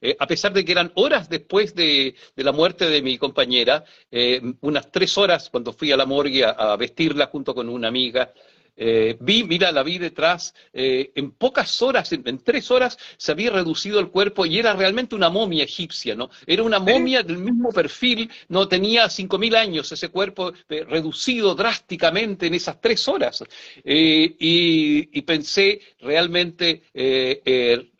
eh, 0.00 0.16
a 0.18 0.26
pesar 0.26 0.52
de 0.52 0.64
que 0.64 0.72
eran 0.72 0.90
horas 0.94 1.28
después 1.28 1.74
de, 1.74 2.14
la 2.36 2.52
muerte 2.52 2.86
de 2.86 3.02
mi 3.02 3.18
compañera, 3.18 3.84
eh, 4.10 4.40
unas 4.62 4.90
tres 4.90 5.16
horas 5.18 5.50
cuando 5.50 5.72
fui 5.72 5.92
a 5.92 5.96
la 5.96 6.06
morgue 6.06 6.44
a 6.44 6.76
vestirla 6.76 7.26
junto 7.26 7.54
con 7.54 7.68
una 7.68 7.88
amiga, 7.88 8.32
eh, 8.76 9.16
vi, 9.20 9.44
mira, 9.44 9.72
la 9.72 9.82
vi 9.82 9.98
detrás, 9.98 10.54
eh, 10.72 11.12
en 11.14 11.32
pocas 11.32 11.82
horas, 11.82 12.12
en, 12.12 12.38
tres 12.38 12.70
horas, 12.70 12.98
se 13.16 13.32
había 13.32 13.50
reducido 13.50 14.00
el 14.00 14.08
cuerpo 14.08 14.46
y 14.46 14.58
era 14.58 14.74
realmente 14.74 15.14
una 15.14 15.30
momia 15.30 15.64
egipcia, 15.64 16.14
¿no? 16.14 16.30
Era 16.46 16.62
una 16.62 16.78
momia 16.78 17.22
del 17.22 17.38
mismo 17.38 17.70
perfil, 17.72 18.30
no 18.48 18.68
tenía 18.68 19.04
5.000 19.06 19.56
años 19.56 19.92
ese 19.92 20.08
cuerpo 20.08 20.52
eh, 20.68 20.84
reducido 20.84 21.54
drásticamente 21.54 22.46
en 22.46 22.54
esas 22.54 22.80
tres 22.80 23.06
horas. 23.08 23.44
Y, 23.84 25.22
pensé, 25.22 25.80
realmente, 26.00 26.82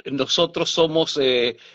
nosotros 0.06 0.70
somos, 0.70 1.18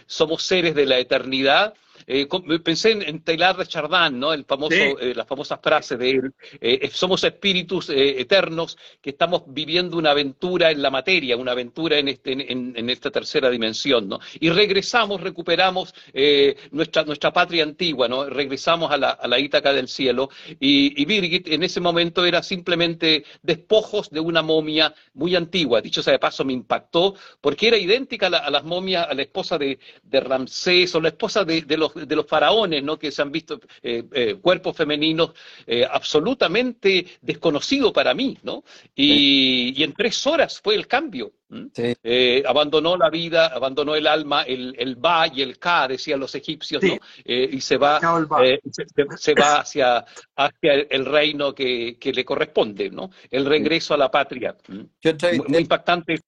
somos 0.06 0.44
seres 0.44 0.76
de 0.76 0.86
la 0.86 1.00
eternidad 1.00 1.74
eh, 2.08 2.28
pensé 2.64 2.92
en, 2.92 3.02
en, 3.02 3.22
Taylor 3.22 3.58
de 3.58 3.66
Chardin, 3.66 4.20
¿no? 4.20 4.32
El 4.34 4.46
famoso, 4.46 4.76
eh, 4.76 5.14
las 5.16 5.28
famosas 5.28 5.60
frases 5.62 5.98
de 5.98 6.12
él. 6.12 6.34
Eh, 6.62 6.90
somos 6.94 7.24
espíritus 7.24 7.90
eternos 7.90 8.78
que 9.02 9.12
estamos 9.12 9.44
viviendo 9.48 9.98
una 9.98 10.12
aventura 10.12 10.72
en 10.72 10.82
la 10.82 10.92
materia, 10.92 11.36
una 11.36 11.54
aventura 11.54 11.98
en, 11.98 12.10
este, 12.10 12.52
en, 12.52 12.90
esta 12.90 13.10
tercera 13.10 13.50
dimensión, 13.50 14.08
¿no? 14.08 14.20
Y 14.40 14.50
regresamos, 14.50 15.22
recuperamos 15.22 15.94
nuestra, 16.72 17.04
nuestra 17.04 17.34
patria 17.34 17.64
antigua, 17.64 18.08
¿no? 18.08 18.26
Regresamos 18.26 18.92
a 18.92 18.98
la, 18.98 19.10
a 19.12 19.28
la 19.28 19.40
Ítaca 19.40 19.74
del 19.74 19.88
cielo. 19.88 20.30
Y, 20.60 21.02
y, 21.02 21.06
Birgit 21.06 21.48
en 21.48 21.64
ese 21.64 21.80
momento 21.80 22.26
era 22.26 22.44
simplemente 22.44 23.26
despojos 23.42 24.10
de 24.10 24.20
una 24.20 24.42
momia 24.42 24.94
muy 25.14 25.36
antigua. 25.36 25.82
Dicho 25.82 26.04
sea 26.04 26.14
de 26.14 26.20
paso, 26.20 26.46
me 26.46 26.54
impactó 26.54 27.16
porque 27.42 27.68
era 27.68 27.78
idéntica 27.78 28.28
a, 28.28 28.50
las 28.50 28.64
momias, 28.64 29.08
a 29.10 29.14
la 29.14 29.24
esposa 29.24 29.58
de, 29.58 29.80
de 30.04 30.20
Ramsés 30.20 30.94
o 30.96 31.02
la 31.02 31.10
esposa 31.10 31.44
de, 31.44 31.62
de 31.62 31.78
los 31.78 31.95
de 31.96 32.16
los 32.16 32.28
faraones, 32.28 32.84
¿no? 32.84 33.00
que 33.00 33.12
se 33.12 33.22
han 33.22 33.32
visto 33.32 33.60
eh, 33.82 34.04
eh, 34.12 34.36
cuerpos 34.42 34.76
femeninos 34.76 35.32
eh, 35.66 35.88
absolutamente 35.90 37.06
desconocidos 37.22 37.92
para 37.94 38.14
mí, 38.14 38.38
¿no? 38.44 38.64
Y, 38.94 39.84
en 39.84 39.94
tres 39.94 40.26
horas 40.28 40.60
fue 40.62 40.76
el 40.76 40.88
cambio. 40.88 41.32
abandonó 42.48 42.98
la 42.98 43.10
vida, 43.10 43.48
abandonó 43.48 43.96
el 43.96 44.08
alma, 44.08 44.44
el, 44.44 44.76
el 44.78 44.96
Ba 44.96 45.28
y 45.28 45.42
el 45.42 45.60
Ka, 45.60 45.88
decían 45.88 46.20
los 46.20 46.34
egipcios, 46.36 46.82
¿no? 46.82 46.98
y 47.24 47.62
se 47.62 47.78
va, 47.78 48.00
se, 49.18 49.34
va 49.36 49.60
hacia, 49.60 50.06
hacia 50.36 50.74
el 50.74 51.06
reino 51.06 51.54
que, 51.54 51.98
le 52.02 52.26
corresponde, 52.26 52.90
¿no? 52.90 53.12
El 53.30 53.46
regreso 53.46 53.94
a 53.94 53.98
la 53.98 54.10
patria. 54.10 54.56
muy, 54.68 55.60
impactante 55.60 56.20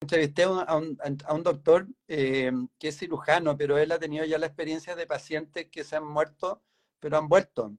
entrevisté 0.00 0.44
a 0.44 0.76
un, 0.76 0.98
a 1.24 1.34
un 1.34 1.42
doctor 1.42 1.86
eh, 2.08 2.52
que 2.78 2.88
es 2.88 2.98
cirujano, 2.98 3.56
pero 3.56 3.78
él 3.78 3.92
ha 3.92 3.98
tenido 3.98 4.24
ya 4.24 4.38
la 4.38 4.46
experiencia 4.46 4.94
de 4.94 5.06
pacientes 5.06 5.66
que 5.70 5.84
se 5.84 5.96
han 5.96 6.06
muerto, 6.06 6.62
pero 7.00 7.18
han 7.18 7.28
vuelto. 7.28 7.76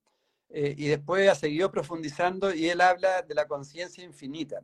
Eh, 0.50 0.76
y 0.78 0.88
después 0.88 1.30
ha 1.30 1.36
seguido 1.36 1.72
profundizando 1.72 2.54
y 2.54 2.70
él 2.70 2.82
habla 2.82 3.22
de 3.22 3.36
la 3.36 3.48
conciencia 3.48 4.04
infinita, 4.04 4.64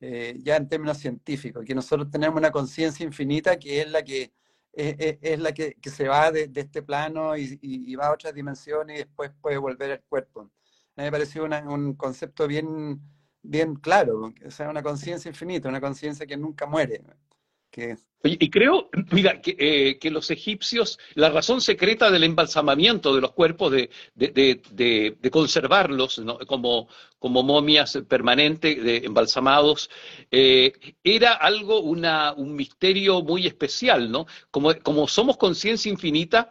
eh, 0.00 0.36
ya 0.38 0.56
en 0.56 0.68
términos 0.68 0.98
científicos, 0.98 1.64
que 1.64 1.74
nosotros 1.74 2.10
tenemos 2.10 2.38
una 2.38 2.50
conciencia 2.50 3.04
infinita 3.04 3.58
que 3.58 3.82
es 3.82 3.90
la 3.90 4.02
que, 4.02 4.32
es, 4.72 5.38
la 5.40 5.52
que, 5.52 5.74
que, 5.74 5.90
se 5.90 6.08
va 6.08 6.32
de, 6.32 6.48
de 6.48 6.60
este 6.62 6.82
plano 6.82 7.36
y, 7.36 7.58
y, 7.60 7.94
va 7.96 8.06
a 8.06 8.12
otras 8.12 8.32
dimensiones 8.34 8.96
y 8.96 8.98
después 9.00 9.30
puede 9.40 9.58
volver 9.58 9.92
al 9.92 10.02
cuerpo. 10.02 10.42
A 10.96 11.02
mí 11.02 11.04
me 11.04 11.10
pareció 11.10 11.44
un 11.44 11.94
concepto 11.94 12.46
bien 12.46 13.00
bien 13.42 13.74
claro, 13.74 14.32
o 14.44 14.50
sea, 14.50 14.68
una 14.68 14.82
conciencia 14.82 15.28
infinita, 15.28 15.68
una 15.68 15.80
conciencia 15.80 16.26
que 16.26 16.36
nunca 16.36 16.66
muere. 16.66 17.02
Que... 17.70 17.96
Y 18.22 18.50
creo, 18.50 18.90
mira, 19.12 19.40
eh, 19.44 19.98
que, 19.98 20.10
los 20.10 20.30
egipcios, 20.30 20.98
la 21.14 21.30
razón 21.30 21.62
secreta 21.62 22.10
del 22.10 22.24
embalsamamiento 22.24 23.14
de 23.14 23.22
los 23.22 23.32
cuerpos, 23.32 23.72
de, 23.72 23.88
de, 24.14 25.30
conservarlos 25.30 26.20
como, 26.46 26.88
como 27.18 27.42
momias 27.42 27.98
permanentes, 28.08 28.82
de, 28.82 28.98
embalsamados, 28.98 29.88
eh, 30.30 30.72
era 31.02 31.32
algo, 31.32 31.80
una, 31.80 32.34
un 32.34 32.54
misterio 32.56 33.22
muy 33.22 33.46
especial, 33.46 34.10
¿no? 34.10 34.26
Como, 34.50 34.74
como 34.82 35.08
somos 35.08 35.38
conciencia 35.38 35.90
infinita, 35.90 36.50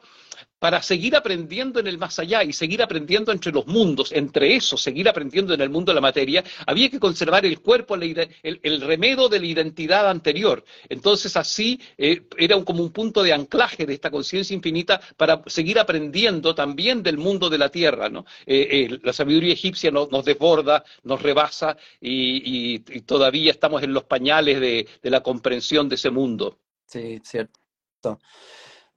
para 0.59 0.81
seguir 0.81 1.15
aprendiendo 1.15 1.79
en 1.79 1.87
el 1.87 1.97
más 1.97 2.19
allá 2.19 2.43
y 2.43 2.53
seguir 2.53 2.83
aprendiendo 2.83 3.31
entre 3.31 3.51
los 3.51 3.65
mundos, 3.65 4.11
entre 4.11 4.55
eso, 4.55 4.77
seguir 4.77 5.07
aprendiendo 5.07 5.53
en 5.53 5.61
el 5.61 5.69
mundo 5.69 5.91
de 5.91 5.95
la 5.95 6.01
materia, 6.01 6.43
había 6.67 6.89
que 6.89 6.99
conservar 6.99 7.45
el 7.45 7.59
cuerpo, 7.61 7.95
el, 7.95 8.81
remedo 8.81 9.29
de 9.29 9.39
la 9.39 9.45
identidad 9.45 10.09
anterior. 10.09 10.63
Entonces 10.89 11.35
así 11.37 11.79
eh, 11.97 12.23
era 12.37 12.61
como 12.63 12.83
un 12.83 12.91
punto 12.91 13.23
de 13.23 13.33
anclaje 13.33 13.85
de 13.85 13.93
esta 13.93 14.11
conciencia 14.11 14.53
infinita 14.53 14.99
para 15.15 15.41
seguir 15.47 15.79
aprendiendo 15.79 16.53
también 16.53 17.01
del 17.01 17.17
mundo 17.17 17.49
de 17.49 17.57
la 17.57 17.69
tierra. 17.69 18.07
Eh, 18.45 18.67
eh, 18.91 18.99
la 19.01 19.13
sabiduría 19.13 19.53
egipcia 19.53 19.91
nos, 19.91 20.25
desborda, 20.25 20.83
nos 21.03 21.21
rebasa 21.21 21.77
y, 22.01 22.79
todavía 23.05 23.51
estamos 23.51 23.81
en 23.81 23.93
los 23.93 24.03
pañales 24.03 24.59
de, 24.59 24.87
de 25.01 25.09
la 25.09 25.21
comprensión 25.21 25.87
de 25.87 25.95
ese 25.95 26.09
mundo. 26.09 26.59
Sí, 26.85 27.19
cierto. 27.23 27.59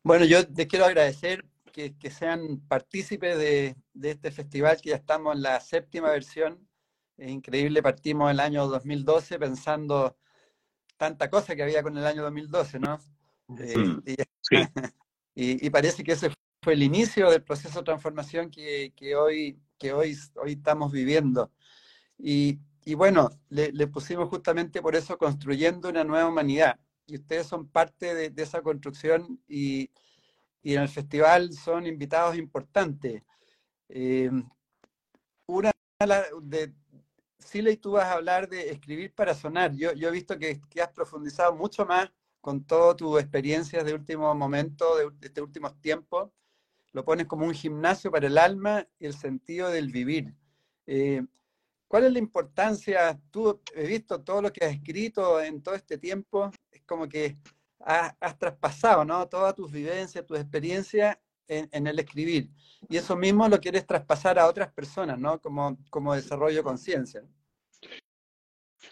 Bueno, 0.03 0.25
yo 0.25 0.46
te 0.46 0.66
quiero 0.66 0.85
agradecer 0.85 1.44
que, 1.72 2.11
sean 2.11 2.61
partícipes 2.68 3.38
de, 3.38 3.76
este 4.02 4.30
festival, 4.30 4.80
que 4.80 4.90
ya 4.90 4.96
estamos 4.96 5.35
en 5.35 5.42
la 5.42 5.58
séptima 5.61 6.11
versión. 6.11 6.68
Es 7.16 7.30
increíble, 7.30 7.82
partimos 7.82 8.30
el 8.30 8.40
año 8.40 8.66
2012 8.66 9.38
pensando 9.38 10.16
tanta 10.96 11.28
cosa 11.30 11.56
que 11.56 11.62
había 11.62 11.82
con 11.82 11.96
el 11.96 12.06
año 12.06 12.22
2012, 12.22 12.78
¿no? 12.78 12.98
Eh, 13.58 14.16
y, 15.35 15.70
parece 15.70 16.04
que 16.04 16.12
ese 16.12 16.30
fue 16.62 16.74
el 16.74 16.82
inicio 16.82 17.30
del 17.30 17.42
proceso 17.42 17.80
de 17.80 17.85
transformación 17.85 18.50
que, 18.50 18.92
hoy, 19.16 19.58
que 19.78 19.92
hoy, 19.92 20.16
hoy 20.37 20.52
estamos 20.52 20.92
viviendo. 20.92 21.50
Y, 22.18 22.61
bueno, 22.94 23.30
le, 23.48 23.87
pusimos 23.88 24.28
justamente 24.28 24.82
por 24.82 24.94
eso 24.94 25.18
construyendo 25.18 25.88
una 25.88 26.04
nueva 26.04 26.28
humanidad. 26.28 26.78
Y 27.06 27.16
ustedes 27.16 27.46
son 27.46 27.68
parte 27.68 28.14
de, 28.14 28.30
de 28.30 28.42
esa 28.42 28.62
construcción 28.62 29.40
y, 29.48 29.90
y 30.62 30.75
en 30.75 30.83
el 30.83 30.88
festival 30.88 31.53
son 31.53 31.87
invitados 31.87 32.37
importantes. 32.37 33.22
Eh, 33.88 34.31
una 35.46 35.72
de 36.42 36.72
Siley, 37.38 37.77
tú 37.77 37.92
vas 37.92 38.07
a 38.07 38.14
hablar 38.14 38.48
de 38.48 38.70
escribir 38.70 39.12
para 39.14 39.35
sonar. 39.35 39.72
Yo, 39.75 39.92
yo 39.92 40.09
he 40.09 40.12
visto 40.12 40.38
que, 40.38 40.61
has 40.81 40.88
profundizado 40.88 41.55
mucho 41.55 41.85
más 41.85 42.11
con 42.40 42.64
todas 42.64 42.96
tus 42.96 43.20
experiencias 43.20 43.85
de 43.85 43.94
último 43.94 44.35
momento, 44.35 44.96
de, 44.96 45.11
de 45.11 45.27
estos 45.29 45.44
últimos 45.44 45.81
tiempos. 45.81 46.31
lo 46.92 47.05
pones 47.05 47.27
como 47.27 47.46
un 47.46 47.55
gimnasio 47.55 48.11
para 48.11 48.27
el 48.27 48.38
alma 48.38 48.87
y 48.98 49.07
el 49.07 49.14
sentido 49.14 49.70
del 49.70 49.90
vivir. 49.90 50.35
Eh, 50.87 51.25
¿Cuál 51.88 52.05
es 52.05 52.12
la 52.12 52.18
importancia? 52.18 53.20
Tú 53.31 53.61
he 53.75 53.87
visto 53.87 54.22
todo 54.22 54.42
lo 54.42 54.53
que 54.53 54.64
has 54.64 54.72
escrito 54.72 55.40
en 55.42 55.62
todo 55.62 55.75
este 55.75 55.98
tiempo, 55.98 56.51
es 56.70 56.83
como 56.85 57.09
que 57.09 57.37
has, 57.85 58.38
traspasado 58.38 59.05
¿no? 59.05 59.29
todas 59.29 59.55
tus 59.55 59.71
vivencias, 59.71 60.25
tus 60.27 60.38
experiencias 60.38 61.18
en, 61.49 61.87
el 61.87 61.99
escribir. 61.99 62.51
Y 62.88 62.97
eso 62.97 63.16
mismo 63.16 63.49
lo 63.49 63.61
quieres 63.61 63.87
traspasar 63.87 64.38
a 64.38 64.47
otras 64.47 64.73
personas, 64.73 65.18
¿no? 65.18 65.40
Como, 65.40 65.77
como 65.90 66.14
desarrollo 66.14 66.62
conciencia. 66.62 67.23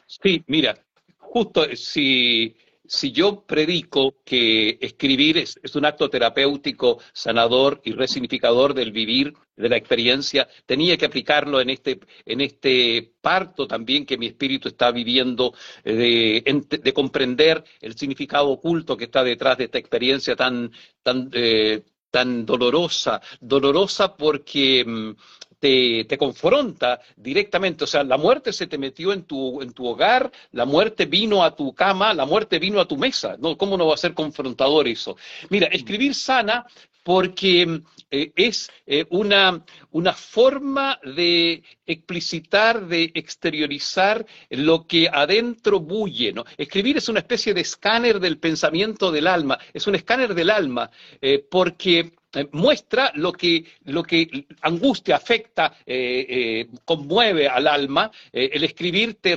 Sí, 0.07 0.45
mira, 0.47 0.85
justo 1.17 1.65
si 1.75 2.57
si 2.91 3.13
yo 3.13 3.45
predico 3.47 4.17
que 4.25 4.77
escribir 4.81 5.39
es, 5.39 5.61
un 5.77 5.85
acto 5.85 6.11
terapéutico, 6.11 6.99
sanador 7.13 7.81
y 7.85 7.93
resignificador 7.93 8.75
del 8.75 8.91
vivir, 8.91 9.33
de 9.55 9.69
la 9.69 9.77
experiencia, 9.77 10.49
tenía 10.67 10.97
que 10.97 11.07
aplicarlo 11.07 11.61
en 11.61 11.71
este, 11.71 12.01
en 12.27 12.41
este 12.41 13.13
parto 13.21 13.69
también 13.69 14.05
que 14.05 14.19
mi 14.19 14.27
espíritu 14.27 14.67
está 14.67 14.91
viviendo, 14.91 15.55
eh, 15.85 16.43
de, 16.45 16.93
comprender 16.93 17.63
el 17.81 17.97
significado 17.97 18.49
oculto 18.49 18.97
que 18.97 19.05
está 19.05 19.23
detrás 19.23 19.59
de 19.59 19.65
esta 19.65 19.79
experiencia 19.79 20.35
tan, 20.35 20.73
tan, 21.05 21.31
eh, 21.33 21.85
tan 22.11 22.45
dolorosa, 22.45 23.21
dolorosa 23.41 24.17
porque 24.17 25.15
mm, 25.61 26.07
te, 26.07 26.19
confronta 26.19 27.01
directamente. 27.17 27.85
O 27.85 27.87
sea, 27.87 28.03
la 28.05 28.17
muerte 28.17 28.53
se 28.53 28.67
te 28.67 28.79
metió 28.79 29.13
en 29.13 29.25
tu, 29.25 29.61
en 29.63 29.73
tu 29.73 29.87
hogar, 29.87 30.31
la 30.53 30.65
muerte 30.65 31.07
vino 31.07 31.45
a 31.45 31.55
tu 31.55 31.75
cama, 31.75 32.15
la 32.15 32.27
muerte 32.27 32.59
vino 32.59 32.81
a 32.81 32.87
tu 32.87 32.97
mesa. 32.97 33.37
¿no? 33.39 33.57
¿Cómo 33.57 33.77
no 33.77 33.87
va 33.87 33.95
a 33.95 33.99
ser 33.99 34.15
confrontador 34.15 34.89
eso? 34.89 35.17
Mira, 35.49 35.67
escribir 35.69 36.15
sana 36.15 36.67
porque 37.03 37.83
eh, 38.11 38.33
es 38.37 38.71
eh, 38.87 39.07
una, 39.11 39.65
una, 39.91 40.13
forma 40.13 40.99
de 41.03 41.63
explicitar, 41.87 42.87
de 42.87 43.11
exteriorizar 43.15 44.25
lo 44.51 44.87
que 44.87 45.09
adentro 45.11 45.81
bulle. 45.81 46.33
¿no? 46.33 46.45
Escribir 46.57 46.99
es 46.99 47.09
una 47.09 47.21
especie 47.21 47.55
de 47.55 47.63
escáner 47.63 48.21
del 48.21 48.39
pensamiento 48.39 49.11
del 49.11 49.27
alma, 49.27 49.59
es 49.73 49.87
un 49.87 49.95
escáner 49.95 50.35
del 50.35 50.51
alma, 50.51 50.91
eh, 51.21 51.45
porque 51.51 52.13
eh, 52.33 52.47
muestra 52.53 53.11
lo 53.17 53.33
que, 53.33 53.65
lo 53.87 54.05
que 54.05 54.47
angustia, 54.63 55.17
afecta, 55.17 55.75
eh, 55.85 56.27
eh, 56.29 56.69
conmueve 56.85 57.49
al 57.49 57.67
alma. 57.67 58.09
el 58.33 58.63
escribir 58.63 59.15
te, 59.15 59.35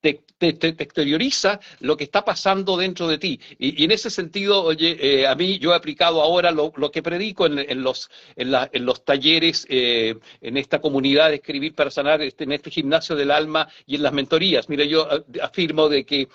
te, 0.00 0.22
exterioriza 0.38 1.60
lo 1.80 1.96
que 1.96 2.02
está 2.04 2.24
pasando 2.24 2.76
dentro 2.76 3.06
de 3.06 3.18
ti. 3.18 3.40
Y, 3.58 3.84
en 3.84 3.92
ese 3.92 4.10
sentido, 4.10 4.64
oye, 4.64 5.26
a 5.28 5.34
mí 5.36 5.60
yo 5.60 5.72
he 5.72 5.76
aplicado 5.76 6.20
ahora 6.20 6.50
lo, 6.50 6.72
que 6.90 7.02
predico 7.02 7.46
en, 7.46 7.82
los, 7.82 8.10
en, 8.34 8.84
los 8.84 9.04
talleres, 9.04 9.64
en 9.68 10.56
esta 10.56 10.80
comunidad 10.80 11.30
de 11.30 11.36
escribir 11.36 11.74
para 11.74 11.90
sanar, 11.90 12.20
este, 12.20 12.44
en 12.44 12.52
este 12.52 12.70
gimnasio 12.70 13.14
del 13.14 13.30
alma 13.30 13.68
y 13.86 13.94
en 13.94 14.02
las 14.02 14.12
mentorías. 14.12 14.68
Mira, 14.68 14.84
yo 14.84 15.08
afirmo 15.40 15.88
de 15.88 16.04
que 16.04 16.28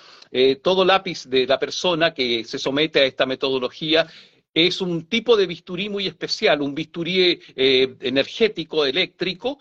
todo 0.61 0.85
lápiz 0.85 1.25
de 1.27 1.45
la 1.45 1.59
persona 1.59 2.13
que 2.13 2.45
se 2.45 2.57
somete 2.57 3.01
a 3.01 3.05
esta 3.05 3.25
metodología 3.25 4.07
es 4.53 4.81
un 4.81 5.07
tipo 5.07 5.37
de 5.37 5.47
bisturí 5.47 5.89
muy 5.89 6.07
especial, 6.07 6.61
un 6.61 6.75
bisturí 6.75 7.39
eh, 7.55 7.95
energético, 8.01 8.85
eléctrico, 8.85 9.59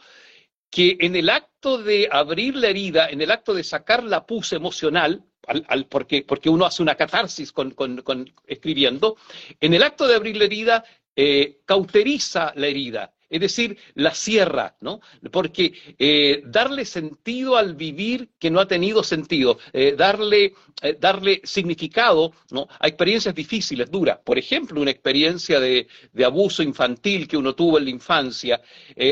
que 0.70 0.96
en 1.00 1.16
el 1.16 1.28
acto 1.30 1.78
de 1.82 2.08
abrir 2.10 2.56
la 2.56 2.68
herida, 2.68 3.10
en 3.10 3.20
el 3.20 3.30
acto 3.30 3.54
de 3.54 3.64
sacar 3.64 4.04
la 4.04 4.24
pus 4.26 4.52
emocional, 4.52 5.24
porque, 5.88 6.22
porque, 6.22 6.48
uno 6.48 6.64
hace 6.64 6.82
una 6.82 6.94
catarsis 6.94 7.50
con, 7.52 7.74
escribiendo, 8.46 9.16
en 9.60 9.74
el 9.74 9.82
acto 9.82 10.06
de 10.06 10.14
abrir 10.14 10.36
la 10.36 10.44
herida, 10.44 10.84
eh, 11.16 11.60
cauteriza 11.64 12.52
la 12.54 12.68
herida, 12.68 13.12
es 13.30 13.40
decir, 13.40 13.78
la 13.94 14.12
sierra, 14.12 14.76
¿no? 14.80 15.00
Porque 15.30 15.72
eh, 15.98 16.42
darle 16.44 16.84
sentido 16.84 17.56
al 17.56 17.76
vivir 17.76 18.30
que 18.38 18.50
no 18.50 18.58
ha 18.58 18.66
tenido 18.66 19.04
sentido, 19.04 19.58
eh, 19.72 19.94
darle, 19.96 20.54
eh, 20.82 20.96
darle 20.98 21.40
significado 21.44 22.32
¿no? 22.50 22.66
a 22.78 22.88
experiencias 22.88 23.34
difíciles, 23.34 23.88
duras. 23.88 24.18
Por 24.24 24.36
ejemplo, 24.36 24.80
una 24.80 24.90
experiencia 24.90 25.60
de, 25.60 25.86
de 26.12 26.24
abuso 26.24 26.62
infantil 26.64 27.28
que 27.28 27.36
uno 27.36 27.54
tuvo 27.54 27.78
en 27.78 27.84
la 27.84 27.90
infancia, 27.90 28.60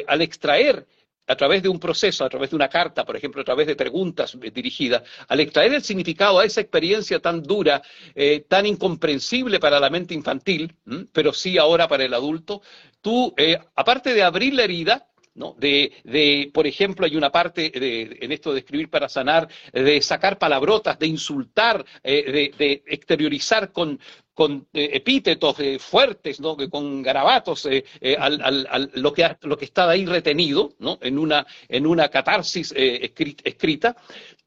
al 0.07 0.23
extraer 0.23 0.87
a 1.29 1.37
través 1.37 1.63
de 1.63 1.69
un 1.69 1.79
proceso, 1.79 2.25
a 2.25 2.29
través 2.29 2.51
de 2.51 2.57
una 2.57 2.69
carta, 2.69 3.05
por 3.05 3.17
ejemplo, 3.17 3.43
a 3.43 3.45
través 3.45 3.67
de 3.67 3.77
preguntas 3.77 4.37
dirigidas, 4.53 5.03
al 5.29 5.41
extraer 5.41 5.75
el 5.75 5.83
significado 5.83 6.41
a 6.41 6.45
esa 6.45 6.61
experiencia 6.61 7.21
tan 7.21 7.43
dura, 7.43 7.83
eh, 8.15 8.45
tan 8.49 8.67
incomprensible 8.67 9.61
para 9.61 9.79
la 9.79 9.91
mente 9.91 10.15
infantil, 10.15 10.75
pero 11.13 11.33
sí 11.33 11.59
ahora 11.59 11.87
para 11.87 12.05
el 12.05 12.15
adulto, 12.15 12.63
tú, 13.01 13.35
eh, 13.37 13.59
aparte 13.77 14.15
de 14.15 14.23
abrir 14.23 14.55
la 14.55 14.65
herida, 14.65 15.07
¿no? 15.35 15.55
De, 15.57 15.93
de, 16.03 16.51
por 16.53 16.67
ejemplo, 16.67 17.07
hay 17.07 17.17
una 17.17 17.31
parte 17.31 17.71
de, 17.71 18.19
en 18.21 18.33
esto 18.33 18.53
de 18.53 18.59
escribir 18.59 18.91
para 18.91 19.09
sanar, 19.09 19.49
de 19.73 20.03
sacar 20.03 20.37
palabrotas, 20.37 20.99
de 20.99 21.07
insultar, 21.07 21.85
eh, 22.03 22.53
de, 22.59 22.83
exteriorizar 22.87 23.71
con, 23.71 24.01
con 24.39 24.69
eh, 24.73 24.91
epítetos 24.93 25.59
eh, 25.59 25.81
fuertes, 25.81 26.39
¿no? 26.39 26.57
con 26.71 27.03
garabatos, 27.03 27.67
eh, 27.67 27.83
al, 28.17 28.89
lo, 28.95 29.13
que, 29.13 29.37
lo 29.43 29.59
está 29.59 29.91
ahí 29.91 30.07
retenido 30.07 30.75
¿no? 30.79 30.97
en, 31.03 31.19
una, 31.19 31.45
en 31.69 31.85
una 31.89 32.09
catarsis 32.09 32.73
escrita. 32.73 33.97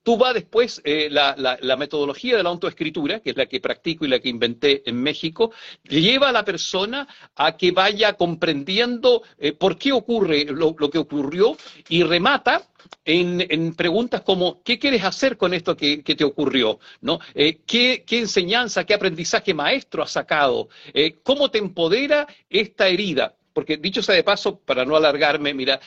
Tú 0.02 0.16
vas 0.16 0.34
después, 0.34 0.82
la, 0.86 1.36
la, 1.38 1.76
metodología 1.76 2.38
de 2.38 2.42
la 2.42 2.50
autoescritura, 2.50 3.20
que 3.20 3.32
es 3.32 3.38
la 3.38 3.46
que 3.48 3.60
practico 3.60 4.06
y 4.06 4.08
la 4.08 4.20
que 4.20 4.30
inventé 4.30 4.82
en 4.90 4.96
México, 4.96 5.52
lleva 5.84 6.30
a 6.30 6.32
la 6.32 6.46
persona 6.46 7.08
a 7.36 7.58
que 7.58 7.72
vaya 7.72 8.14
comprendiendo 8.14 9.22
por 9.60 9.78
qué 9.78 9.92
ocurre 9.92 10.46
lo, 10.46 10.74
lo 10.80 10.90
que 10.90 10.98
ocurrió 10.98 11.56
y 11.90 12.02
remata 12.02 12.71
en, 13.06 13.74
preguntas 13.76 14.22
como 14.22 14.62
¿qué 14.64 14.80
quieres 14.80 15.04
hacer 15.04 15.38
con 15.38 15.54
esto 15.54 15.76
que, 15.76 16.04
te 16.04 16.24
ocurrió? 16.24 16.80
¿No? 17.02 17.20
Eh, 17.34 17.60
¿qué, 17.66 18.04
enseñanza, 18.10 18.86
qué 18.86 18.94
aprendizaje 18.94 19.54
maestro 19.54 20.04
has 20.04 20.12
sacado? 20.12 20.70
Eh, 20.94 21.20
¿Cómo 21.24 21.50
te 21.50 21.58
empodera 21.58 22.28
esta 22.50 22.88
herida? 22.88 23.36
Porque 23.54 23.78
dicho 23.78 24.02
sea 24.02 24.16
de 24.16 24.24
paso, 24.24 24.60
para 24.60 24.86
no 24.86 24.96
alargarme, 24.96 25.54
mira, 25.54 25.80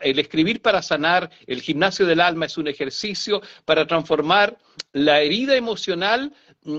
el 0.00 0.18
escribir 0.18 0.60
para 0.60 0.82
sanar, 0.82 1.30
el 1.46 1.62
gimnasio 1.62 2.06
del 2.06 2.20
alma 2.20 2.46
es 2.46 2.58
un 2.58 2.66
ejercicio 2.66 3.40
para 3.64 3.86
transformar 3.86 4.58
la 4.92 5.20
herida 5.20 5.56
emocional 5.56 6.32
mm, 6.64 6.78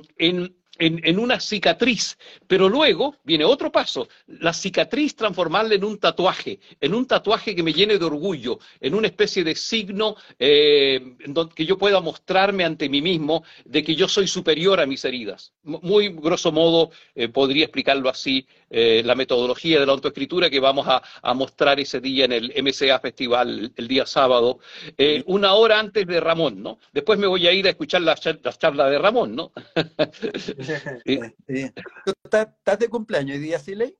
en, 0.79 1.01
en, 1.03 1.19
una 1.19 1.39
cicatriz, 1.39 2.17
pero 2.47 2.67
luego 2.69 3.15
viene 3.23 3.45
otro 3.45 3.71
paso, 3.71 4.07
la 4.27 4.53
cicatriz 4.53 5.15
transformarla 5.15 5.75
en 5.75 5.83
un 5.83 5.99
tatuaje, 5.99 6.59
en 6.79 6.93
un 6.93 7.05
tatuaje 7.05 7.55
que 7.55 7.63
me 7.63 7.73
llene 7.73 7.97
de 7.97 8.05
orgullo, 8.05 8.59
en 8.79 8.95
una 8.95 9.07
especie 9.07 9.43
de 9.43 9.55
signo 9.55 10.15
eh, 10.39 11.15
que 11.55 11.65
yo 11.65 11.77
pueda 11.77 11.99
mostrarme 12.01 12.63
ante 12.63 12.89
mí 12.89 13.01
mismo 13.01 13.43
de 13.65 13.83
que 13.83 13.95
yo 13.95 14.07
soy 14.07 14.27
superior 14.27 14.79
a 14.79 14.85
mis 14.85 15.03
heridas. 15.05 15.53
Muy 15.63 16.09
grosso 16.09 16.51
modo 16.51 16.91
eh, 17.13 17.27
podría 17.27 17.65
explicarlo 17.65 18.09
así 18.09 18.47
eh, 18.69 19.01
la 19.03 19.15
metodología 19.15 19.79
de 19.79 19.85
la 19.85 19.93
autoescritura 19.93 20.49
que 20.49 20.59
vamos 20.59 20.87
a, 20.87 21.01
mostrar 21.33 21.79
ese 21.79 22.01
día 22.01 22.25
en 22.25 22.33
el 22.33 22.53
MCA 22.61 22.99
Festival, 22.99 23.71
el, 23.75 23.87
día 23.87 24.05
sábado, 24.05 24.59
eh, 24.97 25.23
una 25.27 25.53
hora 25.53 25.79
antes 25.79 26.05
de 26.05 26.19
Ramón, 26.19 26.61
¿no? 26.61 26.79
Después 26.91 27.17
me 27.17 27.27
voy 27.27 27.47
a 27.47 27.53
ir 27.53 27.67
a 27.67 27.69
escuchar 27.69 28.01
las 28.01 28.19
charlas 28.19 28.89
de 28.91 28.99
Ramón, 28.99 29.35
¿no? 29.35 29.51
¿Tú 31.05 32.13
estás, 32.23 32.79
de 32.79 32.89
cumpleaños 32.89 33.37
hoy 33.37 33.43
día, 33.43 33.59
Siley? 33.59 33.95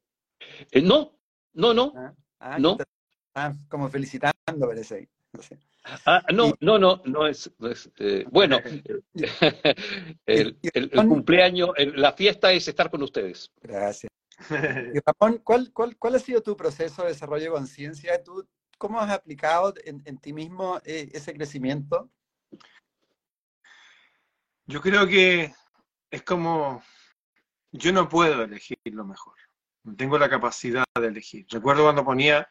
Eh, 0.71 0.81
no, 0.81 1.17
no, 1.53 1.73
no. 1.73 1.93
Ah, 1.95 2.13
ah 2.39 2.59
no. 2.59 2.77
Ah, 3.35 3.53
como 3.69 3.89
felicitando, 3.89 4.67
parece. 4.67 5.07
Ah, 6.05 6.23
no, 6.33 6.53
no, 6.59 6.77
no, 6.77 7.01
no 7.05 7.27
es, 7.27 7.51
bueno, 8.31 8.59
el, 10.25 10.57
cumpleaños, 10.91 11.69
la 11.95 12.13
fiesta 12.13 12.51
es 12.51 12.67
estar 12.67 12.89
con 12.89 13.03
ustedes. 13.03 13.51
Gracias. 13.61 14.11
Y 14.93 14.99
Ramón, 15.05 15.41
¿cuál, 15.43 15.71
cuál, 15.73 16.15
ha 16.15 16.19
sido 16.19 16.41
tu 16.41 16.55
proceso 16.55 17.03
de 17.03 17.09
desarrollo 17.09 17.45
de 17.45 17.51
conciencia? 17.51 18.23
¿Tú 18.23 18.47
cómo 18.77 18.99
has 18.99 19.11
aplicado 19.11 19.73
en, 19.83 20.17
ti 20.17 20.33
mismo 20.33 20.79
eh, 20.85 21.09
ese 21.13 21.33
crecimiento? 21.33 22.09
Yo 24.65 24.81
creo 24.81 25.07
que 25.07 25.53
es 26.11 26.23
como, 26.23 26.81
yo 27.71 27.91
no 27.91 28.07
puedo 28.07 28.43
elegir 28.43 28.77
lo 28.85 29.03
mejor, 29.03 29.35
no 29.83 29.95
tengo 29.95 30.17
la 30.17 30.29
capacidad 30.29 30.85
de 30.99 31.07
elegir. 31.07 31.45
Recuerdo 31.49 31.83
cuando 31.83 32.05
ponía 32.05 32.47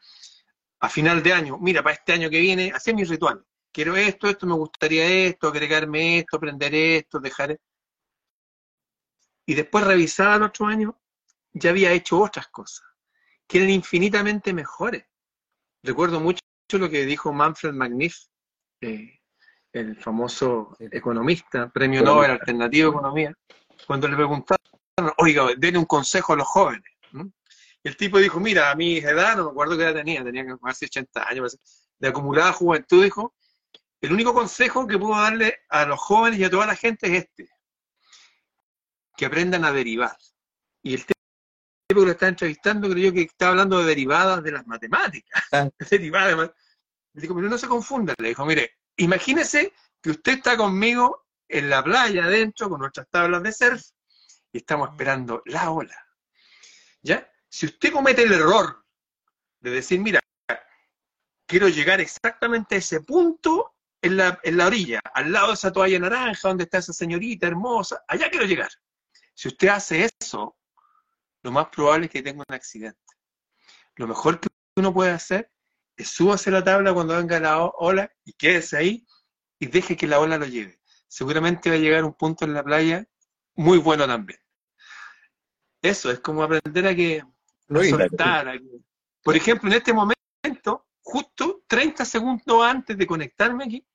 a 0.81 0.89
final 0.89 1.23
de 1.23 1.33
año, 1.33 1.59
mira, 1.59 1.83
para 1.83 1.95
este 1.95 2.13
año 2.13 2.29
que 2.29 2.41
viene, 2.41 2.73
hacía 2.75 2.95
mi 2.95 3.05
ritual. 3.05 3.45
Quiero 3.73 3.97
esto, 3.97 4.29
esto, 4.29 4.47
me 4.47 4.55
gustaría 4.55 5.07
esto, 5.29 5.49
agregarme 5.49 6.21
esto, 6.21 6.37
aprender 6.37 6.75
esto, 6.75 7.21
dejar... 7.21 7.59
Y 9.47 9.55
después 9.55 9.85
revisaba 9.85 10.37
el 10.37 10.43
otro 10.43 10.67
año 10.67 10.99
ya 11.53 11.71
había 11.71 11.93
hecho 11.93 12.21
otras 12.21 12.49
cosas, 12.49 12.87
que 13.47 13.59
eran 13.59 13.71
infinitamente 13.71 14.53
mejores. 14.53 15.05
Recuerdo 15.83 16.21
mucho 16.21 16.41
lo 16.73 16.91
que 16.91 17.07
dijo 17.07 17.33
Manfred 17.33 17.73
Magniff, 17.73 18.27
eh, 18.81 19.21
el 19.73 19.97
famoso 19.97 20.77
economista, 20.79 21.69
premio 21.71 22.03
Nobel 22.03 22.33
Alternativo 22.33 22.91
Economía, 22.91 23.35
cuando 23.87 24.09
le 24.09 24.17
preguntaron, 24.17 24.59
oiga, 25.19 25.47
denle 25.57 25.79
un 25.79 25.85
consejo 25.85 26.33
a 26.33 26.37
los 26.37 26.47
jóvenes. 26.47 26.85
Y 27.83 27.89
el 27.89 27.97
tipo 27.97 28.19
dijo, 28.19 28.41
mira, 28.41 28.71
a 28.71 28.75
mi 28.75 28.99
edad, 28.99 29.37
no 29.37 29.45
me 29.45 29.51
acuerdo 29.51 29.77
qué 29.77 29.85
edad 29.85 29.95
tenía, 29.95 30.25
tenía 30.25 30.45
casi 30.63 30.87
80 30.87 31.29
años, 31.29 31.59
de 31.99 32.09
acumulada 32.09 32.53
juventud, 32.53 33.03
dijo, 33.03 33.35
el 34.01 34.13
único 34.13 34.33
consejo 34.33 34.87
que 34.87 34.99
puedo 34.99 35.21
darle 35.21 35.59
a 35.69 35.85
los 35.85 35.99
jóvenes 35.99 36.39
y 36.39 36.45
a 36.45 36.51
toda 36.51 36.67
la 36.67 36.77
gente 36.77 37.07
es 37.07 37.25
este, 37.25 37.51
que 39.17 39.27
aprendan 39.27 39.65
a 39.65 39.73
derivar. 39.73 40.17
Y 40.83 40.95
el 40.95 41.05
tipo 41.89 42.01
que 42.03 42.07
lo 42.07 42.13
está 42.13 42.29
entrevistando 42.29 42.91
creo 42.91 43.13
que 43.15 43.23
está 43.23 43.49
hablando 43.49 43.79
de 43.79 43.87
derivadas 43.87 44.43
de 44.43 44.53
las 44.53 44.67
matemáticas. 44.67 45.43
Ah. 45.53 45.71
derivadas. 45.91 46.51
Le 47.15 47.23
digo, 47.23 47.35
pero 47.35 47.49
no 47.49 47.57
se 47.57 47.67
confunda. 47.67 48.15
Le 48.19 48.29
dijo, 48.29 48.45
mire, 48.45 48.79
imagínese 48.97 49.73
que 50.03 50.11
usted 50.11 50.33
está 50.33 50.57
conmigo 50.59 51.27
en 51.49 51.71
la 51.71 51.83
playa 51.83 52.25
adentro 52.25 52.69
con 52.69 52.81
nuestras 52.81 53.09
tablas 53.09 53.43
de 53.43 53.53
surf 53.53 53.83
y 54.53 54.59
estamos 54.59 54.91
esperando 54.91 55.43
la 55.47 55.71
ola. 55.71 55.97
¿Ya? 57.01 57.27
Si 57.49 57.65
usted 57.65 57.91
comete 57.91 58.23
el 58.23 58.33
error 58.35 58.85
de 59.61 59.71
decir, 59.71 59.99
mira, 59.99 60.21
quiero 61.47 61.69
llegar 61.69 62.03
exactamente 62.03 62.75
a 62.75 62.79
ese 62.79 63.01
punto 63.01 63.77
en 64.03 64.19
la, 64.19 64.39
en 64.43 64.59
la 64.59 64.67
orilla, 64.67 65.01
al 65.15 65.33
lado 65.33 65.49
de 65.49 65.55
esa 65.55 65.73
toalla 65.73 65.99
naranja, 65.99 66.49
donde 66.49 66.65
está 66.65 66.79
esa 66.79 66.93
señorita 66.93 67.47
hermosa, 67.47 68.05
allá 68.07 68.29
quiero 68.29 68.45
llegar. 68.45 68.71
Si 69.33 69.49
usted 69.49 69.69
hace 69.69 70.11
eso, 70.21 70.58
lo 71.43 71.51
más 71.53 71.69
probable 71.69 72.07
es 72.07 72.13
que 72.13 72.23
tenga 72.23 72.45
un 72.49 72.55
accidente. 72.55 72.99
Lo 73.97 74.07
mejor 74.07 74.41
que 74.41 74.49
uno 74.77 74.93
puede 74.93 75.11
hacer 75.11 75.51
es 75.97 76.09
súbase 76.11 76.51
la 76.51 76.63
tabla 76.63 76.93
cuando 76.95 77.17
venga 77.17 77.41
la 77.41 77.65
ola 77.65 78.11
y 78.25 78.33
quédese 78.33 78.77
ahí 78.77 79.07
y 79.59 79.67
deje 79.67 79.97
que 79.97 80.07
la 80.07 80.21
ola 80.21 80.39
lo 80.39 80.47
lleve. 80.47 80.81
Seguramente 81.09 81.71
va 81.71 81.77
a 81.77 81.79
llegar 81.79 82.05
un 82.05 82.15
punto 82.15 82.45
en 82.45 82.55
la 82.55 82.63
playa 82.63 83.07
muy 83.55 83.79
bueno 83.79 84.07
también. 84.07 84.39
Eso 85.83 86.11
es 86.11 86.21
como 86.21 86.43
aprender 86.43 86.87
a 86.87 86.95
que 86.95 87.23
soltar. 87.91 88.49
a 88.49 88.53
que- 88.53 88.81
Por 89.23 89.37
ejemplo, 89.37 89.69
en 89.71 89.77
este 89.77 89.93
momento, 89.93 90.87
justo 91.01 91.63
30 91.67 92.05
segundos 92.05 92.65
antes 92.65 92.97
de 92.97 93.07
conectarme 93.07 93.65
aquí, 93.65 93.87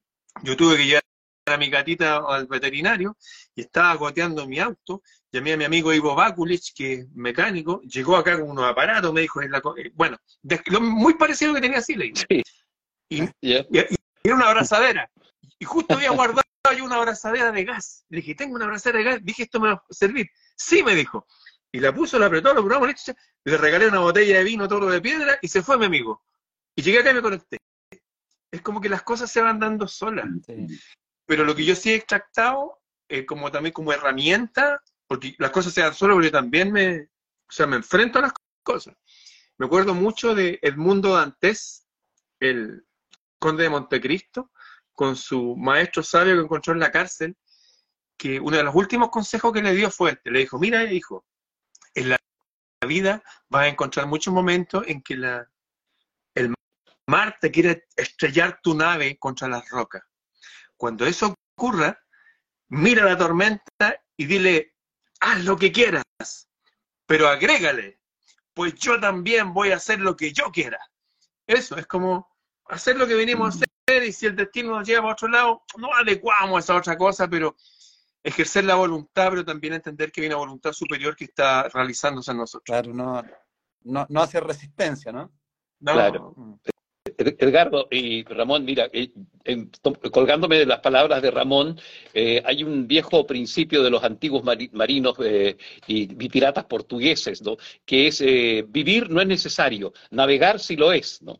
yo 0.43 0.56
tuve 0.58 0.77
que 0.77 0.86
llevar 0.86 1.03
a 1.45 1.58
mi 1.58 1.69
gatita 1.69 2.17
al 2.27 2.47
veterinario 2.47 3.17
y 3.56 3.62
estaba 3.62 3.93
goteando 3.95 4.47
mi 4.47 4.60
auto. 4.60 5.03
Llamé 5.32 5.53
a 5.53 5.58
mi 5.58 5.63
amigo 5.65 5.91
Ivo 5.93 6.15
Bakulich, 6.15 6.73
que 6.75 6.93
es 6.93 7.10
mecánico, 7.13 7.82
llegó 7.82 8.15
acá 8.15 8.39
con 8.39 8.49
unos 8.51 8.65
aparatos, 8.65 9.12
me 9.13 9.21
dijo, 9.21 9.41
la 9.41 9.62
eh, 9.77 9.91
bueno, 9.95 10.17
de- 10.41 10.62
lo 10.67 10.79
muy 10.79 11.15
parecido 11.15 11.51
a 11.51 11.53
lo 11.53 11.56
que 11.56 11.67
tenía 11.67 11.82
Siley. 11.82 12.13
Sí. 12.15 12.43
Y, 13.10 13.19
Ya. 13.41 13.65
y- 13.69 13.79
y 13.79 13.95
era 14.23 14.36
una 14.36 14.47
abrazadera. 14.49 15.10
Y 15.60 15.65
justo 15.65 15.95
había 15.95 16.12
guardado 16.12 16.43
yo 16.77 16.86
una 16.86 16.95
abrazadera 16.95 17.51
de 17.51 17.63
gas. 17.65 18.06
Le 18.10 18.17
dije, 18.17 18.36
tengo 18.36 18.56
una 18.56 18.65
abrazadera 18.65 18.99
de 18.99 19.03
gas. 19.06 19.19
Dije, 19.23 19.43
esto 19.43 19.60
me 19.60 19.69
va 19.69 19.73
a 19.73 19.84
servir. 19.93 20.27
Sí, 20.56 20.82
me 20.84 20.95
dijo. 20.95 21.27
Y 21.71 21.79
la 21.79 21.93
puso, 21.93 22.19
la 22.19 22.27
apretó, 22.27 22.53
lo 22.53 22.63
probamos, 22.63 22.93
le 23.43 23.58
regalé 23.58 23.88
una 23.88 23.99
botella 23.99 24.38
de 24.38 24.43
vino, 24.43 24.67
todo 24.67 24.89
de 24.89 25.01
piedra, 25.01 25.38
y 25.41 25.47
se 25.47 25.62
fue 25.63 25.77
mi 25.77 25.86
amigo. 25.86 26.23
Y 26.75 26.84
llegué 26.84 26.99
acá 26.99 27.12
y 27.12 27.15
me 27.15 27.21
conecté. 27.21 27.58
Es 28.51 28.62
como 28.62 28.79
que 28.79 28.89
las 28.89 29.01
cosas 29.01 29.32
se 29.32 29.41
van 29.41 29.60
dando 29.60 29.88
solas. 29.88 30.27
Sí. 30.45 30.67
Pero 31.25 31.43
lo 31.43 31.55
que 31.55 31.65
yo 31.65 31.75
sí 31.75 31.91
he 31.91 31.95
extractado, 31.95 32.81
eh, 33.07 33.25
como 33.25 33.51
también 33.51 33.73
como 33.73 33.93
herramienta, 33.93 34.81
porque 35.07 35.36
las 35.39 35.51
cosas 35.51 35.73
se 35.73 35.81
dan 35.81 35.93
solas, 35.93 36.15
porque 36.15 36.31
también 36.31 36.71
me, 36.71 37.01
o 37.01 37.51
sea, 37.51 37.67
me 37.67 37.77
enfrento 37.77 38.19
a 38.19 38.23
las 38.23 38.33
cosas. 38.63 38.95
Me 39.57 39.65
acuerdo 39.65 39.93
mucho 39.93 40.33
de 40.33 40.59
Edmundo 40.62 41.13
Dantes, 41.13 41.88
el 42.39 42.86
conde 43.39 43.63
de 43.63 43.69
Montecristo, 43.69 44.51
con 44.93 45.15
su 45.15 45.55
maestro 45.55 46.03
sabio 46.03 46.36
que 46.36 46.41
encontró 46.41 46.73
en 46.73 46.79
la 46.79 46.91
cárcel, 46.91 47.38
que 48.17 48.39
uno 48.39 48.57
de 48.57 48.63
los 48.63 48.75
últimos 48.75 49.09
consejos 49.09 49.51
que 49.53 49.62
le 49.62 49.73
dio 49.73 49.91
fue 49.91 50.12
este. 50.12 50.31
Le 50.31 50.39
dijo, 50.39 50.59
mira, 50.59 50.83
hijo, 50.91 51.25
en 51.93 52.09
la 52.09 52.17
vida 52.88 53.23
vas 53.49 53.63
a 53.63 53.67
encontrar 53.67 54.07
muchos 54.07 54.33
momentos 54.33 54.83
en 54.88 55.01
que 55.01 55.15
la, 55.15 55.47
el 56.36 56.53
mar 57.07 57.38
te 57.39 57.51
quiere 57.51 57.86
estrellar 57.95 58.59
tu 58.62 58.75
nave 58.75 59.17
contra 59.17 59.47
las 59.47 59.67
rocas. 59.69 60.03
Cuando 60.84 61.06
eso 61.06 61.34
ocurra, 61.56 61.98
mira 62.67 63.06
la 63.06 63.17
tormenta 63.17 64.04
y 64.17 64.26
dile, 64.26 64.76
haz 65.22 65.46
lo 65.46 65.56
que 65.56 65.72
quieras, 65.72 66.04
pero 67.06 67.30
agrégale, 67.30 68.02
pues 68.54 68.74
yo 68.74 69.00
también 69.00 69.54
voy 69.54 69.72
a 69.72 69.78
hacer 69.78 70.02
lo 70.02 70.17
que 70.17 70.34
yo 70.34 70.52
quiera. 70.52 70.78
Eso 71.48 71.78
es 71.78 71.88
como 71.88 72.28
hacer 72.65 72.98
lo 72.98 73.08
que 73.08 73.15
venimos 73.15 73.56
a 73.56 73.60
hacer 73.60 74.04
y 74.04 74.12
si 74.12 74.26
el 74.26 74.36
destino 74.36 74.78
nos 74.78 74.86
lleva 74.86 75.10
a 75.10 75.13
otro 75.13 75.30
lado, 75.30 75.63
no 75.78 75.88
adecuamos 75.93 76.58
a 76.58 76.60
esa 76.60 76.76
otra 76.76 76.98
cosa, 76.98 77.30
pero 77.30 77.56
ejercer 78.22 78.65
la 78.65 78.76
voluntad, 78.76 79.30
pero 79.30 79.46
también 79.46 79.76
entender 79.76 80.12
que 80.12 80.19
hay 80.19 80.28
una 80.28 80.36
voluntad 80.36 80.74
superior 80.74 81.15
que 81.15 81.24
está 81.24 81.69
realizándose 81.69 82.32
en 82.32 82.38
nosotros. 82.39 82.65
Claro, 82.65 82.93
no, 82.93 83.24
no, 83.84 84.06
no 84.10 84.22
hace 84.22 84.41
resistencia, 84.41 85.13
¿no? 85.13 85.32
No, 85.80 85.93
Claro. 85.93 86.36
Ed- 87.17 87.36
Edgardo 87.39 87.88
y 87.91 88.23
Ramón, 88.26 88.65
mira, 88.65 88.89
eh, 88.93 89.10
colgándome 90.12 90.58
de 90.60 90.65
las 90.65 90.80
palabras 90.80 91.21
de 91.21 91.32
Ramón, 91.32 91.80
eh, 92.13 92.41
hay 92.45 92.63
un 92.63 92.88
viejo 92.88 93.26
principio 93.28 93.84
de 93.84 93.89
los 93.89 94.04
antiguos 94.04 94.43
mari- 94.43 94.69
marinos 94.73 95.15
eh, 95.23 95.58
y, 95.88 96.08
piratas 96.30 96.65
portugueses, 96.65 97.41
¿no? 97.41 97.58
Que 97.86 98.08
es 98.08 98.21
vivir 98.71 99.10
no 99.10 99.21
es 99.21 99.28
necesario, 99.28 99.93
navegar 100.12 100.60
sí 100.60 100.76
lo 100.76 100.91
es, 100.91 101.21
¿no? 101.21 101.39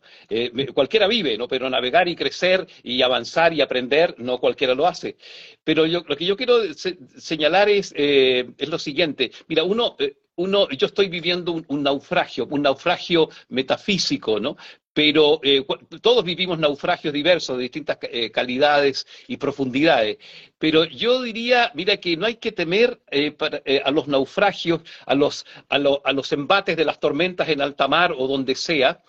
Cualquiera 0.74 1.08
vive, 1.08 1.38
¿no? 1.38 1.48
Pero 1.48 1.70
navegar 1.70 2.08
y 2.08 2.16
crecer 2.16 2.68
y 2.84 3.02
avanzar 3.02 3.54
y 3.54 3.62
aprender, 3.62 4.16
no 4.20 4.38
cualquiera 4.40 4.76
lo 4.76 4.86
hace. 4.88 5.18
Pero 5.64 5.86
yo, 5.86 6.04
lo 6.08 6.16
que 6.16 6.26
yo 6.26 6.36
quiero 6.38 6.74
se- 6.74 6.98
señalar 7.18 7.70
es, 7.70 7.94
es 7.96 8.70
lo 8.70 8.78
siguiente. 8.78 9.32
Mira, 9.48 9.64
uno, 9.64 9.96
uno, 10.36 10.70
yo 10.70 10.88
estoy 10.88 11.10
viviendo 11.10 11.54
un 11.68 11.84
naufragio, 11.84 12.48
un 12.50 12.62
naufragio 12.64 13.30
metafísico, 13.50 14.40
¿no? 14.40 14.58
Pero 14.94 15.40
eh, 15.44 15.66
todos 16.02 16.24
vivimos 16.24 16.60
naufragios 16.60 17.14
diversos 17.14 17.58
de 17.58 17.64
distintas 17.64 17.98
eh, 18.04 18.30
calidades 18.32 19.08
y 19.28 19.38
profundidades. 19.38 20.18
Pero 20.60 20.86
yo 20.86 21.22
diría, 21.22 21.72
mira, 21.74 21.98
que 21.98 22.16
no 22.16 22.26
hay 22.26 22.36
que 22.36 22.52
temer 22.52 23.02
eh, 23.12 23.36
eh, 23.66 23.82
a 23.84 23.92
los 23.92 24.08
naufragios, 24.08 24.82
a 25.06 25.16
los, 25.16 25.46
a, 25.70 25.76
a 25.76 26.14
los 26.14 26.32
embates 26.32 26.78
de 26.78 26.86
las 26.86 27.00
tormentas 27.00 27.50
en 27.50 27.62
alta 27.62 27.88
mar 27.88 28.14
o 28.18 28.28
donde 28.28 28.56
sea, 28.56 29.02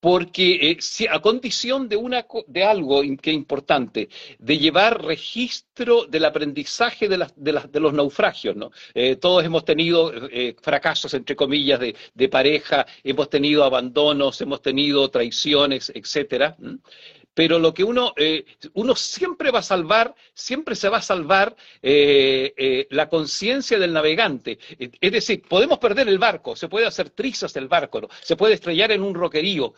porque 0.00 0.70
eh, 0.70 0.76
si- 0.80 1.06
a 1.08 1.20
condición 1.20 1.88
de, 1.88 1.96
una, 1.96 2.26
de 2.46 2.64
algo 2.64 3.02
que 3.20 3.30
es 3.30 3.34
importante, 3.36 4.08
de 4.38 4.58
llevar 4.58 5.04
registro 5.04 6.04
del 6.06 6.24
aprendizaje 6.24 7.08
de, 7.08 7.18
las- 7.18 7.32
de, 7.36 7.52
las- 7.52 7.70
de 7.72 7.80
los 7.80 7.92
naufragios, 7.92 8.54
¿no? 8.56 8.70
Eh, 8.94 9.16
todos 9.16 9.44
hemos 9.44 9.64
tenido 9.64 10.12
eh, 10.30 10.54
fracasos, 10.62 11.12
entre 11.14 11.34
comillas, 11.36 11.80
de, 11.80 11.94
de 12.14 12.28
pareja, 12.28 12.86
hemos 13.02 13.28
tenido 13.28 13.64
abandonos, 13.64 14.40
hemos 14.40 14.62
tenido 14.62 15.08
traiciones, 15.10 15.90
etcétera. 15.94 16.56
Pero 17.38 17.60
lo 17.60 17.72
que 17.72 17.84
uno, 17.84 18.14
eh, 18.16 18.44
uno 18.74 18.96
siempre 18.96 19.52
va 19.52 19.60
a 19.60 19.62
salvar, 19.62 20.12
siempre 20.34 20.74
se 20.74 20.88
va 20.88 20.98
a 20.98 21.02
salvar 21.02 21.54
eh, 21.80 22.52
eh, 22.56 22.88
la 22.90 23.08
conciencia 23.08 23.78
del 23.78 23.92
navegante. 23.92 24.58
Es 24.76 25.12
decir, 25.12 25.42
podemos 25.48 25.78
perder 25.78 26.08
el 26.08 26.18
barco, 26.18 26.56
se 26.56 26.66
puede 26.66 26.86
hacer 26.86 27.10
trizas 27.10 27.54
el 27.54 27.68
barco, 27.68 28.08
se 28.22 28.34
puede 28.34 28.54
estrellar 28.54 28.90
en 28.90 29.04
un 29.04 29.14
roquerío, 29.14 29.72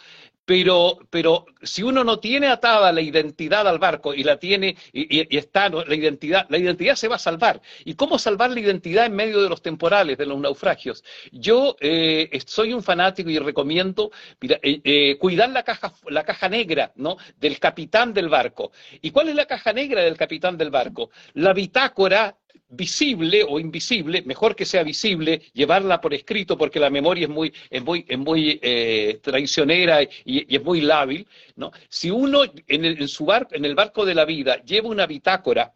pero, 0.51 0.99
pero 1.11 1.47
si 1.63 1.85
uno 1.85 2.03
no 2.03 2.19
tiene 2.19 2.49
atada 2.49 2.91
la 2.91 3.01
identidad 3.01 3.69
al 3.69 3.79
barco 3.79 4.15
y 4.15 4.25
la 4.25 4.37
tiene 4.37 4.77
y, 4.93 5.37
está 5.37 5.69
la 5.69 5.95
identidad, 5.95 6.47
la 6.49 6.59
identidad 6.59 6.97
se 6.97 7.07
va 7.07 7.15
a 7.15 7.19
salvar. 7.21 7.63
¿Y 7.85 7.95
cómo 7.95 8.19
salvar 8.19 8.51
la 8.51 8.59
identidad 8.59 9.07
en 9.07 9.15
medio 9.15 9.41
de 9.43 9.49
los 9.49 9.63
temporales, 9.63 10.19
de 10.19 10.27
los 10.27 10.41
naufragios? 10.41 11.05
Yo 11.31 11.77
eh, 11.79 12.37
soy 12.47 12.73
un 12.73 12.83
fanático 12.83 13.31
y 13.31 13.39
recomiendo 13.39 14.11
eh, 14.41 14.81
eh, 14.83 15.19
cuidar 15.21 15.51
la 15.51 15.63
caja, 15.63 15.95
la 16.09 16.25
caja 16.25 16.49
negra 16.49 16.91
¿no? 16.97 17.17
del 17.39 17.61
capitán 17.61 18.13
del 18.13 18.29
barco. 18.29 18.73
¿Y 19.03 19.13
cuál 19.13 19.29
es 19.29 19.37
la 19.37 19.47
caja 19.47 19.73
negra 19.73 20.03
del 20.03 20.17
capitán 20.17 20.59
del 20.59 20.71
barco? 20.71 21.11
La 21.35 21.53
bitácora 21.53 22.37
visible 22.71 23.45
o 23.47 23.59
invisible, 23.59 24.23
mejor 24.23 24.55
que 24.55 24.65
sea 24.65 24.83
visible, 24.83 25.43
llevarla 25.53 26.01
por 26.01 26.15
escrito 26.15 26.57
porque 26.57 26.81
la 26.81 26.91
memoria 26.91 27.25
es 27.25 27.31
muy, 27.31 27.53
es 27.69 27.83
muy, 27.83 28.05
es 28.09 28.19
muy 28.19 28.59
eh, 28.63 29.19
traicionera 29.23 30.03
y, 30.03 30.55
es 30.55 30.63
muy 30.63 30.81
lábil, 30.81 31.27
¿no? 31.57 31.73
Si 31.89 32.11
uno 32.11 32.43
en, 32.45 32.85
el, 32.85 33.01
en 33.01 33.09
su 33.09 33.25
barco, 33.25 33.55
en 33.55 33.65
el 33.65 33.75
barco 33.75 34.05
de 34.05 34.15
la 34.15 34.25
vida 34.25 34.63
lleva 34.65 34.89
una 34.89 35.07
bitácora, 35.07 35.73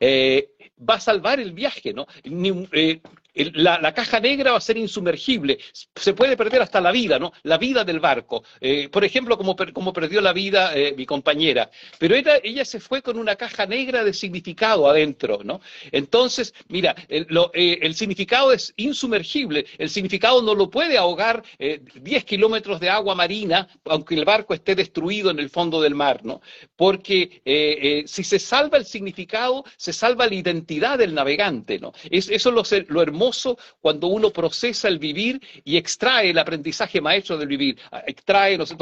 eh, 0.00 0.50
va 0.88 0.94
a 0.94 1.00
salvar 1.00 1.40
el 1.40 1.52
viaje, 1.52 1.92
¿no? 1.92 2.06
Eh, 2.24 3.00
la, 3.44 3.94
caja 3.94 4.20
negra 4.20 4.52
va 4.52 4.58
a 4.58 4.60
ser 4.60 4.76
insumergible, 4.76 5.58
se 5.94 6.12
puede 6.12 6.36
perder 6.36 6.62
hasta 6.62 6.80
la 6.80 6.90
vida, 6.90 7.18
¿no? 7.18 7.32
La 7.44 7.58
vida 7.58 7.84
del 7.84 8.00
barco. 8.00 8.42
Eh, 8.60 8.88
por 8.88 9.04
ejemplo, 9.04 9.36
como, 9.36 9.56
como 9.72 9.92
perdió 9.92 10.20
la 10.20 10.32
vida 10.32 10.76
eh, 10.76 10.94
mi 10.96 11.06
compañera. 11.06 11.70
Pero 11.98 12.14
ella 12.16 12.64
se 12.64 12.80
fue 12.80 13.02
con 13.02 13.18
una 13.18 13.36
caja 13.36 13.66
negra 13.66 14.04
de 14.04 14.12
significado 14.12 14.88
adentro, 14.88 15.40
¿no? 15.44 15.60
Entonces, 15.92 16.54
mira, 16.68 16.94
el, 17.08 17.26
eh, 17.54 17.94
significado 17.94 18.52
es 18.52 18.72
insumergible, 18.76 19.66
el 19.78 19.90
significado 19.90 20.42
no 20.42 20.54
lo 20.54 20.68
puede 20.68 20.98
ahogar 20.98 21.42
eh, 21.58 21.80
10 21.94 22.24
kilómetros 22.24 22.80
de 22.80 22.90
agua 22.90 23.14
marina, 23.14 23.68
aunque 23.84 24.14
el 24.14 24.24
barco 24.24 24.54
esté 24.54 24.74
destruido 24.74 25.30
en 25.30 25.38
el 25.38 25.50
fondo 25.50 25.80
del 25.80 25.94
mar, 25.94 26.24
¿no? 26.24 26.40
Porque 26.76 27.42
si 28.06 28.24
se 28.24 28.38
salva 28.38 28.78
el 28.78 28.84
significado, 28.84 29.64
se 29.76 29.92
salva 29.92 30.26
la 30.26 30.34
identidad 30.34 30.98
del 30.98 31.14
navegante, 31.14 31.78
¿no? 31.78 31.92
Es, 32.10 32.28
eso 32.28 32.60
es 32.60 32.72
lo, 32.72 32.94
lo 32.94 33.02
hermoso 33.02 33.27
cuando 33.80 34.08
uno 34.08 34.30
procesa 34.30 34.88
el 34.88 34.98
vivir 34.98 35.40
y 35.64 35.76
extrae 35.76 36.30
el 36.30 36.38
aprendizaje 36.38 37.00
maestro 37.00 37.36
del 37.36 37.48
vivir, 37.48 37.78
extrae, 38.06 38.56
¿no 38.56 38.66
sé, 38.66 38.76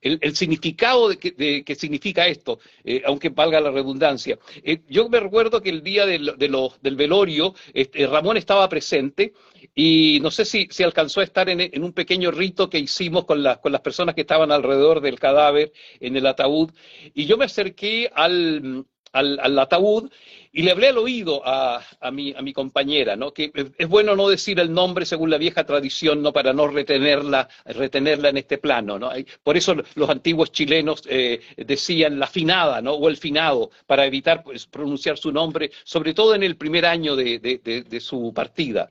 el, 0.00 0.36
significado 0.36 1.08
de 1.08 1.64
que, 1.64 1.74
significa 1.74 2.26
esto, 2.26 2.58
eh, 2.84 3.02
aunque 3.04 3.28
valga 3.30 3.60
la 3.60 3.70
redundancia. 3.70 4.38
Eh, 4.62 4.82
yo 4.88 5.08
me 5.08 5.20
recuerdo 5.20 5.60
que 5.60 5.70
el 5.70 5.82
día 5.82 6.06
del 6.06 6.96
velorio, 6.96 7.54
este, 7.72 8.06
Ramón 8.06 8.36
estaba 8.36 8.68
presente 8.68 9.32
y 9.74 10.18
no 10.20 10.30
sé 10.30 10.44
si, 10.44 10.68
alcanzó 10.82 11.20
a 11.20 11.24
estar 11.24 11.48
en, 11.48 11.82
un 11.82 11.92
pequeño 11.92 12.30
rito 12.30 12.68
que 12.68 12.78
hicimos 12.78 13.24
con, 13.24 13.42
con 13.62 13.72
las 13.72 13.80
personas 13.80 14.14
que 14.14 14.22
estaban 14.22 14.52
alrededor 14.52 15.00
del 15.00 15.18
cadáver 15.18 15.72
en 16.00 16.16
el 16.16 16.26
ataúd. 16.26 16.70
Y 17.14 17.26
yo 17.26 17.36
me 17.36 17.44
acerqué 17.44 18.10
al, 18.14 18.84
al, 19.12 19.58
ataúd 19.58 20.10
y 20.52 20.62
le 20.62 20.70
hablé 20.72 20.88
al 20.88 20.98
oído 20.98 21.42
a, 21.46 21.82
a, 22.00 22.10
mi, 22.10 22.34
a 22.36 22.42
mi 22.42 22.52
compañera, 22.52 23.16
¿no? 23.16 23.32
que 23.32 23.52
es 23.78 23.88
bueno 23.88 24.14
no 24.16 24.28
decir 24.28 24.60
el 24.60 24.72
nombre 24.72 25.06
según 25.06 25.30
la 25.30 25.38
vieja 25.38 25.64
tradición, 25.64 26.22
¿no? 26.22 26.32
para 26.32 26.52
no 26.52 26.68
retenerla, 26.68 27.48
retenerla 27.64 28.28
en 28.28 28.38
este 28.38 28.58
plano. 28.58 28.98
¿no? 28.98 29.10
Por 29.42 29.56
eso 29.56 29.74
los 29.94 30.10
antiguos 30.10 30.52
chilenos 30.52 31.02
eh, 31.08 31.40
decían 31.56 32.18
la 32.18 32.26
finada 32.26 32.82
¿no? 32.82 32.92
o 32.92 33.08
el 33.08 33.16
finado, 33.16 33.70
para 33.86 34.04
evitar 34.04 34.42
pues, 34.42 34.66
pronunciar 34.66 35.16
su 35.16 35.32
nombre, 35.32 35.70
sobre 35.84 36.12
todo 36.12 36.34
en 36.34 36.42
el 36.42 36.56
primer 36.56 36.84
año 36.86 37.16
de, 37.16 37.38
de 37.38 38.00
su 38.00 38.32
partida. 38.34 38.90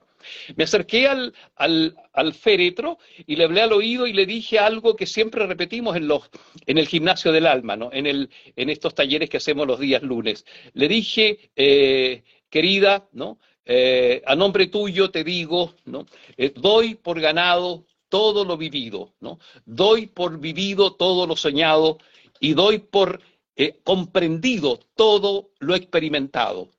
Me 0.56 0.64
acerqué 0.64 1.08
al, 1.08 1.34
féretro 2.34 2.98
y 3.26 3.36
le 3.36 3.46
hablé 3.46 3.62
al 3.62 3.74
oído 3.74 4.08
y 4.08 4.14
le 4.14 4.26
dije 4.26 4.60
algo 4.60 4.96
que 4.96 5.06
siempre 5.06 5.46
repetimos 5.46 5.96
en, 5.96 6.08
los, 6.08 6.30
en 6.66 6.78
el 6.78 6.88
gimnasio 6.88 7.32
del 7.32 7.48
alma, 7.48 7.76
¿no? 7.76 7.90
en, 7.92 8.08
el, 8.08 8.30
en 8.56 8.70
estos 8.70 8.96
talleres 8.96 9.30
que 9.30 9.38
hacemos 9.38 9.68
los 9.68 9.80
días 9.80 10.02
lunes. 10.04 10.46
Le 10.74 10.88
dije, 10.88 11.52
eh, 11.56 12.24
querida, 12.50 13.08
¿no? 13.14 13.40
Eh, 13.66 14.22
a 14.26 14.36
nombre 14.36 14.68
tuyo 14.68 15.12
te 15.12 15.24
digo, 15.24 15.76
¿no? 15.86 16.06
Eh, 16.36 16.52
doy 16.56 16.96
por 16.96 17.20
ganado 17.22 17.86
todo 18.10 18.44
lo 18.44 18.58
vivido, 18.58 19.14
¿no? 19.22 19.40
doy 19.66 20.08
por 20.08 20.38
vivido 20.40 20.96
todo 20.96 21.26
lo 21.26 21.38
soñado 21.38 21.98
y 22.40 22.54
doy 22.54 22.80
por 22.80 23.22
comprendido 23.84 24.80
todo 24.96 25.52
lo 25.60 25.76
experimentado. 25.76 26.70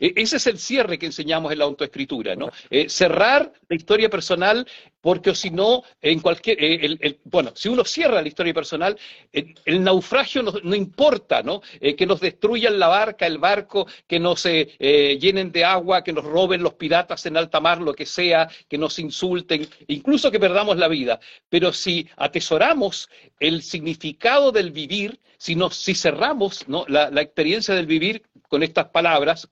E, 0.00 0.12
ese 0.16 0.36
es 0.36 0.46
el 0.46 0.58
cierre 0.58 0.98
que 0.98 1.06
enseñamos 1.06 1.52
en 1.52 1.58
la 1.58 1.64
autoescritura, 1.64 2.34
¿no? 2.34 2.50
Eh, 2.70 2.88
cerrar 2.88 3.52
la 3.68 3.76
historia 3.76 4.08
personal, 4.08 4.66
porque 5.00 5.34
si 5.34 5.50
no, 5.50 5.82
en 6.00 6.20
cualquier, 6.20 6.56
eh, 6.60 7.18
bueno, 7.24 7.52
si 7.54 7.68
uno 7.68 7.84
cierra 7.84 8.22
la 8.22 8.28
historia 8.28 8.54
personal, 8.54 8.96
el 9.32 9.82
naufragio 9.82 10.42
no, 10.42 10.74
importa, 10.74 11.42
¿no? 11.42 11.60
Eh, 11.80 11.96
que 11.96 12.06
nos 12.06 12.20
destruyan 12.20 12.78
la 12.78 12.88
barca, 12.88 13.26
el 13.26 13.38
barco, 13.38 13.86
que 14.06 14.20
nos 14.20 14.44
llenen 14.44 15.50
de 15.52 15.64
agua, 15.64 16.04
que 16.04 16.12
nos 16.12 16.24
roben 16.24 16.62
los 16.62 16.74
piratas 16.74 17.26
en 17.26 17.36
alta 17.36 17.60
mar, 17.60 17.80
lo 17.80 17.94
que 17.94 18.06
sea, 18.06 18.48
que 18.68 18.78
nos 18.78 18.98
insulten, 18.98 19.68
incluso 19.88 20.30
que 20.30 20.40
perdamos 20.40 20.76
la 20.76 20.88
vida. 20.88 21.18
Pero 21.48 21.72
si 21.72 22.08
atesoramos 22.16 23.08
el 23.40 23.62
significado 23.62 24.52
del 24.52 24.70
vivir, 24.70 25.18
si, 25.42 25.56
nos, 25.56 25.74
si 25.74 25.96
cerramos 25.96 26.64
la, 26.86 27.08
experiencia 27.20 27.74
del 27.74 27.86
vivir 27.86 28.22
con 28.48 28.62
estas 28.62 28.90
palabras, 28.90 29.44
eh, 29.44 29.48
eh, 29.48 29.51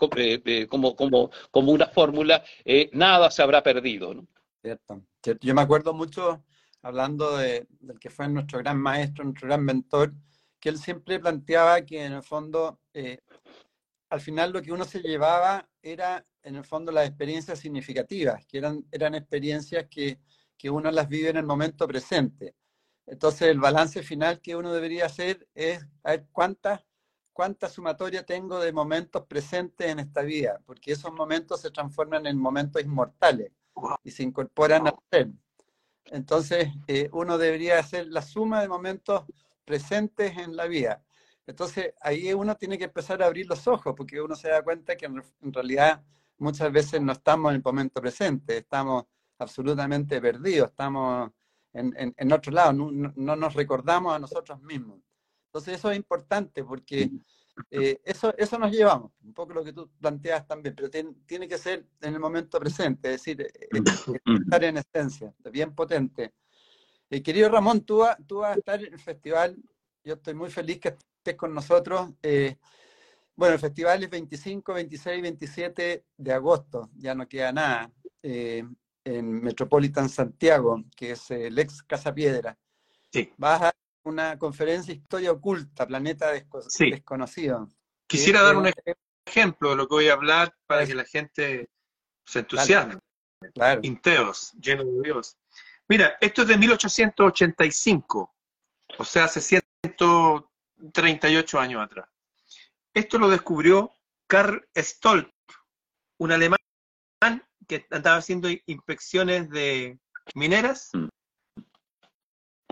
como, 0.68 0.96
como, 0.96 1.30
como 1.50 1.72
una 1.72 1.86
fórmula, 1.86 2.42
eh, 2.64 2.90
nada 2.92 3.30
se 3.30 3.42
habrá 3.42 3.62
perdido. 3.62 4.14
¿no? 4.14 4.26
Cierto, 4.62 5.02
Yo 5.40 5.54
me 5.54 5.62
acuerdo 5.62 5.92
mucho, 5.92 6.44
hablando 6.82 7.36
de, 7.36 7.66
del 7.80 7.98
que 7.98 8.10
fue 8.10 8.28
nuestro 8.28 8.58
gran 8.60 8.78
maestro, 8.78 9.24
nuestro 9.24 9.48
gran 9.48 9.64
mentor, 9.64 10.12
que 10.58 10.68
él 10.68 10.78
siempre 10.78 11.18
planteaba 11.18 11.80
que 11.82 12.04
en 12.04 12.12
el 12.12 12.22
fondo, 12.22 12.80
al 14.10 14.20
final 14.20 14.52
lo 14.52 14.60
que 14.60 14.72
uno 14.72 14.84
se 14.84 15.00
llevaba 15.00 15.68
era, 15.82 16.24
en 16.42 16.56
el 16.56 16.64
fondo, 16.64 16.92
las 16.92 17.08
experiencias 17.08 17.58
significativas, 17.58 18.44
que 18.46 18.58
eran, 18.58 18.84
eran 18.90 19.14
experiencias 19.14 19.86
que, 19.90 20.18
que 20.56 20.68
uno 20.68 20.90
las 20.90 21.08
vive 21.08 21.30
en 21.30 21.38
el 21.38 21.46
momento 21.46 21.86
presente. 21.88 22.54
Entonces, 23.06 23.48
el 23.48 23.58
balance 23.58 24.02
final 24.02 24.40
que 24.40 24.54
uno 24.54 24.72
debería 24.72 25.06
hacer 25.06 25.48
es 25.54 25.84
a 26.04 26.10
ver 26.10 26.26
cuántas 26.30 26.80
cuánta 27.40 27.70
sumatoria 27.70 28.22
tengo 28.22 28.60
de 28.60 28.70
momentos 28.70 29.24
presentes 29.24 29.88
en 29.90 29.98
esta 29.98 30.20
vida, 30.20 30.60
porque 30.66 30.92
esos 30.92 31.10
momentos 31.10 31.62
se 31.62 31.70
transforman 31.70 32.26
en 32.26 32.36
momentos 32.36 32.82
inmortales 32.82 33.50
y 34.04 34.10
se 34.10 34.24
incorporan 34.24 34.86
al 34.86 34.96
ser. 35.10 35.30
Entonces, 36.04 36.68
eh, 36.86 37.08
uno 37.14 37.38
debería 37.38 37.78
hacer 37.78 38.08
la 38.08 38.20
suma 38.20 38.60
de 38.60 38.68
momentos 38.68 39.24
presentes 39.64 40.36
en 40.36 40.54
la 40.54 40.66
vida. 40.66 41.02
Entonces, 41.46 41.94
ahí 42.02 42.30
uno 42.34 42.54
tiene 42.56 42.76
que 42.76 42.84
empezar 42.84 43.22
a 43.22 43.26
abrir 43.28 43.46
los 43.46 43.66
ojos, 43.66 43.94
porque 43.96 44.20
uno 44.20 44.36
se 44.36 44.48
da 44.48 44.62
cuenta 44.62 44.94
que 44.94 45.06
en, 45.06 45.22
realidad 45.50 46.04
muchas 46.36 46.70
veces 46.70 47.00
no 47.00 47.12
estamos 47.12 47.52
en 47.52 47.56
el 47.56 47.62
momento 47.64 48.02
presente, 48.02 48.58
estamos 48.58 49.06
absolutamente 49.38 50.20
perdidos, 50.20 50.68
estamos 50.68 51.30
en, 51.72 52.32
otro 52.34 52.52
lado, 52.52 52.74
no 52.74 53.36
nos 53.36 53.54
recordamos 53.54 54.14
a 54.14 54.18
nosotros 54.18 54.60
mismos. 54.60 55.00
Entonces 55.50 55.74
eso 55.74 55.90
es 55.90 55.96
importante 55.96 56.62
porque 56.62 57.10
eh, 57.72 58.00
eso, 58.04 58.32
eso 58.38 58.56
nos 58.56 58.70
llevamos, 58.70 59.10
un 59.24 59.34
poco 59.34 59.52
lo 59.52 59.64
que 59.64 59.72
tú 59.72 59.90
planteas 60.00 60.46
también, 60.46 60.76
pero 60.76 60.88
tiene 60.88 61.48
que 61.48 61.58
ser 61.58 61.84
en 62.00 62.14
el 62.14 62.20
momento 62.20 62.60
presente, 62.60 63.08
es 63.12 63.14
decir, 63.16 63.40
eh, 63.40 63.68
eh, 63.72 63.80
estar 64.44 64.62
en 64.62 64.76
esencia, 64.76 65.34
bien 65.50 65.74
potente. 65.74 66.34
querido 67.08 67.48
Ramón, 67.48 67.80
tú, 67.80 68.04
tú 68.28 68.38
vas 68.38 68.54
a 68.54 68.58
estar 68.60 68.80
en 68.84 68.92
el 68.92 69.00
festival, 69.00 69.56
yo 70.04 70.14
estoy 70.14 70.34
muy 70.34 70.50
feliz 70.50 70.78
que 70.78 70.90
estés 70.90 71.34
con 71.34 71.52
nosotros. 71.52 72.10
bueno, 73.34 73.54
el 73.54 73.60
festival 73.60 74.04
es 74.04 74.10
25, 74.10 74.72
26, 74.72 75.20
27 75.20 76.04
de 76.16 76.32
agosto, 76.32 76.90
ya 76.94 77.12
no 77.16 77.26
queda 77.26 77.50
nada, 77.50 77.92
en 78.22 79.42
Metropolitan 79.42 80.08
Santiago, 80.08 80.84
que 80.94 81.10
es 81.10 81.28
el 81.32 81.58
ex 81.58 81.82
Casa 81.82 82.14
Piedra. 82.14 82.56
Sí. 83.12 83.32
Vas 83.36 83.62
a 83.62 83.79
una 84.04 84.38
conferencia 84.38 84.94
Historia 84.94 85.32
Oculta, 85.32 85.86
Planeta 85.86 86.32
Desconocido. 86.32 87.68
Quisiera 88.06 88.40
dar 88.42 88.56
un 88.56 88.70
ejemplo 89.26 89.70
de 89.70 89.76
lo 89.76 89.86
que 89.86 89.94
voy 89.94 90.08
a 90.08 90.14
hablar 90.14 90.56
para 90.66 90.86
que 90.86 90.94
la 90.94 91.04
gente 91.04 91.68
se 92.24 92.38
entusiasme. 92.40 92.98
Claro. 93.54 93.80
Inteos, 93.84 94.52
lleno 94.60 94.84
de 94.84 95.00
Dios. 95.02 95.38
Mira, 95.88 96.18
esto 96.20 96.42
es 96.42 96.48
de 96.48 96.58
1885, 96.58 98.34
o 98.98 99.04
sea, 99.04 99.24
hace 99.24 99.40
138 99.40 101.58
años 101.58 101.82
atrás. 101.82 102.06
Esto 102.92 103.18
lo 103.18 103.30
descubrió 103.30 103.90
Karl 104.26 104.68
Stolp, 104.76 105.32
un 106.18 106.32
alemán 106.32 106.58
que 107.66 107.86
andaba 107.90 108.18
haciendo 108.18 108.50
inspecciones 108.66 109.48
de 109.50 109.98
mineras 110.34 110.90
mm 110.92 111.08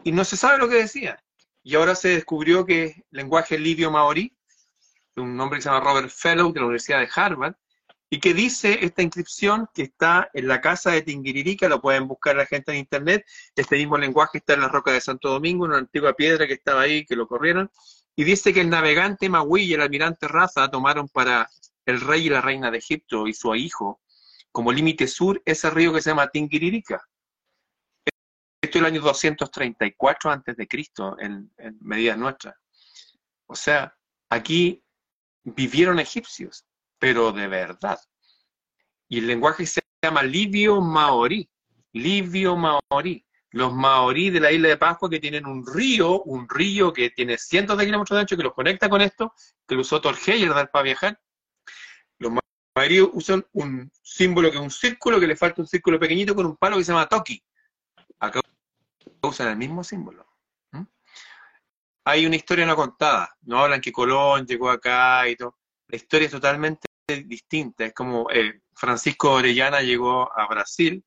y 0.04 0.12
no 0.12 0.24
se 0.24 0.36
sabe 0.36 0.58
lo 0.58 0.68
que 0.68 0.76
decía. 0.76 1.22
Y 1.62 1.74
ahora 1.74 1.94
se 1.94 2.08
descubrió 2.08 2.64
que 2.64 2.84
es 2.84 2.96
lenguaje 3.10 3.58
lidio 3.58 3.90
maorí, 3.90 4.36
de 5.14 5.22
un 5.22 5.40
hombre 5.40 5.58
que 5.58 5.62
se 5.62 5.68
llama 5.68 5.84
Robert 5.84 6.10
Fellow 6.10 6.52
de 6.52 6.60
la 6.60 6.66
Universidad 6.66 7.00
de 7.00 7.08
Harvard, 7.14 7.54
y 8.10 8.20
que 8.20 8.32
dice 8.32 8.78
esta 8.82 9.02
inscripción 9.02 9.68
que 9.74 9.82
está 9.82 10.30
en 10.32 10.48
la 10.48 10.60
casa 10.60 10.92
de 10.92 11.02
Tinguiririca, 11.02 11.68
lo 11.68 11.82
pueden 11.82 12.08
buscar 12.08 12.36
la 12.36 12.46
gente 12.46 12.72
en 12.72 12.78
internet, 12.78 13.26
este 13.54 13.76
mismo 13.76 13.98
lenguaje 13.98 14.38
está 14.38 14.54
en 14.54 14.62
la 14.62 14.68
roca 14.68 14.92
de 14.92 15.00
Santo 15.00 15.28
Domingo, 15.28 15.64
una 15.64 15.78
antigua 15.78 16.14
piedra 16.14 16.46
que 16.46 16.54
estaba 16.54 16.82
ahí, 16.82 17.04
que 17.04 17.16
lo 17.16 17.26
corrieron, 17.26 17.70
y 18.16 18.24
dice 18.24 18.54
que 18.54 18.62
el 18.62 18.70
navegante 18.70 19.28
Maui 19.28 19.64
y 19.64 19.74
el 19.74 19.82
almirante 19.82 20.26
Raza 20.26 20.70
tomaron 20.70 21.08
para 21.08 21.48
el 21.84 22.00
rey 22.00 22.26
y 22.26 22.30
la 22.30 22.40
reina 22.40 22.70
de 22.70 22.78
Egipto 22.78 23.26
y 23.26 23.34
su 23.34 23.54
hijo 23.54 24.00
como 24.52 24.72
límite 24.72 25.06
sur 25.06 25.40
ese 25.44 25.70
río 25.70 25.92
que 25.92 26.02
se 26.02 26.10
llama 26.10 26.28
Tinguiririca. 26.28 27.00
Esto 28.68 28.76
es 28.76 28.82
el 28.82 28.86
año 28.86 29.00
234 29.00 30.30
antes 30.30 30.54
de 30.54 30.68
Cristo, 30.68 31.16
en, 31.18 31.50
medidas 31.80 32.18
nuestras. 32.18 32.54
O 33.46 33.56
sea, 33.56 33.96
aquí 34.28 34.84
vivieron 35.42 35.98
egipcios, 35.98 36.66
pero 36.98 37.32
de 37.32 37.48
verdad. 37.48 37.98
Y 39.08 39.20
el 39.20 39.26
lenguaje 39.26 39.64
se 39.64 39.80
llama 40.02 40.22
Livio 40.22 40.82
Maorí. 40.82 41.48
Livio 41.94 42.56
Maorí. 42.56 43.24
Los 43.52 43.72
maorí 43.72 44.28
de 44.28 44.40
la 44.40 44.52
isla 44.52 44.68
de 44.68 44.76
Pascua 44.76 45.08
que 45.08 45.18
tienen 45.18 45.46
un 45.46 45.66
río, 45.66 46.20
un 46.24 46.46
río 46.46 46.92
que 46.92 47.08
tiene 47.08 47.38
cientos 47.38 47.78
de 47.78 47.86
kilómetros 47.86 48.18
de 48.18 48.20
ancho 48.20 48.36
que 48.36 48.42
los 48.42 48.52
conecta 48.52 48.90
con 48.90 49.00
esto, 49.00 49.32
que 49.66 49.76
lo 49.76 49.80
usó 49.80 49.98
Torgeyer 50.02 50.52
para 50.70 50.82
viajar. 50.82 51.18
Los 52.18 52.32
maorí 52.76 53.00
usan 53.00 53.46
un 53.52 53.90
símbolo 54.02 54.50
que 54.50 54.58
es 54.58 54.62
un 54.62 54.70
círculo, 54.70 55.18
que 55.18 55.26
le 55.26 55.36
falta 55.36 55.62
un 55.62 55.66
círculo 55.66 55.98
pequeñito 55.98 56.34
con 56.34 56.44
un 56.44 56.58
palo 56.58 56.76
que 56.76 56.84
se 56.84 56.92
llama 56.92 57.08
Toki. 57.08 57.42
Usan 59.22 59.48
el 59.48 59.56
mismo 59.56 59.82
símbolo. 59.82 60.26
Hay 62.04 62.24
una 62.24 62.36
historia 62.36 62.64
no 62.64 62.74
contada, 62.74 63.36
no 63.42 63.58
hablan 63.58 63.82
que 63.82 63.92
Colón 63.92 64.46
llegó 64.46 64.70
acá 64.70 65.28
y 65.28 65.36
todo. 65.36 65.58
La 65.88 65.96
historia 65.96 66.26
es 66.26 66.32
totalmente 66.32 66.88
distinta, 67.26 67.84
es 67.84 67.92
como 67.92 68.30
eh, 68.30 68.62
Francisco 68.74 69.32
Orellana 69.32 69.82
llegó 69.82 70.30
a 70.34 70.46
Brasil, 70.46 71.04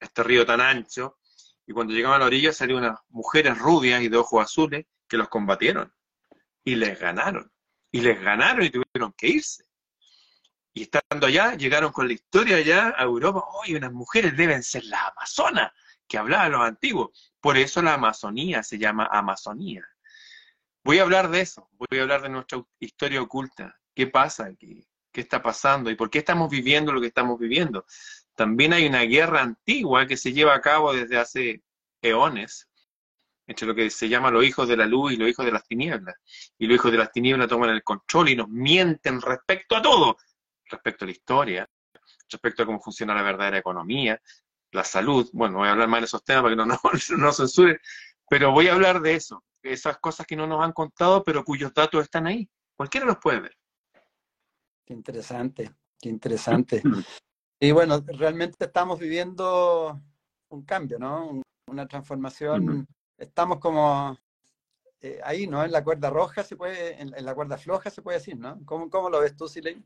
este 0.00 0.22
río 0.24 0.44
tan 0.44 0.60
ancho, 0.60 1.18
y 1.66 1.72
cuando 1.72 1.92
llegaban 1.92 2.16
a 2.16 2.20
la 2.20 2.26
orilla 2.26 2.52
salieron 2.52 2.82
unas 2.84 2.98
mujeres 3.10 3.56
rubias 3.58 4.02
y 4.02 4.08
de 4.08 4.16
ojos 4.16 4.42
azules 4.42 4.86
que 5.06 5.16
los 5.16 5.28
combatieron 5.28 5.92
y 6.64 6.74
les 6.74 6.98
ganaron. 6.98 7.52
Y 7.92 8.00
les 8.00 8.20
ganaron 8.20 8.64
y 8.64 8.70
tuvieron 8.70 9.12
que 9.16 9.28
irse. 9.28 9.64
Y 10.72 10.82
estando 10.82 11.26
allá, 11.26 11.54
llegaron 11.54 11.92
con 11.92 12.06
la 12.06 12.14
historia 12.14 12.56
allá 12.56 12.94
a 12.96 13.02
Europa, 13.02 13.44
oye, 13.62 13.76
unas 13.76 13.92
mujeres 13.92 14.36
deben 14.36 14.62
ser 14.62 14.84
las 14.84 15.12
amazonas, 15.12 15.72
que 16.06 16.18
hablaban 16.18 16.52
los 16.52 16.60
antiguos. 16.62 17.29
Por 17.40 17.56
eso 17.56 17.82
la 17.82 17.94
Amazonía 17.94 18.62
se 18.62 18.78
llama 18.78 19.08
Amazonía. 19.10 19.86
Voy 20.84 20.98
a 20.98 21.02
hablar 21.02 21.30
de 21.30 21.40
eso, 21.40 21.68
voy 21.72 21.98
a 21.98 22.02
hablar 22.02 22.22
de 22.22 22.30
nuestra 22.30 22.62
historia 22.78 23.22
oculta. 23.22 23.78
¿Qué 23.94 24.06
pasa? 24.06 24.50
¿Qué, 24.58 24.84
qué 25.12 25.20
está 25.20 25.42
pasando? 25.42 25.90
¿Y 25.90 25.94
por 25.94 26.10
qué 26.10 26.18
estamos 26.18 26.50
viviendo 26.50 26.92
lo 26.92 27.00
que 27.00 27.08
estamos 27.08 27.38
viviendo? 27.38 27.84
También 28.34 28.72
hay 28.72 28.86
una 28.86 29.02
guerra 29.02 29.42
antigua 29.42 30.06
que 30.06 30.16
se 30.16 30.32
lleva 30.32 30.54
a 30.54 30.60
cabo 30.60 30.92
desde 30.92 31.18
hace 31.18 31.62
eones 32.02 32.68
entre 33.46 33.66
lo 33.66 33.74
que 33.74 33.90
se 33.90 34.08
llama 34.08 34.30
los 34.30 34.44
hijos 34.44 34.68
de 34.68 34.76
la 34.76 34.86
luz 34.86 35.12
y 35.12 35.16
los 35.16 35.28
hijos 35.28 35.44
de 35.44 35.50
las 35.50 35.66
tinieblas. 35.66 36.14
Y 36.56 36.66
los 36.66 36.76
hijos 36.76 36.92
de 36.92 36.98
las 36.98 37.10
tinieblas 37.10 37.48
toman 37.48 37.70
el 37.70 37.82
control 37.82 38.28
y 38.28 38.36
nos 38.36 38.48
mienten 38.48 39.20
respecto 39.20 39.74
a 39.74 39.82
todo, 39.82 40.16
respecto 40.66 41.04
a 41.04 41.06
la 41.06 41.12
historia, 41.12 41.68
respecto 42.30 42.62
a 42.62 42.66
cómo 42.66 42.80
funciona 42.80 43.12
la 43.12 43.22
verdadera 43.22 43.58
economía, 43.58 44.20
la 44.72 44.84
salud. 44.84 45.28
Bueno, 45.32 45.58
voy 45.58 45.68
a 45.68 45.72
hablar 45.72 45.88
más 45.88 46.00
de 46.00 46.06
esos 46.06 46.24
temas 46.24 46.42
para 46.42 46.52
que 46.52 46.56
no 46.56 46.66
nos 46.66 47.10
no, 47.18 47.32
censure, 47.32 47.80
pero 48.28 48.52
voy 48.52 48.68
a 48.68 48.72
hablar 48.72 49.00
de 49.00 49.14
eso, 49.14 49.44
esas 49.62 49.98
cosas 49.98 50.26
que 50.26 50.36
no 50.36 50.46
nos 50.46 50.62
han 50.64 50.72
contado, 50.72 51.22
pero 51.24 51.44
cuyos 51.44 51.72
datos 51.74 52.02
están 52.02 52.26
ahí. 52.26 52.48
Cualquiera 52.76 53.06
los 53.06 53.18
puede 53.18 53.40
ver. 53.40 53.56
Qué 54.86 54.94
interesante, 54.94 55.70
qué 56.00 56.08
interesante. 56.08 56.82
Y 57.60 57.72
bueno, 57.72 58.02
realmente 58.06 58.64
estamos 58.64 58.98
viviendo 58.98 60.00
un 60.48 60.64
cambio, 60.64 60.98
¿no? 60.98 61.42
Una 61.66 61.86
transformación. 61.86 62.86
Estamos 63.18 63.58
como 63.58 64.18
eh, 65.00 65.20
ahí, 65.24 65.46
¿no? 65.46 65.64
En 65.64 65.72
la 65.72 65.84
cuerda 65.84 66.10
roja 66.10 66.42
se 66.42 66.56
puede, 66.56 67.00
en, 67.00 67.12
la 67.24 67.34
cuerda 67.34 67.58
floja 67.58 67.90
se 67.90 68.02
puede 68.02 68.18
decir, 68.18 68.38
¿no? 68.38 68.58
¿Cómo, 68.64 68.90
cómo 68.90 69.10
lo 69.10 69.20
ves 69.20 69.36
tú, 69.36 69.46
Siley? 69.46 69.84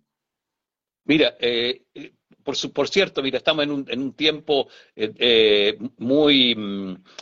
Mira, 1.04 1.36
eh, 1.40 1.82
por, 2.42 2.56
por, 2.72 2.88
cierto, 2.88 3.22
mira, 3.22 3.38
estamos 3.38 3.64
en 3.64 3.70
un, 3.70 3.86
en 3.88 4.00
un 4.00 4.12
tiempo 4.14 4.68
eh, 4.96 5.78
muy, 5.98 6.54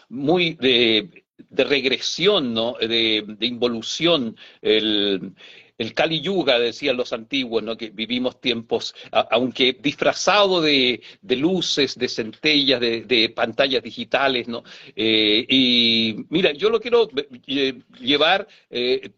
muy 0.08 0.54
de, 0.54 1.24
de 1.36 1.64
regresión, 1.64 2.54
¿no? 2.54 2.74
de, 2.80 3.24
de 3.26 3.46
involución. 3.46 4.36
El 5.82 5.94
Kali 5.94 6.20
Yuga, 6.20 6.58
decían 6.58 6.96
los 6.96 7.12
antiguos, 7.12 7.62
¿no? 7.62 7.76
que 7.76 7.90
vivimos 7.90 8.40
tiempos, 8.40 8.94
aunque 9.10 9.76
disfrazado 9.80 10.60
de, 10.60 11.02
luces, 11.22 11.98
de 11.98 12.08
centellas, 12.08 12.80
de, 12.80 13.32
pantallas 13.34 13.82
digitales, 13.82 14.48
¿no? 14.48 14.62
Eh, 14.94 15.44
y 15.48 16.16
mira, 16.28 16.52
yo 16.52 16.70
lo 16.70 16.80
quiero 16.80 17.08
eh, 17.46 17.74
llevar 18.00 18.46
eh, 18.70 19.10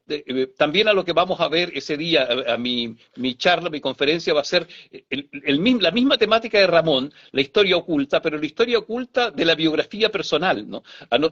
también 0.56 0.88
a 0.88 0.92
lo 0.92 1.04
que 1.04 1.12
vamos 1.12 1.40
a 1.40 1.48
ver 1.48 1.70
ese 1.74 1.96
día, 1.96 2.28
a, 2.48 2.56
mi, 2.56 2.96
charla, 3.36 3.70
mi 3.70 3.80
conferencia 3.80 4.32
va 4.32 4.40
a 4.40 4.44
ser 4.44 4.66
la 5.10 5.90
misma 5.90 6.16
temática 6.16 6.58
de 6.58 6.66
Ramón, 6.66 7.12
la 7.32 7.40
historia 7.40 7.76
oculta, 7.76 8.22
pero 8.22 8.38
la 8.38 8.46
historia 8.46 8.78
oculta 8.78 9.30
de 9.30 9.44
la 9.44 9.54
biografía 9.54 10.10
personal, 10.10 10.68
¿no? 10.68 10.82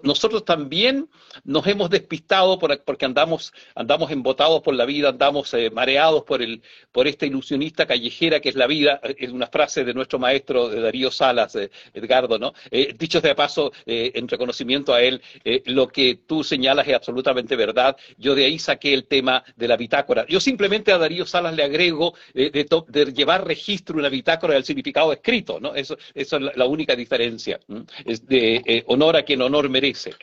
nosotros 0.03 0.45
también 0.45 1.09
nos 1.45 1.67
hemos 1.67 1.89
despistado 1.89 2.59
porque 2.59 3.05
andamos, 3.05 3.53
andamos 3.75 4.11
embotados 4.11 4.63
por 4.63 4.75
la 4.75 4.85
vida, 4.85 5.09
estamos 5.23 5.55
eh, 5.55 5.71
mareados 5.71 6.25
por, 6.25 6.43
el, 6.43 6.61
por 6.91 7.07
esta 7.07 7.27
ilusionista 7.27 7.87
callejera 7.87 8.41
que 8.41 8.49
es 8.49 8.57
la 8.57 8.67
vida, 8.67 9.01
es 9.05 9.31
una 9.31 9.47
frase 9.47 9.85
de 9.85 9.95
nuestro 9.95 10.19
maestro 10.19 10.69
de 10.69 10.81
Darío 10.81 11.13
Salas, 11.13 11.55
eh, 11.55 11.71
Edgardo, 11.95 12.41
¿no? 12.41 12.53
Eh, 12.73 12.93
dicho 12.99 13.21
de 13.21 13.33
paso, 13.37 13.73
en 13.87 14.27
reconocimiento 14.27 14.93
a 14.93 15.01
él, 15.01 15.23
lo 15.67 15.87
que 15.87 16.19
tú 16.27 16.43
señalas 16.43 16.89
es 16.89 16.95
absolutamente 16.95 17.55
verdad. 17.55 17.97
Yo 18.19 18.35
de 18.35 18.47
ahí 18.47 18.59
saqué 18.59 18.93
el 18.93 19.05
tema 19.05 19.45
de 19.55 19.69
la 19.69 19.77
bitácora. 19.77 20.27
Yo 20.27 20.41
simplemente 20.41 20.91
a 20.91 20.99
Darío 20.99 21.25
Salas 21.25 21.55
le 21.55 21.63
agrego 21.63 22.15
de, 22.35 23.13
llevar 23.15 23.47
registro 23.47 23.99
una 23.99 24.09
bitácora 24.09 24.55
del 24.55 24.65
significado 24.65 25.13
escrito, 25.13 25.61
¿no? 25.61 25.75
Eso, 25.75 25.97
eso 26.15 26.37
es 26.37 26.57
la, 26.57 26.67
única 26.67 26.97
diferencia. 26.97 27.61
Es 28.05 28.27
de 28.27 28.83
honor 28.87 29.17
a 29.17 29.23
quien 29.23 29.41
honor 29.41 29.69
merece. 29.69 30.15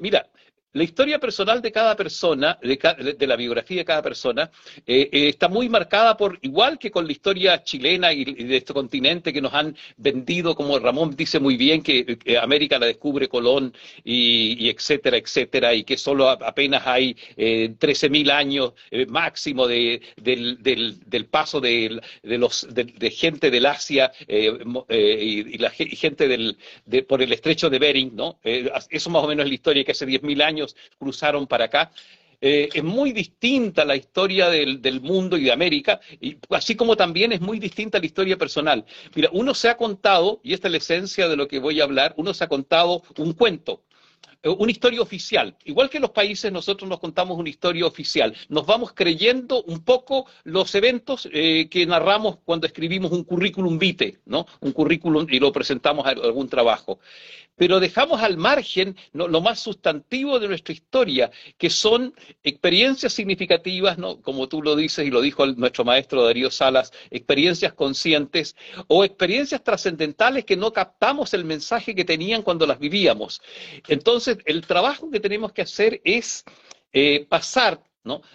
mira, 0.00 0.26
la 0.74 0.82
historia 0.82 1.20
personal 1.20 1.62
de 1.62 1.70
cada 1.70 1.96
persona, 1.96 2.58
de, 2.60 3.26
la 3.26 3.36
biografía 3.36 3.78
de 3.78 3.84
cada 3.84 4.02
persona, 4.02 4.50
eh, 4.84 5.08
eh, 5.12 5.28
está 5.28 5.48
muy 5.48 5.68
marcada 5.68 6.16
por, 6.16 6.38
igual 6.42 6.78
que 6.80 6.90
con 6.90 7.06
la 7.06 7.12
historia 7.12 7.62
chilena 7.62 8.12
y, 8.12 8.24
de 8.24 8.56
este 8.56 8.74
continente 8.74 9.32
que 9.32 9.40
nos 9.40 9.54
han 9.54 9.76
vendido, 9.96 10.56
como 10.56 10.78
Ramón 10.80 11.14
dice 11.16 11.38
muy 11.38 11.56
bien, 11.56 11.80
que, 11.82 12.18
América 12.42 12.78
la 12.80 12.86
descubre 12.86 13.28
Colón 13.28 13.72
y, 14.02 14.68
etcétera, 14.68 15.16
etcétera, 15.16 15.74
y 15.74 15.84
que 15.84 15.96
solo 15.96 16.28
apenas 16.28 16.84
hay 16.86 17.16
eh, 17.36 17.72
13.000 17.78 18.30
años 18.32 18.72
eh, 18.90 19.06
máximo 19.06 19.68
de, 19.68 20.02
del, 20.16 21.26
paso 21.30 21.60
de, 21.60 22.00
los, 22.24 22.66
de, 22.68 23.10
gente 23.10 23.50
del 23.50 23.66
Asia 23.66 24.10
y, 24.28 25.56
la 25.58 25.70
gente 25.70 26.26
del, 26.26 26.56
por 27.06 27.22
el 27.22 27.32
estrecho 27.32 27.70
de 27.70 27.78
Bering, 27.78 28.16
¿no? 28.16 28.40
eso 28.42 29.10
más 29.10 29.22
o 29.22 29.28
menos 29.28 29.44
es 29.44 29.50
la 29.50 29.54
historia 29.54 29.84
que 29.84 29.92
hace 29.92 30.06
10.000 30.06 30.42
años 30.42 30.63
cruzaron 30.98 31.46
para 31.46 31.66
acá. 31.66 31.90
Eh, 32.40 32.68
es 32.74 32.84
muy 32.84 33.12
distinta 33.12 33.84
la 33.86 33.96
historia 33.96 34.50
del, 34.50 35.00
mundo 35.00 35.38
y 35.38 35.44
de 35.44 35.52
América, 35.52 35.98
y 36.20 36.36
así 36.50 36.74
como 36.74 36.94
también 36.94 37.32
es 37.32 37.40
muy 37.40 37.58
distinta 37.58 37.98
la 37.98 38.04
historia 38.04 38.36
personal. 38.36 38.84
Mira, 39.14 39.30
uno 39.32 39.54
se 39.54 39.70
ha 39.70 39.78
contado, 39.78 40.40
y 40.42 40.52
esta 40.52 40.68
es 40.68 40.72
la 40.72 40.78
esencia 40.78 41.28
de 41.28 41.36
lo 41.36 41.48
que 41.48 41.58
voy 41.58 41.80
a 41.80 41.84
hablar, 41.84 42.12
uno 42.18 42.34
se 42.34 42.44
ha 42.44 42.48
contado 42.48 43.02
un 43.16 43.32
cuento, 43.32 43.84
una 44.44 44.70
historia 44.70 45.00
oficial. 45.00 45.56
Igual 45.64 45.90
que 45.90 46.00
los 46.00 46.10
países, 46.10 46.52
nosotros 46.52 46.88
nos 46.88 47.00
contamos 47.00 47.38
una 47.38 47.48
historia 47.48 47.86
oficial. 47.86 48.34
Nos 48.48 48.66
vamos 48.66 48.92
creyendo 48.94 49.62
un 49.64 49.84
poco 49.84 50.26
los 50.44 50.74
eventos 50.74 51.28
eh, 51.32 51.68
que 51.68 51.86
narramos 51.86 52.38
cuando 52.44 52.66
escribimos 52.66 53.12
un 53.12 53.24
currículum 53.24 53.78
vitae, 53.78 54.18
¿no? 54.26 54.46
Un 54.60 54.72
currículum 54.72 55.26
y 55.30 55.38
lo 55.40 55.52
presentamos 55.52 56.06
a 56.06 56.10
algún 56.10 56.48
trabajo 56.48 56.98
pero 57.56 57.80
dejamos 57.80 58.20
al 58.20 58.36
margen 58.36 58.96
lo 59.12 59.40
más 59.40 59.60
sustantivo 59.60 60.38
de 60.38 60.48
nuestra 60.48 60.72
historia, 60.72 61.30
que 61.56 61.70
son 61.70 62.14
experiencias 62.42 63.12
significativas, 63.12 63.98
¿no? 63.98 64.20
como 64.20 64.48
tú 64.48 64.62
lo 64.62 64.76
dices 64.76 65.06
y 65.06 65.10
lo 65.10 65.20
dijo 65.20 65.46
nuestro 65.46 65.84
maestro 65.84 66.24
Darío 66.24 66.50
Salas, 66.50 66.92
experiencias 67.10 67.72
conscientes 67.72 68.56
o 68.88 69.04
experiencias 69.04 69.62
trascendentales 69.62 70.44
que 70.44 70.56
no 70.56 70.72
captamos 70.72 71.34
el 71.34 71.44
mensaje 71.44 71.94
que 71.94 72.04
tenían 72.04 72.42
cuando 72.42 72.66
las 72.66 72.78
vivíamos. 72.78 73.40
Entonces, 73.88 74.33
el 74.44 74.66
trabajo 74.66 75.10
que 75.10 75.20
tenemos 75.20 75.52
que 75.52 75.62
hacer 75.62 76.00
es 76.04 76.44
eh, 76.92 77.26
pasar 77.28 77.82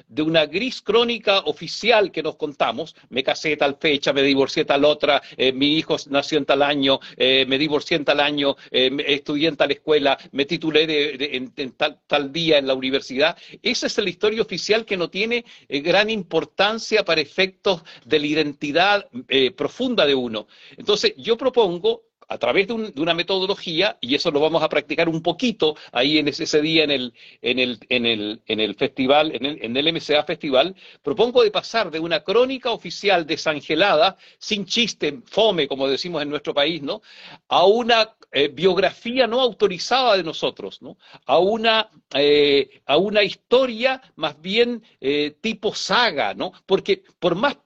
de 0.07 0.23
una 0.23 0.47
gris 0.47 0.81
crónica 0.81 1.41
oficial 1.41 2.11
que 2.11 2.23
nos 2.23 2.37
contamos, 2.37 2.95
me 3.09 3.23
casé 3.23 3.55
tal 3.55 3.77
fecha, 3.79 4.11
me 4.13 4.23
divorcié 4.23 4.65
tal 4.65 4.83
otra, 4.83 5.21
eh, 5.37 5.53
mi 5.53 5.77
hijo 5.77 5.95
nació 6.09 6.39
en 6.39 6.45
tal 6.45 6.63
año, 6.63 6.99
eh, 7.15 7.45
me 7.47 7.59
divorcié 7.59 7.97
en 7.97 8.03
tal 8.03 8.19
año, 8.19 8.55
estudié 8.71 9.47
en 9.47 9.57
tal 9.57 9.69
escuela, 9.69 10.17
me 10.31 10.45
titulé 10.45 11.35
en, 11.35 11.71
tal, 11.73 11.99
tal, 12.07 12.31
día 12.31 12.57
en 12.57 12.65
la 12.65 12.73
universidad. 12.73 13.37
Esa 13.61 13.85
es 13.85 13.97
la 13.99 14.09
historia 14.09 14.41
oficial 14.41 14.85
que 14.85 14.97
no 14.97 15.11
tiene 15.11 15.45
gran 15.69 16.09
importancia 16.09 17.05
para 17.05 17.21
efectos 17.21 17.83
de 18.05 18.19
la 18.19 18.25
identidad 18.25 19.07
profunda 19.55 20.07
de 20.07 20.15
uno. 20.15 20.47
Entonces, 20.77 21.13
yo 21.15 21.37
propongo 21.37 22.08
a 22.29 22.37
través 22.37 22.67
de, 22.67 22.73
una 22.73 23.13
metodología, 23.13 23.97
y 23.99 24.15
eso 24.15 24.29
lo 24.31 24.39
vamos 24.39 24.61
a 24.63 24.69
practicar 24.69 25.09
un 25.09 25.21
poquito 25.21 25.75
ahí 25.91 26.19
en 26.19 26.27
ese, 26.27 26.61
día 26.61 26.83
en 26.83 26.91
el, 26.91 27.13
en 27.41 27.59
el, 27.59 27.79
en 27.89 28.05
el, 28.05 28.41
en 28.45 28.59
el 28.59 28.75
festival, 28.75 29.35
en 29.35 29.45
el, 29.45 29.63
en 29.63 29.75
el 29.75 29.93
MCA 29.93 30.23
Festival, 30.23 30.75
propongo 31.01 31.43
de 31.43 31.51
pasar 31.51 31.89
de 31.89 31.99
una 31.99 32.23
crónica 32.23 32.71
oficial 32.71 33.25
desangelada, 33.25 34.15
sin 34.37 34.65
chiste, 34.65 35.21
fome, 35.25 35.67
como 35.67 35.87
decimos 35.87 36.21
en 36.21 36.29
nuestro 36.29 36.53
país, 36.53 36.81
¿no? 36.83 37.01
A 37.47 37.65
una 37.65 38.15
eh, 38.31 38.47
biografía 38.47 39.25
no 39.25 39.41
autorizada 39.41 40.15
de 40.15 40.23
nosotros, 40.23 40.83
¿no? 40.83 40.97
A 41.25 41.39
una, 41.39 41.89
eh, 42.13 42.81
a 42.85 42.97
una 42.97 43.23
historia 43.23 44.01
más 44.17 44.39
bien 44.39 44.83
eh, 45.01 45.35
tipo 45.41 45.73
saga, 45.73 46.35
¿no? 46.35 46.51
Porque 46.67 47.03
por 47.19 47.33
más 47.33 47.57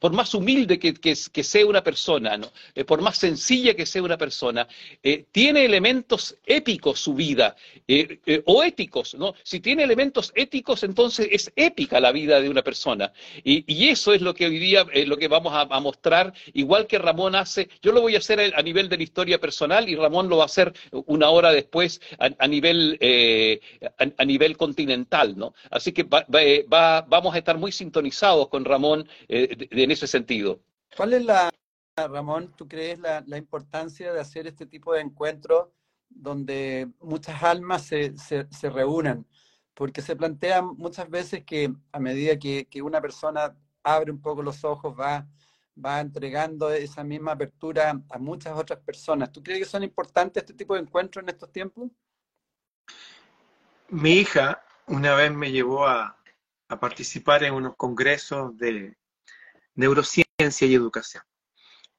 por 0.00 0.12
más 0.12 0.34
humilde 0.34 0.78
que, 0.78 1.44
sea 1.44 1.66
una 1.66 1.84
persona, 1.84 2.36
¿no? 2.36 2.50
Eh, 2.74 2.84
por 2.84 3.02
más 3.02 3.18
sencilla 3.18 3.74
que 3.74 3.86
sea 3.86 4.02
una 4.02 4.16
persona, 4.16 4.66
eh, 5.02 5.26
tiene 5.30 5.64
elementos 5.64 6.36
épicos 6.46 6.98
su 7.00 7.14
vida, 7.14 7.54
eh, 7.86 8.42
o 8.46 8.62
éticos, 8.62 9.14
¿no? 9.14 9.34
Si 9.42 9.60
tiene 9.60 9.84
elementos 9.84 10.32
éticos, 10.34 10.82
entonces 10.84 11.28
es 11.30 11.52
épica 11.54 12.00
la 12.00 12.12
vida 12.12 12.40
de 12.40 12.48
una 12.48 12.62
persona. 12.62 13.12
Y, 13.44 13.90
eso 13.90 14.12
es 14.14 14.22
lo 14.22 14.34
que 14.34 14.46
hoy 14.46 14.58
día, 14.58 14.86
lo 15.06 15.16
que 15.16 15.26
vamos 15.26 15.52
a, 15.54 15.80
mostrar, 15.80 16.32
igual 16.52 16.86
que 16.86 16.98
Ramón 16.98 17.34
hace, 17.34 17.68
yo 17.82 17.92
lo 17.92 18.00
voy 18.00 18.14
a 18.14 18.18
hacer 18.18 18.52
a 18.54 18.62
nivel 18.62 18.88
de 18.88 18.96
la 18.96 19.02
historia 19.02 19.40
personal 19.40 19.88
y 19.88 19.96
Ramón 19.96 20.28
lo 20.28 20.36
va 20.36 20.44
a 20.44 20.46
hacer 20.46 20.72
una 20.92 21.28
hora 21.30 21.50
después 21.50 22.00
a, 22.18 22.46
nivel, 22.46 22.98
a, 23.98 24.24
nivel 24.24 24.56
continental, 24.56 25.36
¿no? 25.36 25.54
Así 25.70 25.92
que 25.92 26.04
vamos 26.04 27.34
a 27.34 27.38
estar 27.38 27.58
muy 27.58 27.72
sintonizados 27.72 28.48
con 28.48 28.64
Ramón 28.64 29.08
en 29.90 29.94
ese 29.94 30.06
sentido. 30.06 30.62
¿Cuál 30.96 31.14
es 31.14 31.24
la, 31.24 31.50
Ramón, 31.96 32.52
tú 32.56 32.68
crees 32.68 32.98
la, 33.00 33.36
importancia 33.36 34.12
de 34.12 34.20
hacer 34.20 34.46
este 34.46 34.64
tipo 34.64 34.94
de 34.94 35.00
encuentros 35.00 35.68
donde 36.08 36.88
muchas 37.00 37.42
almas 37.42 37.86
se, 37.86 38.16
se, 38.16 38.70
reúnan? 38.70 39.26
Porque 39.74 40.00
se 40.00 40.14
plantea 40.14 40.62
muchas 40.62 41.10
veces 41.10 41.44
que 41.44 41.72
a 41.90 41.98
medida 41.98 42.38
que, 42.38 42.82
una 42.82 43.00
persona 43.00 43.56
abre 43.82 44.12
un 44.12 44.20
poco 44.20 44.42
los 44.42 44.62
ojos, 44.62 44.94
va, 44.98 45.26
va 45.84 46.00
entregando 46.00 46.70
esa 46.70 47.02
misma 47.02 47.32
apertura 47.32 48.00
a 48.10 48.18
muchas 48.18 48.56
otras 48.56 48.78
personas. 48.80 49.32
¿Tú 49.32 49.42
crees 49.42 49.58
que 49.58 49.64
son 49.64 49.82
importantes 49.82 50.42
este 50.42 50.54
tipo 50.54 50.74
de 50.74 50.82
encuentros 50.82 51.22
en 51.24 51.30
estos 51.30 51.50
tiempos? 51.50 51.90
Mi 53.88 54.12
hija 54.12 54.62
una 54.86 55.14
vez 55.16 55.32
me 55.32 55.50
llevó 55.50 55.86
a, 55.86 56.16
a 56.68 56.78
participar 56.78 57.42
en 57.42 57.54
unos 57.54 57.74
congresos 57.76 58.56
de 58.56 58.96
neurociencia 59.74 60.66
y 60.66 60.74
educación. 60.74 61.22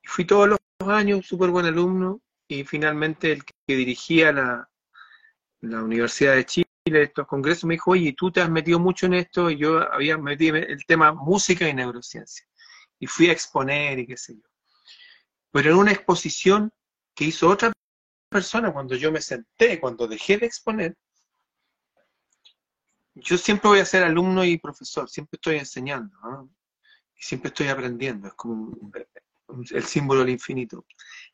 Fui 0.03 0.25
todos 0.25 0.49
los 0.49 0.59
años 0.87 1.25
súper 1.25 1.49
buen 1.49 1.65
alumno 1.65 2.21
y 2.47 2.63
finalmente 2.63 3.31
el 3.31 3.43
que 3.45 3.75
dirigía 3.75 4.31
la, 4.31 4.69
la 5.61 5.83
Universidad 5.83 6.35
de 6.35 6.45
Chile, 6.45 6.67
estos 6.85 7.27
congresos, 7.27 7.65
me 7.65 7.75
dijo, 7.75 7.91
oye, 7.91 8.13
tú 8.17 8.31
te 8.31 8.41
has 8.41 8.49
metido 8.49 8.79
mucho 8.79 9.05
en 9.05 9.13
esto, 9.13 9.49
y 9.49 9.57
yo 9.57 9.79
había 9.93 10.17
metido 10.17 10.57
el 10.57 10.85
tema 10.85 11.13
música 11.13 11.67
y 11.67 11.73
neurociencia. 11.73 12.45
Y 12.99 13.07
fui 13.07 13.29
a 13.29 13.31
exponer 13.31 13.99
y 13.99 14.07
qué 14.07 14.17
sé 14.17 14.35
yo. 14.35 14.49
Pero 15.51 15.71
en 15.71 15.77
una 15.77 15.91
exposición 15.91 16.71
que 17.15 17.25
hizo 17.25 17.47
otra 17.49 17.71
persona, 18.29 18.73
cuando 18.73 18.95
yo 18.95 19.11
me 19.11 19.21
senté, 19.21 19.79
cuando 19.79 20.07
dejé 20.07 20.37
de 20.37 20.47
exponer, 20.47 20.95
yo 23.13 23.37
siempre 23.37 23.69
voy 23.69 23.79
a 23.79 23.85
ser 23.85 24.03
alumno 24.03 24.43
y 24.43 24.57
profesor, 24.57 25.09
siempre 25.09 25.35
estoy 25.37 25.57
enseñando, 25.57 26.17
y 27.21 27.23
siempre 27.23 27.49
estoy 27.49 27.67
aprendiendo, 27.67 28.27
es 28.27 28.33
como 28.33 28.75
el 29.71 29.83
símbolo 29.83 30.21
del 30.21 30.31
infinito. 30.31 30.85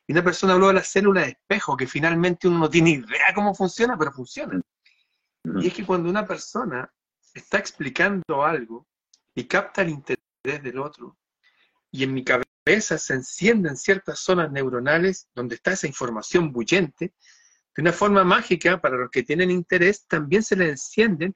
Y 0.06 0.12
una 0.12 0.24
persona 0.24 0.54
habló 0.54 0.68
de 0.68 0.74
las 0.74 0.88
células 0.88 1.26
de 1.26 1.32
espejo, 1.32 1.78
que 1.78 1.88
finalmente 1.88 2.48
uno 2.48 2.60
no 2.60 2.70
tiene 2.70 2.92
idea 2.92 3.34
cómo 3.34 3.56
funciona, 3.56 3.98
pero 3.98 4.12
funciona. 4.12 4.62
Y 5.62 5.68
es 5.68 5.74
que 5.74 5.86
cuando 5.86 6.10
una 6.10 6.26
persona 6.26 6.92
está 7.34 7.58
explicando 7.58 8.44
algo 8.44 8.86
y 9.34 9.46
capta 9.46 9.82
el 9.82 9.90
interés 9.90 10.18
del 10.44 10.80
otro, 10.80 11.18
y 11.90 12.04
en 12.04 12.14
mi 12.14 12.24
cabeza 12.24 12.98
se 12.98 13.14
encienden 13.14 13.78
ciertas 13.78 14.20
zonas 14.20 14.52
neuronales 14.52 15.30
donde 15.34 15.56
está 15.56 15.72
esa 15.72 15.88
información 15.88 16.52
bullente, 16.52 17.14
de 17.76 17.82
una 17.82 17.94
forma 17.94 18.24
mágica, 18.24 18.82
para 18.82 18.98
los 18.98 19.10
que 19.10 19.24
tienen 19.24 19.52
interés, 19.52 20.06
también 20.08 20.44
se 20.44 20.56
le 20.56 20.70
encienden 20.70 21.36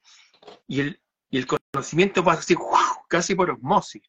y 0.68 0.82
el, 0.82 1.02
y 1.30 1.38
el 1.38 1.45
conocimiento 1.45 2.24
pasa 2.24 2.39
así, 2.39 2.56
casi 3.08 3.36
por 3.36 3.52
osmosis. 3.52 4.02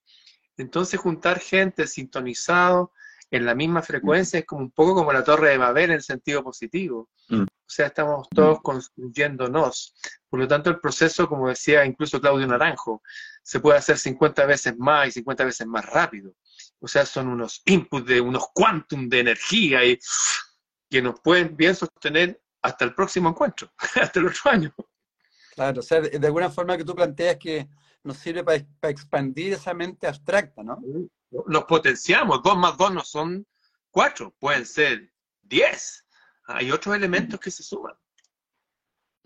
Entonces 0.57 1.01
juntar 1.01 1.41
gente 1.41 1.87
sintonizado, 1.87 2.93
en 3.33 3.47
la 3.47 3.55
misma 3.55 3.81
frecuencia, 3.81 4.39
es 4.39 4.45
como 4.45 4.61
un 4.61 4.71
poco 4.71 4.95
como 4.95 5.11
la 5.11 5.25
torre 5.25 5.51
de 5.51 5.57
Babel 5.57 5.85
en 5.85 5.93
el 5.93 6.03
sentido 6.03 6.45
positivo. 6.45 7.09
Mm. 7.31 7.43
O 7.45 7.75
sea, 7.75 7.87
estamos 7.87 8.29
todos 8.29 8.61
construyéndonos. 8.61 9.95
Por 10.29 10.41
lo 10.41 10.47
tanto, 10.47 10.69
el 10.69 10.79
proceso, 10.79 11.27
como 11.27 11.49
decía 11.49 11.83
incluso 11.87 12.21
Claudio 12.21 12.47
Naranjo, 12.47 13.03
se 13.43 13.59
puede 13.59 13.79
hacer 13.79 13.97
50 13.97 14.45
veces 14.45 14.77
más 14.77 15.09
y 15.09 15.13
50 15.13 15.47
veces 15.47 15.67
más 15.67 15.87
rápido. 15.87 16.35
O 16.79 16.87
sea, 16.87 17.07
son 17.07 17.29
unos 17.29 17.63
inputs 17.65 18.05
de 18.05 18.21
unos 18.21 18.49
quantum 18.53 19.09
de 19.09 19.21
energía 19.21 19.83
y 19.83 19.99
que 20.91 21.01
nos 21.01 21.19
pueden 21.21 21.57
bien 21.57 21.75
sostener 21.75 22.39
hasta 22.61 22.85
el 22.85 22.95
próximo 22.95 23.31
encuentro, 23.31 23.73
hasta 23.99 24.21
el 24.21 24.27
otro 24.27 24.51
año. 24.51 24.75
Claro, 25.55 25.81
o 25.81 25.83
sea, 25.83 26.03
de 26.03 26.27
alguna 26.27 26.51
forma 26.51 26.77
que 26.77 26.85
tú 26.85 26.95
planteas 26.95 27.39
que 27.39 27.67
nos 28.05 28.17
sirve 28.19 28.45
para, 28.45 28.91
expandir 28.91 29.53
esa 29.53 29.75
mente 29.75 30.07
abstracta, 30.07 30.63
¿no? 30.63 30.79
los 31.47 31.65
potenciamos. 31.65 32.43
Dos 32.43 32.57
más 32.57 32.77
dos 32.77 32.93
no 32.93 33.03
son 33.05 33.47
cuatro, 33.91 34.35
pueden 34.39 34.67
ser 34.67 35.13
diez. 35.41 36.05
Hay 36.47 36.71
otros 36.71 36.95
elementos 36.95 37.41
que 37.41 37.51
se 37.51 37.63
suman. 37.63 37.95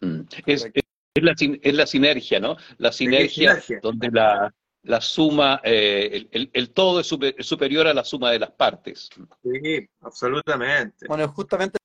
Mm. 0.01 0.21
Es, 0.47 0.71
la, 1.15 1.35
es, 1.39 1.75
la, 1.75 1.87
sinergia, 1.87 2.39
¿no? 2.39 2.57
La 2.77 2.93
sinergia, 2.93 3.63
donde 3.83 4.11
la, 4.11 4.55
la 4.83 5.01
suma, 5.01 5.61
eh, 5.65 6.29
el, 6.31 6.51
el, 6.53 6.71
todo 6.73 7.01
es, 7.01 7.09
superior 7.41 7.87
a 7.87 7.95
la 7.95 8.05
suma 8.05 8.31
de 8.31 8.39
las 8.39 8.53
partes. 8.53 9.09
Sí, 9.43 9.89
absolutamente. 10.01 11.07
Bueno, 11.09 11.27
justamente 11.29 11.79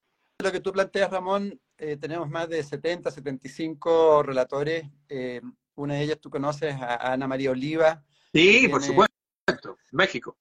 lo 0.43 0.51
que 0.51 0.59
tú 0.59 0.71
planteas, 0.71 1.09
Ramón, 1.09 1.59
eh, 1.77 1.97
tenemos 1.97 2.29
más 2.29 2.49
de 2.49 2.61
70, 2.61 3.09
75 3.09 4.23
relatores. 4.23 4.85
Eh, 5.07 5.41
una 5.75 5.95
de 5.95 6.03
ellas 6.03 6.19
tú 6.19 6.29
conoces 6.29 6.75
a 6.75 7.13
Ana 7.13 7.27
María 7.27 7.51
Oliva. 7.51 8.03
Sí, 8.33 8.67
por 8.67 8.83
supuesto. 8.83 9.77
México. 9.91 10.37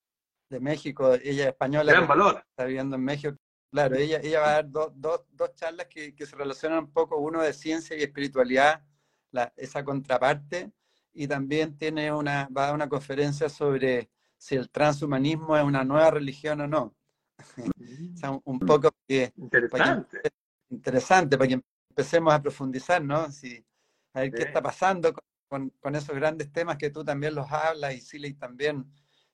De 0.48 0.60
México, 0.60 1.14
ella 1.14 1.44
es 1.44 1.48
española. 1.48 1.92
Gran 1.92 2.08
valor. 2.08 2.44
Está 2.48 2.64
viviendo 2.64 2.96
en 2.96 3.04
México. 3.04 3.36
Claro, 3.70 3.96
ella, 3.96 4.20
ella 4.22 4.40
va 4.40 4.48
a 4.48 4.52
dar 4.54 4.70
dos, 4.70 4.92
dos, 4.96 5.20
dos 5.30 5.54
charlas 5.54 5.86
que, 5.86 6.14
que, 6.14 6.26
se 6.26 6.34
relacionan 6.34 6.80
un 6.80 6.92
poco, 6.92 7.18
uno 7.18 7.40
de 7.40 7.52
ciencia 7.52 7.96
y 7.96 8.02
espiritualidad, 8.02 8.82
la, 9.30 9.52
esa 9.56 9.84
contraparte, 9.84 10.72
y 11.12 11.28
también 11.28 11.76
tiene 11.76 12.12
una, 12.12 12.48
va 12.56 12.64
a 12.64 12.66
dar 12.66 12.74
una 12.74 12.88
conferencia 12.88 13.48
sobre 13.48 14.10
si 14.36 14.56
el 14.56 14.70
transhumanismo 14.70 15.56
es 15.56 15.62
una 15.62 15.84
nueva 15.84 16.10
religión 16.10 16.62
o 16.62 16.66
no. 16.66 16.96
o 18.14 18.16
sea, 18.16 18.40
un, 18.42 18.58
poco 18.58 18.90
que, 19.06 19.32
interesante. 19.36 19.78
Para 19.78 20.22
que, 20.22 20.30
interesante, 20.70 21.38
para 21.38 21.48
que 21.48 21.60
empecemos 21.90 22.32
a 22.32 22.42
profundizar, 22.42 23.04
¿no? 23.04 23.30
Si, 23.30 23.64
a 24.12 24.20
ver 24.20 24.32
qué 24.32 24.42
está 24.42 24.62
pasando 24.62 25.14
con, 25.48 25.70
con, 25.80 25.94
esos 25.94 26.14
grandes 26.14 26.52
temas 26.52 26.76
que 26.76 26.90
tú 26.90 27.04
también 27.04 27.34
los 27.34 27.50
hablas 27.50 27.94
y 27.94 28.00
Siley 28.00 28.34
también 28.34 28.86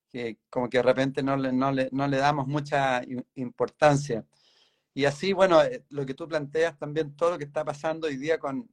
que 0.09 0.39
como 0.51 0.69
que 0.69 0.79
de 0.79 0.83
repente 0.83 1.23
no 1.23 1.37
le, 1.37 1.53
no 1.53 1.73
le, 1.73 1.89
no 1.93 2.07
le 2.07 2.17
damos 2.19 2.47
mucha 2.47 3.03
importancia. 3.35 4.25
Y 4.95 5.05
así, 5.05 5.33
bueno, 5.33 5.63
eh, 5.63 5.85
lo 5.91 6.07
que 6.07 6.15
tú 6.15 6.27
planteas 6.27 6.79
también, 6.79 7.15
todo 7.17 7.33
lo 7.33 7.39
que 7.39 7.45
está 7.45 7.65
pasando 7.65 8.07
hoy 8.07 8.17
día 8.17 8.39
con, 8.39 8.71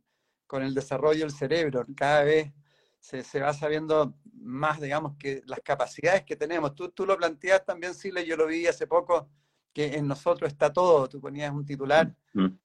con 0.48 0.64
el 0.64 0.74
desarrollo 0.74 1.22
del 1.22 1.32
cerebro, 1.32 1.86
cada 1.96 2.24
vez 2.24 2.54
se, 3.00 3.24
se, 3.24 3.42
va 3.42 3.54
sabiendo 3.54 4.16
más, 4.34 4.80
digamos, 4.80 5.18
que 5.18 5.42
las 5.46 5.60
capacidades 5.60 6.24
que 6.24 6.38
tenemos. 6.38 6.76
Tú, 6.76 6.90
tú 6.90 7.06
lo 7.06 7.18
planteas 7.18 7.66
también, 7.66 7.94
Sile, 7.94 8.26
yo 8.26 8.38
lo 8.38 8.48
vi 8.48 8.68
hace 8.68 8.88
poco, 8.88 9.30
que 9.74 9.96
en 9.96 10.08
nosotros 10.08 10.50
está 10.50 10.72
todo. 10.72 11.10
Tú 11.10 11.20
ponías 11.20 11.52
un 11.52 11.66
titular 11.66 12.16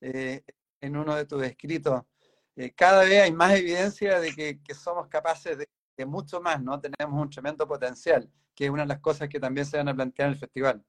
eh, 0.00 0.42
en 0.80 0.96
uno 0.96 1.16
de 1.16 1.24
tus 1.24 1.42
escritos. 1.42 2.02
Eh, 2.58 2.72
cada 2.74 3.04
vez 3.04 3.22
hay 3.22 3.32
más 3.32 3.56
evidencia 3.56 4.18
de 4.18 4.34
que, 4.34 4.74
somos 4.74 5.06
capaces 5.06 5.56
de, 5.56 5.68
de 5.96 6.04
mucho 6.04 6.40
más, 6.40 6.60
¿no? 6.60 6.80
Tenemos 6.80 7.22
un 7.22 7.30
tremendo 7.30 7.68
potencial 7.68 8.28
que 8.52 8.64
es 8.64 8.70
una 8.72 8.82
de 8.82 8.88
las 8.88 8.98
cosas 8.98 9.28
que 9.28 9.38
también 9.38 9.64
se 9.64 9.76
van 9.76 9.88
a 9.88 9.94
plantear 9.94 10.26
en 10.26 10.32
el 10.32 10.40
festival. 10.40 10.84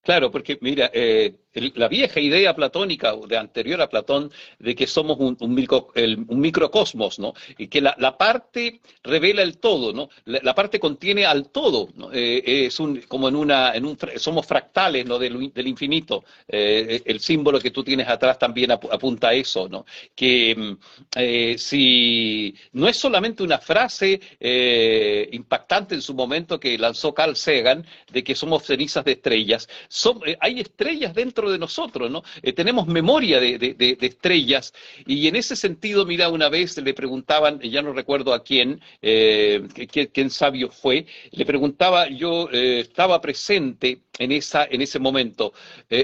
Claro, 0.00 0.30
porque 0.30 0.56
mira, 0.62 0.90
eh, 0.94 1.38
la 1.54 1.88
vieja 1.88 2.20
idea 2.20 2.54
platónica, 2.54 3.14
de 3.28 3.36
anterior 3.36 3.80
a 3.80 3.88
Platón, 3.88 4.30
de 4.58 4.74
que 4.74 4.86
somos 4.86 5.18
un, 5.18 5.36
un, 5.40 6.40
microcosmos, 6.40 7.18
¿no? 7.18 7.34
Y 7.58 7.68
que 7.68 7.80
la, 7.80 7.94
parte 8.18 8.80
revela 9.02 9.42
el 9.42 9.58
todo, 9.58 9.92
¿no? 9.92 10.08
La, 10.24 10.54
parte 10.54 10.80
contiene 10.80 11.24
al 11.24 11.50
todo. 11.50 11.88
Eh, 12.12 12.66
es 12.66 12.80
un, 12.80 13.00
como 13.02 13.28
en 13.28 13.36
una, 13.36 13.74
en 13.74 13.84
un, 13.84 13.96
somos 14.16 14.46
fractales, 14.46 15.06
¿no? 15.06 15.18
Del, 15.18 15.52
infinito. 15.66 16.24
Eh, 16.48 17.02
el 17.04 17.20
símbolo 17.20 17.60
que 17.60 17.70
tú 17.70 17.84
tienes 17.84 18.08
atrás 18.08 18.38
también 18.38 18.72
apunta 18.72 19.28
a 19.28 19.34
eso, 19.34 19.68
¿no? 19.68 19.86
Que 20.14 20.54
mm, 20.56 21.56
si 21.56 22.54
no 22.72 22.88
es 22.88 22.96
solamente 22.96 23.42
una 23.42 23.58
frase 23.58 24.20
impactante 25.32 25.94
en 25.94 26.02
su 26.02 26.14
momento 26.14 26.58
que 26.58 26.76
lanzó 26.78 27.14
Carl 27.14 27.36
Sagan, 27.36 27.86
de 28.10 28.24
que 28.24 28.34
somos 28.34 28.64
cenizas 28.64 29.04
de 29.04 29.12
estrellas, 29.12 29.68
hay 30.40 30.60
estrellas 30.60 31.14
dentro 31.14 31.43
de 31.50 31.58
nosotros, 31.58 32.10
¿no? 32.10 32.22
Eh, 32.42 32.52
tenemos 32.52 32.86
memoria 32.86 33.40
de, 33.40 33.96
estrellas 34.00 34.72
y 35.06 35.28
en 35.28 35.36
ese 35.36 35.56
sentido, 35.56 36.04
mira, 36.06 36.28
una 36.28 36.48
vez 36.48 36.76
le 36.78 36.94
preguntaban, 36.94 37.60
ya 37.60 37.82
no 37.82 37.92
recuerdo 37.92 38.32
a 38.32 38.42
quién, 38.42 38.80
eh, 39.02 39.62
quién, 40.12 40.30
sabio 40.30 40.70
fue, 40.70 41.06
le 41.30 41.44
preguntaba, 41.44 42.08
yo 42.08 42.48
eh, 42.52 42.80
estaba 42.80 43.20
presente 43.20 44.00
en, 44.18 44.32
esa, 44.32 44.64
en 44.64 44.82
ese 44.82 44.98
momento. 44.98 45.52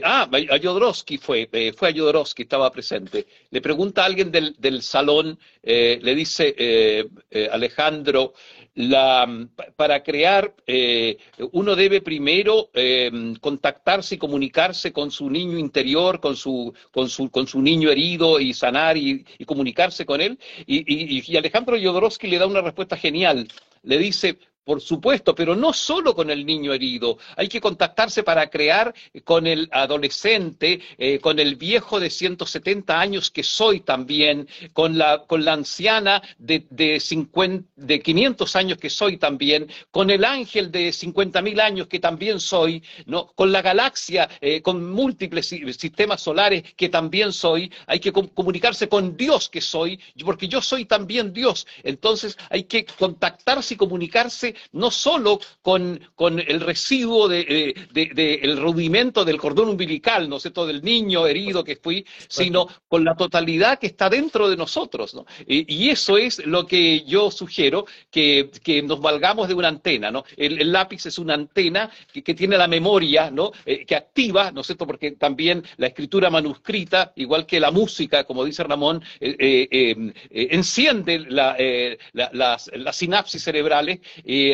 ah, 0.03 0.29
a 0.33 0.59
Jodorowsky 0.59 1.19
fue, 1.19 1.49
fue 1.77 1.89
a 1.89 1.93
Jodorowsky, 1.93 2.43
estaba 2.43 2.71
presente. 2.71 3.27
Le 3.51 3.61
pregunta 3.61 4.03
a 4.03 4.07
alguien 4.07 4.31
del, 4.31 4.55
del 4.59 4.83
salón, 4.83 5.39
le 5.63 6.15
dice, 6.15 7.09
Alejandro, 7.51 8.35
la, 8.75 9.49
para 9.77 10.03
crear, 10.03 10.55
eh, 10.67 11.19
uno 11.53 11.75
debe 11.75 12.01
primero 12.01 12.71
eh, 12.75 13.11
contactarse 13.41 14.15
y 14.15 14.19
comunicarse 14.19 14.93
con 14.93 15.11
su 15.11 15.29
niño 15.29 15.59
interior, 15.59 16.21
con 16.21 16.37
su, 16.37 16.73
con 16.93 17.09
su, 17.09 17.31
con 17.31 17.47
su 17.47 17.61
niño 17.61 17.91
herido 17.91 18.41
y 18.41 18.55
sanar 18.55 18.97
y, 18.97 19.25
comunicarse 19.47 20.07
con 20.07 20.21
él. 20.21 20.39
Y, 20.67 20.79
y, 20.87 21.23
y 21.27 21.37
Alejandro 21.37 21.77
Jodorowsky 21.77 22.29
le 22.29 22.39
da 22.39 22.47
una 22.47 22.63
respuesta 22.63 22.97
genial. 22.97 23.49
Le 23.83 23.99
dice, 23.99 24.39
por 24.65 24.81
supuesto, 24.81 25.35
pero 25.35 25.57
no 25.57 25.73
solo 25.73 26.15
con 26.15 26.31
el 26.31 26.45
niño 26.45 26.73
herido. 26.73 27.19
Hay 27.37 27.49
que 27.49 27.61
contactarse 27.61 28.23
para 28.23 28.49
crear 28.49 28.95
con 29.25 29.47
el 29.47 29.69
adolescente, 29.73 30.81
eh, 30.99 31.19
con 31.19 31.39
el 31.39 31.57
viejo 31.57 31.99
de 31.99 32.11
170 32.11 33.01
años 33.01 33.31
que 33.31 33.43
soy 33.43 33.81
también, 33.81 34.49
con 34.73 34.99
la, 34.99 35.25
con 35.27 35.45
la 35.45 35.55
anciana 35.55 36.23
de, 36.39 36.67
de, 36.71 37.01
50, 37.01 37.69
de 37.77 38.01
500 38.01 38.57
años 38.57 38.79
que 38.79 38.91
soy 38.91 39.17
también, 39.17 39.69
con 39.91 40.11
el 40.11 40.25
ángel 40.25 40.71
de 40.71 40.91
50.000 40.91 41.61
años 41.61 41.87
que 41.89 41.99
también 41.99 42.41
soy, 42.41 42.83
¿no? 43.07 43.27
con 43.35 43.53
la 43.53 43.63
galaxia, 43.63 44.29
eh, 44.41 44.63
con 44.63 44.91
múltiples 44.91 45.47
sistemas 45.47 46.21
solares 46.23 46.63
que 46.77 46.89
también 46.89 47.33
soy. 47.33 47.73
Hay 47.87 48.01
que 48.01 48.13
comunicarse 48.13 48.89
con 48.89 49.17
Dios 49.17 49.49
que 49.49 49.61
soy, 49.61 50.01
porque 50.25 50.49
yo 50.49 50.61
soy 50.61 50.85
también 50.85 51.33
Dios. 51.33 51.67
Entonces 51.83 52.37
hay 52.51 52.65
que 52.65 52.85
contactarse 52.85 53.75
y 53.75 53.77
comunicarse 53.77 54.50
no 54.73 54.91
solo 54.91 55.41
con, 55.63 56.01
el 56.47 56.61
residuo 56.61 57.29
del 57.29 57.75
de, 57.93 58.57
rudimento 58.57 59.25
del 59.25 59.39
cordón 59.39 59.71
umbilical, 59.71 60.29
¿no 60.29 60.39
sé, 60.39 60.51
todo 60.51 60.67
del 60.67 60.83
niño 60.83 61.27
herido 61.27 61.65
que 61.65 61.77
fui, 61.77 62.05
sino 62.29 62.69
con 62.89 63.05
la 63.05 63.15
totalidad 63.15 63.79
que 63.79 63.87
está 63.87 64.09
dentro 64.09 64.49
de 64.49 64.57
nosotros. 64.57 65.15
¿no? 65.15 65.27
Y, 65.47 65.91
eso 65.91 66.17
es 66.17 66.45
lo 66.47 66.67
que 66.67 67.03
yo 67.05 67.31
sugiero, 67.31 67.87
que, 68.11 68.51
nos 68.85 69.01
valgamos 69.01 69.49
de 69.49 69.55
una 69.55 69.69
antena. 69.69 70.11
¿no? 70.11 70.25
El, 70.37 70.71
lápiz 70.73 71.07
es 71.07 71.19
una 71.19 71.35
antena 71.35 71.91
que, 72.13 72.35
tiene 72.35 72.57
la 72.57 72.69
memoria, 72.69 73.31
¿no? 73.31 73.51
Eh, 73.67 73.85
que 73.85 73.97
activa, 73.97 74.53
¿no 74.53 74.61
es 74.61 74.69
cierto? 74.69 74.87
Porque 74.87 75.13
también 75.13 75.63
la 75.77 75.89
escritura 75.89 76.31
manuscrita, 76.31 77.13
igual 77.17 77.45
que 77.45 77.59
la 77.61 77.71
música, 77.71 78.25
como 78.25 78.45
dice 78.45 78.63
Ramón, 78.63 79.03
eh, 79.21 79.69
eh, 79.71 80.13
enciende 80.31 81.19
las, 81.19 82.71
las 82.73 82.97
sinapsis 82.97 83.43
cerebrales 83.43 84.01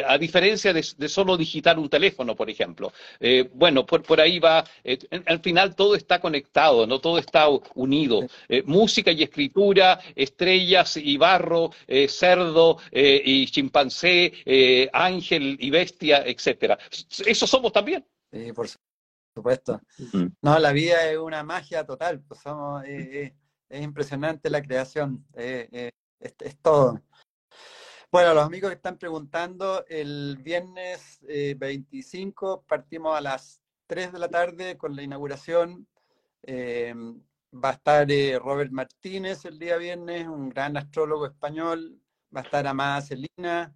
a 0.07 0.19
diferencia 0.19 0.73
de, 0.73 0.83
solo 1.09 1.37
digitar 1.37 1.79
un 1.79 1.89
teléfono, 1.89 2.35
por 2.35 2.49
ejemplo. 2.51 2.93
Eh, 3.21 3.49
bueno, 3.55 3.85
por, 3.87 4.21
ahí 4.21 4.39
va, 4.39 4.65
eh, 4.85 4.99
al 5.27 5.41
final 5.41 5.75
todo 5.75 5.95
está 5.95 6.21
conectado, 6.21 6.87
¿no? 6.87 7.01
Todo 7.01 7.19
está 7.19 7.47
unido. 7.75 8.27
Eh, 8.49 8.63
música 8.65 9.13
y 9.13 9.23
escritura, 9.23 10.01
estrellas 10.15 10.97
y 10.97 11.17
barro, 11.17 11.71
cerdo 12.09 12.79
y 12.93 13.47
chimpancé, 13.47 14.33
ángel 14.93 15.57
y 15.61 15.71
bestia, 15.71 16.23
etcétera. 16.27 16.79
Eso 17.27 17.47
somos 17.47 17.73
también. 17.73 18.05
Sí, 18.33 18.53
por 18.53 18.67
supuesto. 19.35 19.81
No, 20.43 20.59
la 20.59 20.73
vida 20.73 21.11
es 21.11 21.19
una 21.19 21.43
magia 21.43 21.85
total. 21.85 22.21
Pues 22.21 22.41
somos, 22.41 22.85
es 22.85 23.33
impresionante 23.71 24.51
la 24.51 24.63
creación. 24.63 25.27
es, 25.35 25.93
todo. 26.63 27.01
Bueno, 28.13 28.35
los 28.35 28.45
amigos 28.45 28.71
que 28.71 28.77
están 28.77 28.99
preguntando, 28.99 29.85
el 29.89 30.39
viernes 30.41 31.19
25 31.23 32.55
eh, 32.55 32.65
partimos 32.67 33.17
a 33.17 33.21
las 33.21 33.61
3 33.89 34.13
de 34.13 34.19
la 34.21 34.29
tarde 34.29 34.77
con 34.77 34.95
la 34.95 35.03
inauguración. 35.03 35.89
Eh, 36.45 36.95
va 37.53 37.71
a 37.71 37.73
estar 37.73 38.11
eh, 38.11 38.39
Robert 38.39 38.71
Martínez 38.71 39.45
el 39.45 39.59
día 39.59 39.77
viernes, 39.77 40.27
un 40.29 40.49
gran 40.49 40.77
astrólogo 40.77 41.27
español. 41.27 42.01
Va 42.35 42.43
a 42.43 42.45
estar 42.45 42.67
Amada 42.69 43.03
Celina, 43.03 43.75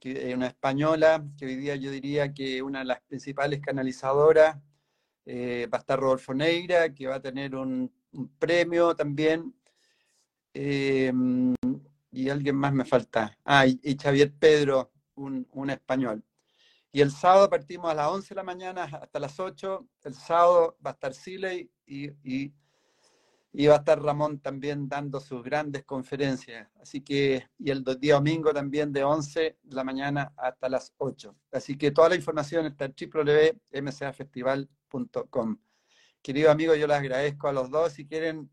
que 0.00 0.34
una 0.34 0.48
española, 0.48 1.24
que 1.38 1.46
hoy 1.46 1.56
día 1.56 1.76
yo 1.76 1.92
diría 1.92 2.34
que 2.34 2.60
una 2.62 2.80
de 2.80 2.86
las 2.86 3.00
principales 3.02 3.60
canalizadoras. 3.60 4.56
va 4.56 5.78
a 5.78 5.80
estar 5.80 6.00
Rodolfo 6.00 6.34
Neira, 6.34 6.92
que 6.92 7.06
va 7.06 7.16
a 7.16 7.22
tener 7.22 7.54
un 7.54 7.92
premio 8.38 8.94
también 8.96 9.54
y 12.10 12.28
alguien 12.28 12.56
más 12.56 12.72
me 12.72 12.84
falta. 12.84 13.36
Ah, 13.44 13.66
y, 13.66 13.96
Xavier 13.96 14.32
Pedro, 14.32 14.92
un, 15.14 15.70
español. 15.70 16.24
Y 16.92 17.00
el 17.00 17.10
sábado 17.10 17.48
partimos 17.50 17.90
a 17.90 17.94
las 17.94 18.08
11 18.08 18.28
de 18.30 18.34
la 18.34 18.42
mañana 18.42 18.84
hasta 18.84 19.20
las 19.20 19.38
8. 19.38 19.86
El 20.04 20.14
sábado 20.14 20.76
va 20.84 20.90
a 20.90 20.94
estar 20.94 21.14
Siley 21.14 21.70
y, 21.86 22.10
y, 22.22 22.52
va 23.66 23.74
a 23.74 23.78
estar 23.78 24.02
Ramón 24.02 24.40
también 24.40 24.88
dando 24.88 25.20
sus 25.20 25.42
grandes 25.42 25.84
conferencias. 25.84 26.68
Así 26.80 27.02
que, 27.02 27.46
y 27.58 27.70
el 27.70 27.84
día 28.00 28.14
domingo 28.14 28.54
también 28.54 28.92
de 28.92 29.04
11 29.04 29.58
de 29.62 29.76
la 29.76 29.84
mañana 29.84 30.32
hasta 30.36 30.68
las 30.68 30.94
8. 30.96 31.34
Así 31.52 31.76
que 31.76 31.90
toda 31.90 32.08
la 32.10 32.16
información 32.16 32.66
está 32.66 32.84
en 32.86 32.94
www.mcafestival.com. 33.12 35.58
Querido 36.22 36.50
amigo, 36.50 36.74
yo 36.74 36.86
les 36.86 36.96
agradezco 36.96 37.48
a 37.48 37.52
los 37.52 37.70
dos. 37.70 37.92
Si 37.92 38.06
quieren 38.06 38.50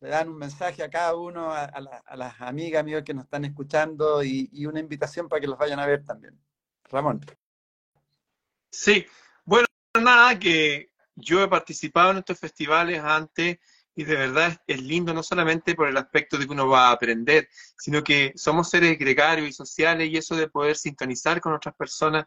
le 0.00 0.08
dan 0.08 0.28
un 0.28 0.38
mensaje 0.38 0.82
a 0.82 0.90
cada 0.90 1.14
uno, 1.14 1.52
a, 1.52 1.70
las 2.16 2.40
amigas, 2.40 2.80
amigos 2.80 3.02
que 3.04 3.12
nos 3.12 3.24
están 3.24 3.44
escuchando 3.44 4.24
y, 4.24 4.66
una 4.66 4.80
invitación 4.80 5.28
para 5.28 5.40
que 5.40 5.46
los 5.46 5.58
vayan 5.58 5.78
a 5.78 5.86
ver 5.86 6.04
también. 6.04 6.38
Ramón. 6.84 7.20
Sí, 8.70 9.06
bueno, 9.44 9.66
nada, 10.02 10.38
que 10.38 10.90
yo 11.14 11.42
he 11.42 11.48
participado 11.48 12.12
en 12.12 12.18
estos 12.18 12.38
festivales 12.38 13.02
antes 13.02 13.58
y 13.94 14.04
de 14.04 14.16
verdad 14.16 14.58
es 14.66 14.80
lindo 14.80 15.12
no 15.12 15.22
solamente 15.22 15.74
por 15.74 15.88
el 15.88 15.96
aspecto 15.96 16.38
de 16.38 16.46
que 16.46 16.52
uno 16.52 16.68
va 16.68 16.88
a 16.88 16.92
aprender, 16.92 17.48
sino 17.76 18.02
que 18.02 18.32
somos 18.36 18.70
seres 18.70 18.98
gregarios 18.98 19.48
y 19.48 19.52
sociales 19.52 20.08
y 20.08 20.16
eso 20.16 20.34
de 20.34 20.48
poder 20.48 20.76
sintonizar 20.76 21.40
con 21.40 21.52
otras 21.52 21.74
personas, 21.74 22.24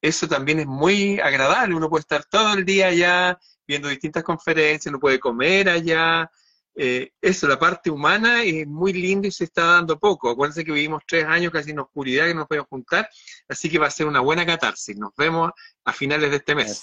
eso 0.00 0.26
también 0.26 0.60
es 0.60 0.66
muy 0.66 1.20
agradable. 1.20 1.74
Uno 1.74 1.90
puede 1.90 2.00
estar 2.00 2.24
todo 2.24 2.54
el 2.54 2.64
día 2.64 2.86
allá 2.86 3.38
viendo 3.66 3.88
distintas 3.88 4.22
conferencias, 4.22 4.86
uno 4.86 4.98
puede 4.98 5.20
comer 5.20 5.68
allá, 5.68 6.30
eh, 6.74 7.12
eso, 7.20 7.48
la 7.48 7.58
parte 7.58 7.90
humana 7.90 8.42
es 8.42 8.66
muy 8.66 8.92
linda 8.92 9.28
y 9.28 9.30
se 9.30 9.44
está 9.44 9.64
dando 9.64 9.98
poco. 9.98 10.30
Acuérdense 10.30 10.64
que 10.64 10.72
vivimos 10.72 11.02
tres 11.06 11.24
años 11.24 11.52
casi 11.52 11.70
en 11.70 11.80
oscuridad 11.80 12.26
que 12.26 12.34
no 12.34 12.40
nos 12.40 12.48
podemos 12.48 12.68
juntar, 12.68 13.08
así 13.48 13.68
que 13.68 13.78
va 13.78 13.86
a 13.86 13.90
ser 13.90 14.06
una 14.06 14.20
buena 14.20 14.46
catarsis. 14.46 14.96
Nos 14.96 15.14
vemos 15.16 15.50
a 15.84 15.92
finales 15.92 16.30
de 16.30 16.36
este 16.36 16.54
mes. 16.54 16.82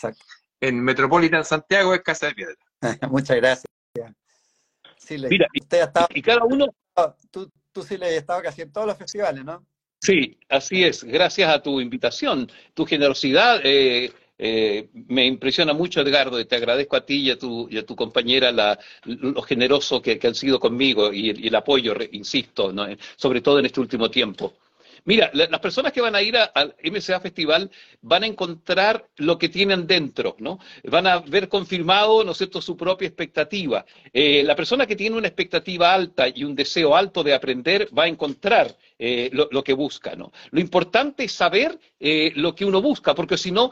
En 0.59 0.83
Metropolitan 0.83 1.45
Santiago 1.45 1.93
es 1.93 2.01
Casa 2.01 2.27
de 2.27 2.35
Piedra. 2.35 2.55
Muchas 3.09 3.37
gracias. 3.37 3.65
Sí, 4.97 5.17
Mira, 5.17 5.47
usted 5.59 5.81
ha 5.81 5.85
estado, 5.85 6.07
y 6.13 6.21
cada 6.21 6.43
uno... 6.43 6.65
Tú, 7.31 7.51
tú 7.71 7.83
sí 7.83 7.97
le 7.97 8.07
has 8.07 8.13
estado 8.13 8.41
casi 8.41 8.63
en 8.63 8.71
todos 8.71 8.87
los 8.87 8.97
festivales, 8.97 9.45
¿no? 9.45 9.65
Sí, 10.01 10.39
así 10.49 10.83
es. 10.83 11.03
Gracias 11.03 11.49
a 11.49 11.61
tu 11.61 11.79
invitación, 11.79 12.51
tu 12.73 12.85
generosidad. 12.85 13.61
Eh, 13.63 14.11
eh, 14.39 14.89
me 15.07 15.25
impresiona 15.25 15.73
mucho, 15.73 16.01
Edgardo, 16.01 16.39
y 16.39 16.45
te 16.45 16.55
agradezco 16.55 16.95
a 16.95 17.05
ti 17.05 17.15
y 17.21 17.31
a 17.31 17.39
tu, 17.39 17.67
y 17.69 17.77
a 17.77 17.85
tu 17.85 17.95
compañera 17.95 18.51
la, 18.51 18.77
lo 19.05 19.41
generoso 19.41 20.01
que, 20.01 20.19
han 20.21 20.35
sido 20.35 20.59
conmigo 20.59 21.11
y 21.13 21.47
el, 21.47 21.55
apoyo, 21.55 21.95
insisto, 22.11 22.73
sobre 23.15 23.41
todo 23.41 23.59
en 23.59 23.65
este 23.65 23.79
último 23.79 24.09
tiempo. 24.11 24.53
Mira, 25.05 25.29
las 25.33 25.59
personas 25.59 25.91
que 25.91 26.01
van 26.01 26.15
a 26.15 26.21
ir 26.21 26.37
al 26.37 26.75
MCA 26.83 27.19
Festival 27.19 27.69
van 28.01 28.23
a 28.23 28.27
encontrar 28.27 29.07
lo 29.17 29.37
que 29.37 29.49
tienen 29.49 29.87
dentro, 29.87 30.35
¿no? 30.39 30.59
Van 30.83 31.07
a 31.07 31.19
ver 31.19 31.49
confirmado, 31.49 32.23
¿no 32.23 32.31
es 32.31 32.37
cierto?, 32.37 32.61
su 32.61 32.75
propia 32.77 33.07
expectativa. 33.07 33.85
Eh, 34.13 34.43
la 34.43 34.55
persona 34.55 34.85
que 34.85 34.95
tiene 34.95 35.17
una 35.17 35.27
expectativa 35.27 35.93
alta 35.93 36.27
y 36.27 36.43
un 36.43 36.55
deseo 36.55 36.95
alto 36.95 37.23
de 37.23 37.33
aprender 37.33 37.89
va 37.97 38.03
a 38.03 38.07
encontrar 38.07 38.75
eh, 38.99 39.29
lo, 39.31 39.63
que 39.63 39.73
busca, 39.73 40.15
¿no? 40.15 40.31
Lo 40.51 40.59
importante 40.59 41.25
es 41.25 41.31
saber 41.31 41.77
eh, 41.99 42.31
lo 42.35 42.55
que 42.55 42.65
uno 42.65 42.81
busca, 42.81 43.13
porque 43.13 43.37
si 43.37 43.51
no, 43.51 43.69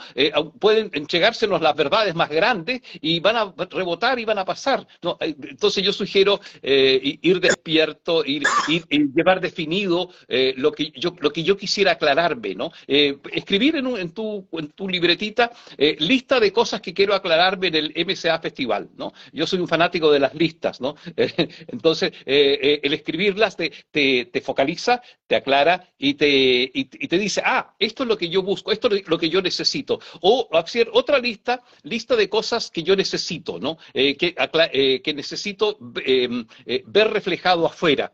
pueden 0.60 0.92
llegársenos 0.92 1.62
las 1.62 1.76
verdades 1.76 2.14
más 2.16 2.30
grandes 2.30 2.82
y 3.02 3.20
van 3.20 3.36
a 3.38 3.54
rebotar 3.70 4.20
y 4.20 4.26
van 4.26 4.40
a 4.40 4.46
pasar, 4.46 4.86
¿no? 5.02 5.18
Entonces 5.20 5.84
yo 5.84 5.94
sugiero 5.94 6.40
ir 6.62 7.40
despierto, 7.40 8.24
ir, 8.26 8.44
llevar 8.90 9.42
definido 9.42 10.10
lo 10.28 10.72
que 10.72 10.92
yo 10.96 11.16
lo 11.26 11.34
que 11.34 11.44
yo 11.44 11.58
quisiera 11.58 11.94
aclararme, 11.94 12.54
¿no? 12.54 12.72
Eh, 12.88 13.18
escribir 13.34 13.76
en, 13.78 14.12
tu, 14.12 14.48
libretita 14.88 15.52
eh, 15.76 15.96
lista 16.00 16.40
de 16.40 16.54
cosas 16.54 16.82
que 16.82 16.94
quiero 16.94 17.16
aclararme 17.16 17.70
en 17.70 17.76
el 17.76 17.94
MCA 18.06 18.38
Festival, 18.40 18.92
¿no? 18.96 19.12
Yo 19.34 19.48
soy 19.48 19.60
un 19.60 19.68
fanático 19.68 20.12
de 20.12 20.20
las 20.20 20.36
listas, 20.36 20.80
¿no? 20.80 20.96
entonces, 21.16 22.12
eh, 22.28 22.80
el 22.84 22.94
escribirlas 22.94 23.58
te, 23.58 24.42
focaliza, 24.44 25.02
te 25.26 25.36
aclara 25.36 25.90
y 25.98 26.14
te, 26.14 26.72
te 27.10 27.18
dice, 27.18 27.42
ah, 27.44 27.74
esto 27.80 28.04
es 28.04 28.10
lo 28.10 28.20
que 28.20 28.30
yo 28.30 28.44
busco, 28.44 28.72
esto 28.72 28.88
es 28.94 29.08
lo 29.08 29.18
que 29.18 29.30
yo 29.30 29.42
necesito. 29.42 30.00
O 30.22 30.48
hacer 30.52 30.90
otra 30.94 31.18
lista, 31.18 31.64
lista 31.82 32.16
de 32.16 32.30
cosas 32.30 32.70
que 32.70 32.84
yo 32.84 32.96
necesito, 32.96 33.60
¿no? 33.60 33.80
que 33.96 35.14
necesito 35.16 35.80
ver 35.80 37.08
reflejado 37.08 37.66
afuera 37.66 38.12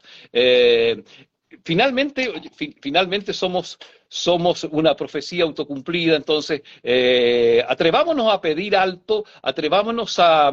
finalmente, 1.63 2.31
finalmente 2.81 3.33
somos, 3.33 3.77
somos 4.07 4.63
una 4.65 4.95
profecía 4.95 5.43
autocumplida, 5.43 6.15
entonces 6.15 6.61
eh, 6.83 7.63
atrevámonos 7.67 8.31
a 8.33 8.41
pedir 8.41 8.75
alto, 8.75 9.25
atrevámonos 9.41 10.17
a, 10.19 10.51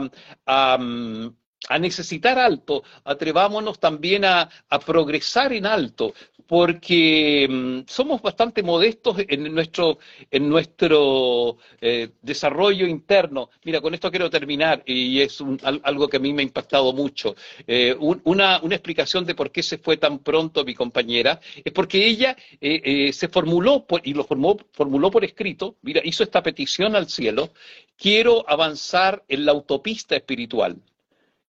a 1.68 1.78
necesitar 1.78 2.38
alto, 2.38 2.82
atrevámonos 3.04 3.78
también 3.80 4.24
a, 4.24 4.48
progresar 4.84 5.52
en 5.52 5.66
alto. 5.66 6.14
Porque 6.48 7.46
mm, 7.48 7.80
somos 7.86 8.22
bastante 8.22 8.62
modestos 8.62 9.16
en 9.28 9.54
nuestro, 9.54 9.98
en 10.30 10.48
nuestro 10.48 11.58
eh, 11.80 12.08
desarrollo 12.22 12.86
interno. 12.86 13.50
Mira, 13.64 13.82
con 13.82 13.92
esto 13.92 14.10
quiero 14.10 14.30
terminar 14.30 14.82
y 14.86 15.20
es 15.20 15.44
algo 15.62 16.08
que 16.08 16.16
a 16.16 16.20
mí 16.20 16.32
me 16.32 16.40
ha 16.40 16.44
impactado 16.44 16.94
mucho. 16.94 17.36
Eh, 17.66 17.94
una, 18.00 18.60
una, 18.62 18.74
explicación 18.74 19.26
de 19.26 19.34
por 19.34 19.50
qué 19.50 19.62
se 19.62 19.76
fue 19.76 19.98
tan 19.98 20.20
pronto 20.20 20.64
mi 20.64 20.74
compañera 20.74 21.38
es 21.62 21.72
porque 21.72 22.06
ella 22.06 22.34
eh, 22.60 23.12
se 23.12 23.28
formuló 23.28 23.84
y 24.02 24.14
lo 24.14 24.24
formó, 24.24 24.56
formuló 24.72 25.10
por 25.10 25.24
escrito, 25.24 25.76
mira, 25.82 26.00
hizo 26.02 26.22
esta 26.22 26.42
petición 26.42 26.96
al 26.96 27.10
cielo, 27.10 27.50
quiero 27.98 28.48
avanzar 28.48 29.22
en 29.28 29.44
la 29.44 29.52
autopista 29.52 30.16
espiritual 30.16 30.78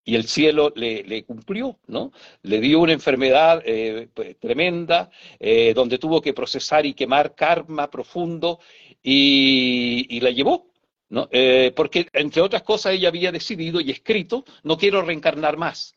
y 0.10 0.16
el 0.16 0.28
cielo 0.28 0.74
le, 0.76 1.24
cumplió, 1.24 1.78
¿no? 1.86 2.12
Le 2.41 2.60
dio 2.60 2.80
una 2.80 2.93
enfermedad 2.93 3.62
eh, 3.64 4.07
pues, 4.12 4.39
tremenda, 4.39 5.12
eh, 5.39 5.72
donde 5.76 5.99
tuvo 5.99 6.20
que 6.20 6.34
procesar 6.34 6.84
y 6.88 6.95
quemar 6.95 7.36
karma 7.36 7.91
profundo 7.91 8.60
y, 9.03 10.20
la 10.20 10.32
llevó, 10.32 10.66
¿no? 11.10 11.30
Eh, 11.32 11.72
porque, 11.76 12.07
entre 12.14 12.41
otras 12.41 12.64
cosas, 12.64 12.93
ella 12.93 13.10
había 13.10 13.32
decidido 13.32 13.80
y 13.82 13.91
escrito, 13.91 14.45
no 14.64 14.80
quiero 14.80 15.03
reencarnar 15.03 15.57
más. 15.57 15.93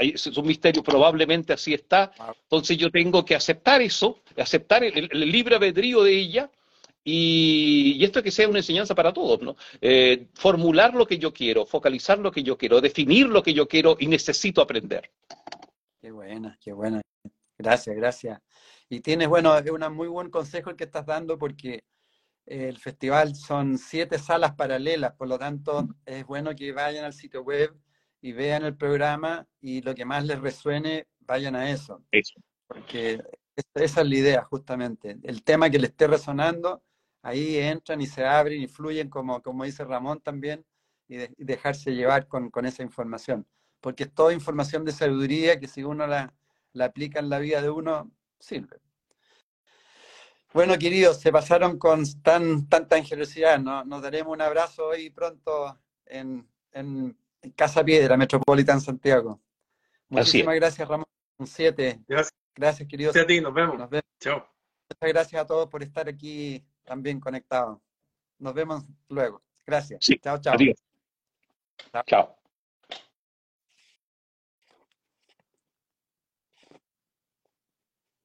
Es 0.00 0.26
un 0.26 0.46
misterio, 0.46 0.82
probablemente 0.82 1.54
así 1.54 1.72
está. 1.72 2.12
Entonces 2.42 2.76
yo 2.76 2.90
tengo 2.90 3.24
que 3.24 3.34
aceptar 3.34 3.80
eso, 3.80 4.20
aceptar 4.36 4.84
el, 4.84 5.08
el 5.10 5.30
libre 5.32 5.56
albedrío 5.56 6.02
de 6.02 6.18
ella, 6.18 6.50
y, 7.08 8.04
esto 8.04 8.18
es 8.18 8.24
que 8.24 8.30
sea 8.32 8.48
una 8.48 8.58
enseñanza 8.58 8.92
para 8.92 9.12
todos, 9.12 9.40
¿no? 9.40 9.54
Eh, 9.80 10.26
formular 10.34 10.92
lo 10.92 11.06
que 11.06 11.18
yo 11.18 11.32
quiero, 11.32 11.64
focalizar 11.64 12.18
lo 12.18 12.32
que 12.32 12.42
yo 12.42 12.58
quiero, 12.58 12.80
definir 12.80 13.28
lo 13.28 13.44
que 13.44 13.54
yo 13.54 13.68
quiero 13.68 13.96
y 14.00 14.08
necesito 14.08 14.60
aprender. 14.60 15.12
Qué 16.00 16.10
buena, 16.10 16.58
qué 16.60 16.72
buena. 16.72 17.00
Gracias, 17.56 17.94
gracias. 17.94 18.40
Y 18.88 19.00
tienes, 19.00 19.28
bueno, 19.28 19.56
es 19.56 19.70
un 19.70 19.94
muy 19.94 20.08
buen 20.08 20.30
consejo 20.30 20.70
el 20.70 20.76
que 20.76 20.82
estás 20.82 21.06
dando 21.06 21.38
porque 21.38 21.84
el 22.44 22.76
festival 22.76 23.36
son 23.36 23.78
siete 23.78 24.18
salas 24.18 24.56
paralelas, 24.56 25.12
por 25.12 25.28
lo 25.28 25.38
tanto 25.38 25.86
es 26.04 26.26
bueno 26.26 26.56
que 26.56 26.72
vayan 26.72 27.04
al 27.04 27.12
sitio 27.12 27.42
web 27.42 27.72
y 28.20 28.32
vean 28.32 28.64
el 28.64 28.76
programa 28.76 29.46
y 29.60 29.80
lo 29.80 29.94
que 29.94 30.04
más 30.04 30.24
les 30.24 30.40
resuene, 30.40 31.06
vayan 31.20 31.54
a 31.54 31.70
eso. 31.70 32.02
Eso. 32.10 32.40
Porque 32.66 33.20
esa 33.74 34.00
es 34.00 34.08
la 34.08 34.16
idea, 34.16 34.42
justamente. 34.42 35.18
El 35.22 35.44
tema 35.44 35.70
que 35.70 35.78
le 35.78 35.86
esté 35.86 36.08
resonando, 36.08 36.82
ahí 37.26 37.58
entran 37.58 38.00
y 38.00 38.06
se 38.06 38.24
abren 38.24 38.62
y 38.62 38.68
fluyen, 38.68 39.10
como, 39.10 39.42
como 39.42 39.64
dice 39.64 39.84
Ramón 39.84 40.20
también, 40.20 40.64
y, 41.08 41.16
dejarse 41.36 41.92
llevar 41.92 42.28
con, 42.28 42.50
esa 42.64 42.84
información. 42.84 43.46
Porque 43.80 44.04
es 44.04 44.14
toda 44.14 44.32
información 44.32 44.84
de 44.84 44.92
sabiduría 44.92 45.58
que 45.58 45.66
si 45.66 45.82
uno 45.82 46.06
la, 46.06 46.32
aplica 46.80 47.18
en 47.18 47.28
la 47.28 47.40
vida 47.40 47.60
de 47.60 47.70
uno, 47.70 48.12
sirve. 48.38 48.78
Bueno, 50.54 50.78
queridos, 50.78 51.20
se 51.20 51.32
pasaron 51.32 51.78
con 51.78 52.04
tan, 52.22 52.68
tanta 52.68 53.02
generosidad. 53.02 53.58
¿no? 53.58 53.84
Nos 53.84 54.02
daremos 54.02 54.32
un 54.32 54.40
abrazo 54.40 54.86
hoy 54.86 55.10
pronto 55.10 55.78
en, 56.06 56.48
Casa 57.56 57.84
Piedra, 57.84 58.16
Metropolitan 58.16 58.80
Santiago. 58.80 59.40
Muchísimas 60.08 60.54
gracias, 60.54 60.86
Ramón. 60.86 61.06
Un 61.38 61.46
7. 61.46 62.04
Gracias. 62.06 62.34
Gracias, 62.54 62.88
queridos. 62.88 63.14
Gracias 63.14 63.24
a 63.24 63.34
ti, 63.34 63.40
nos 63.40 63.52
vemos. 63.52 63.78
Nos 63.78 63.90
vemos. 63.90 64.04
Chao. 64.20 64.48
Muchas 64.88 65.12
gracias 65.12 65.42
a 65.42 65.46
todos 65.46 65.68
por 65.68 65.82
estar 65.82 66.08
aquí 66.08 66.64
también 66.86 67.20
conectado. 67.20 67.82
Nos 68.38 68.54
vemos 68.54 68.84
luego. 69.08 69.42
Gracias. 69.66 70.00
Sí. 70.02 70.18
Chao, 70.18 70.38
chao. 70.40 70.54
Adiós. 70.54 70.76
chao. 71.92 72.02
chao. 72.06 72.36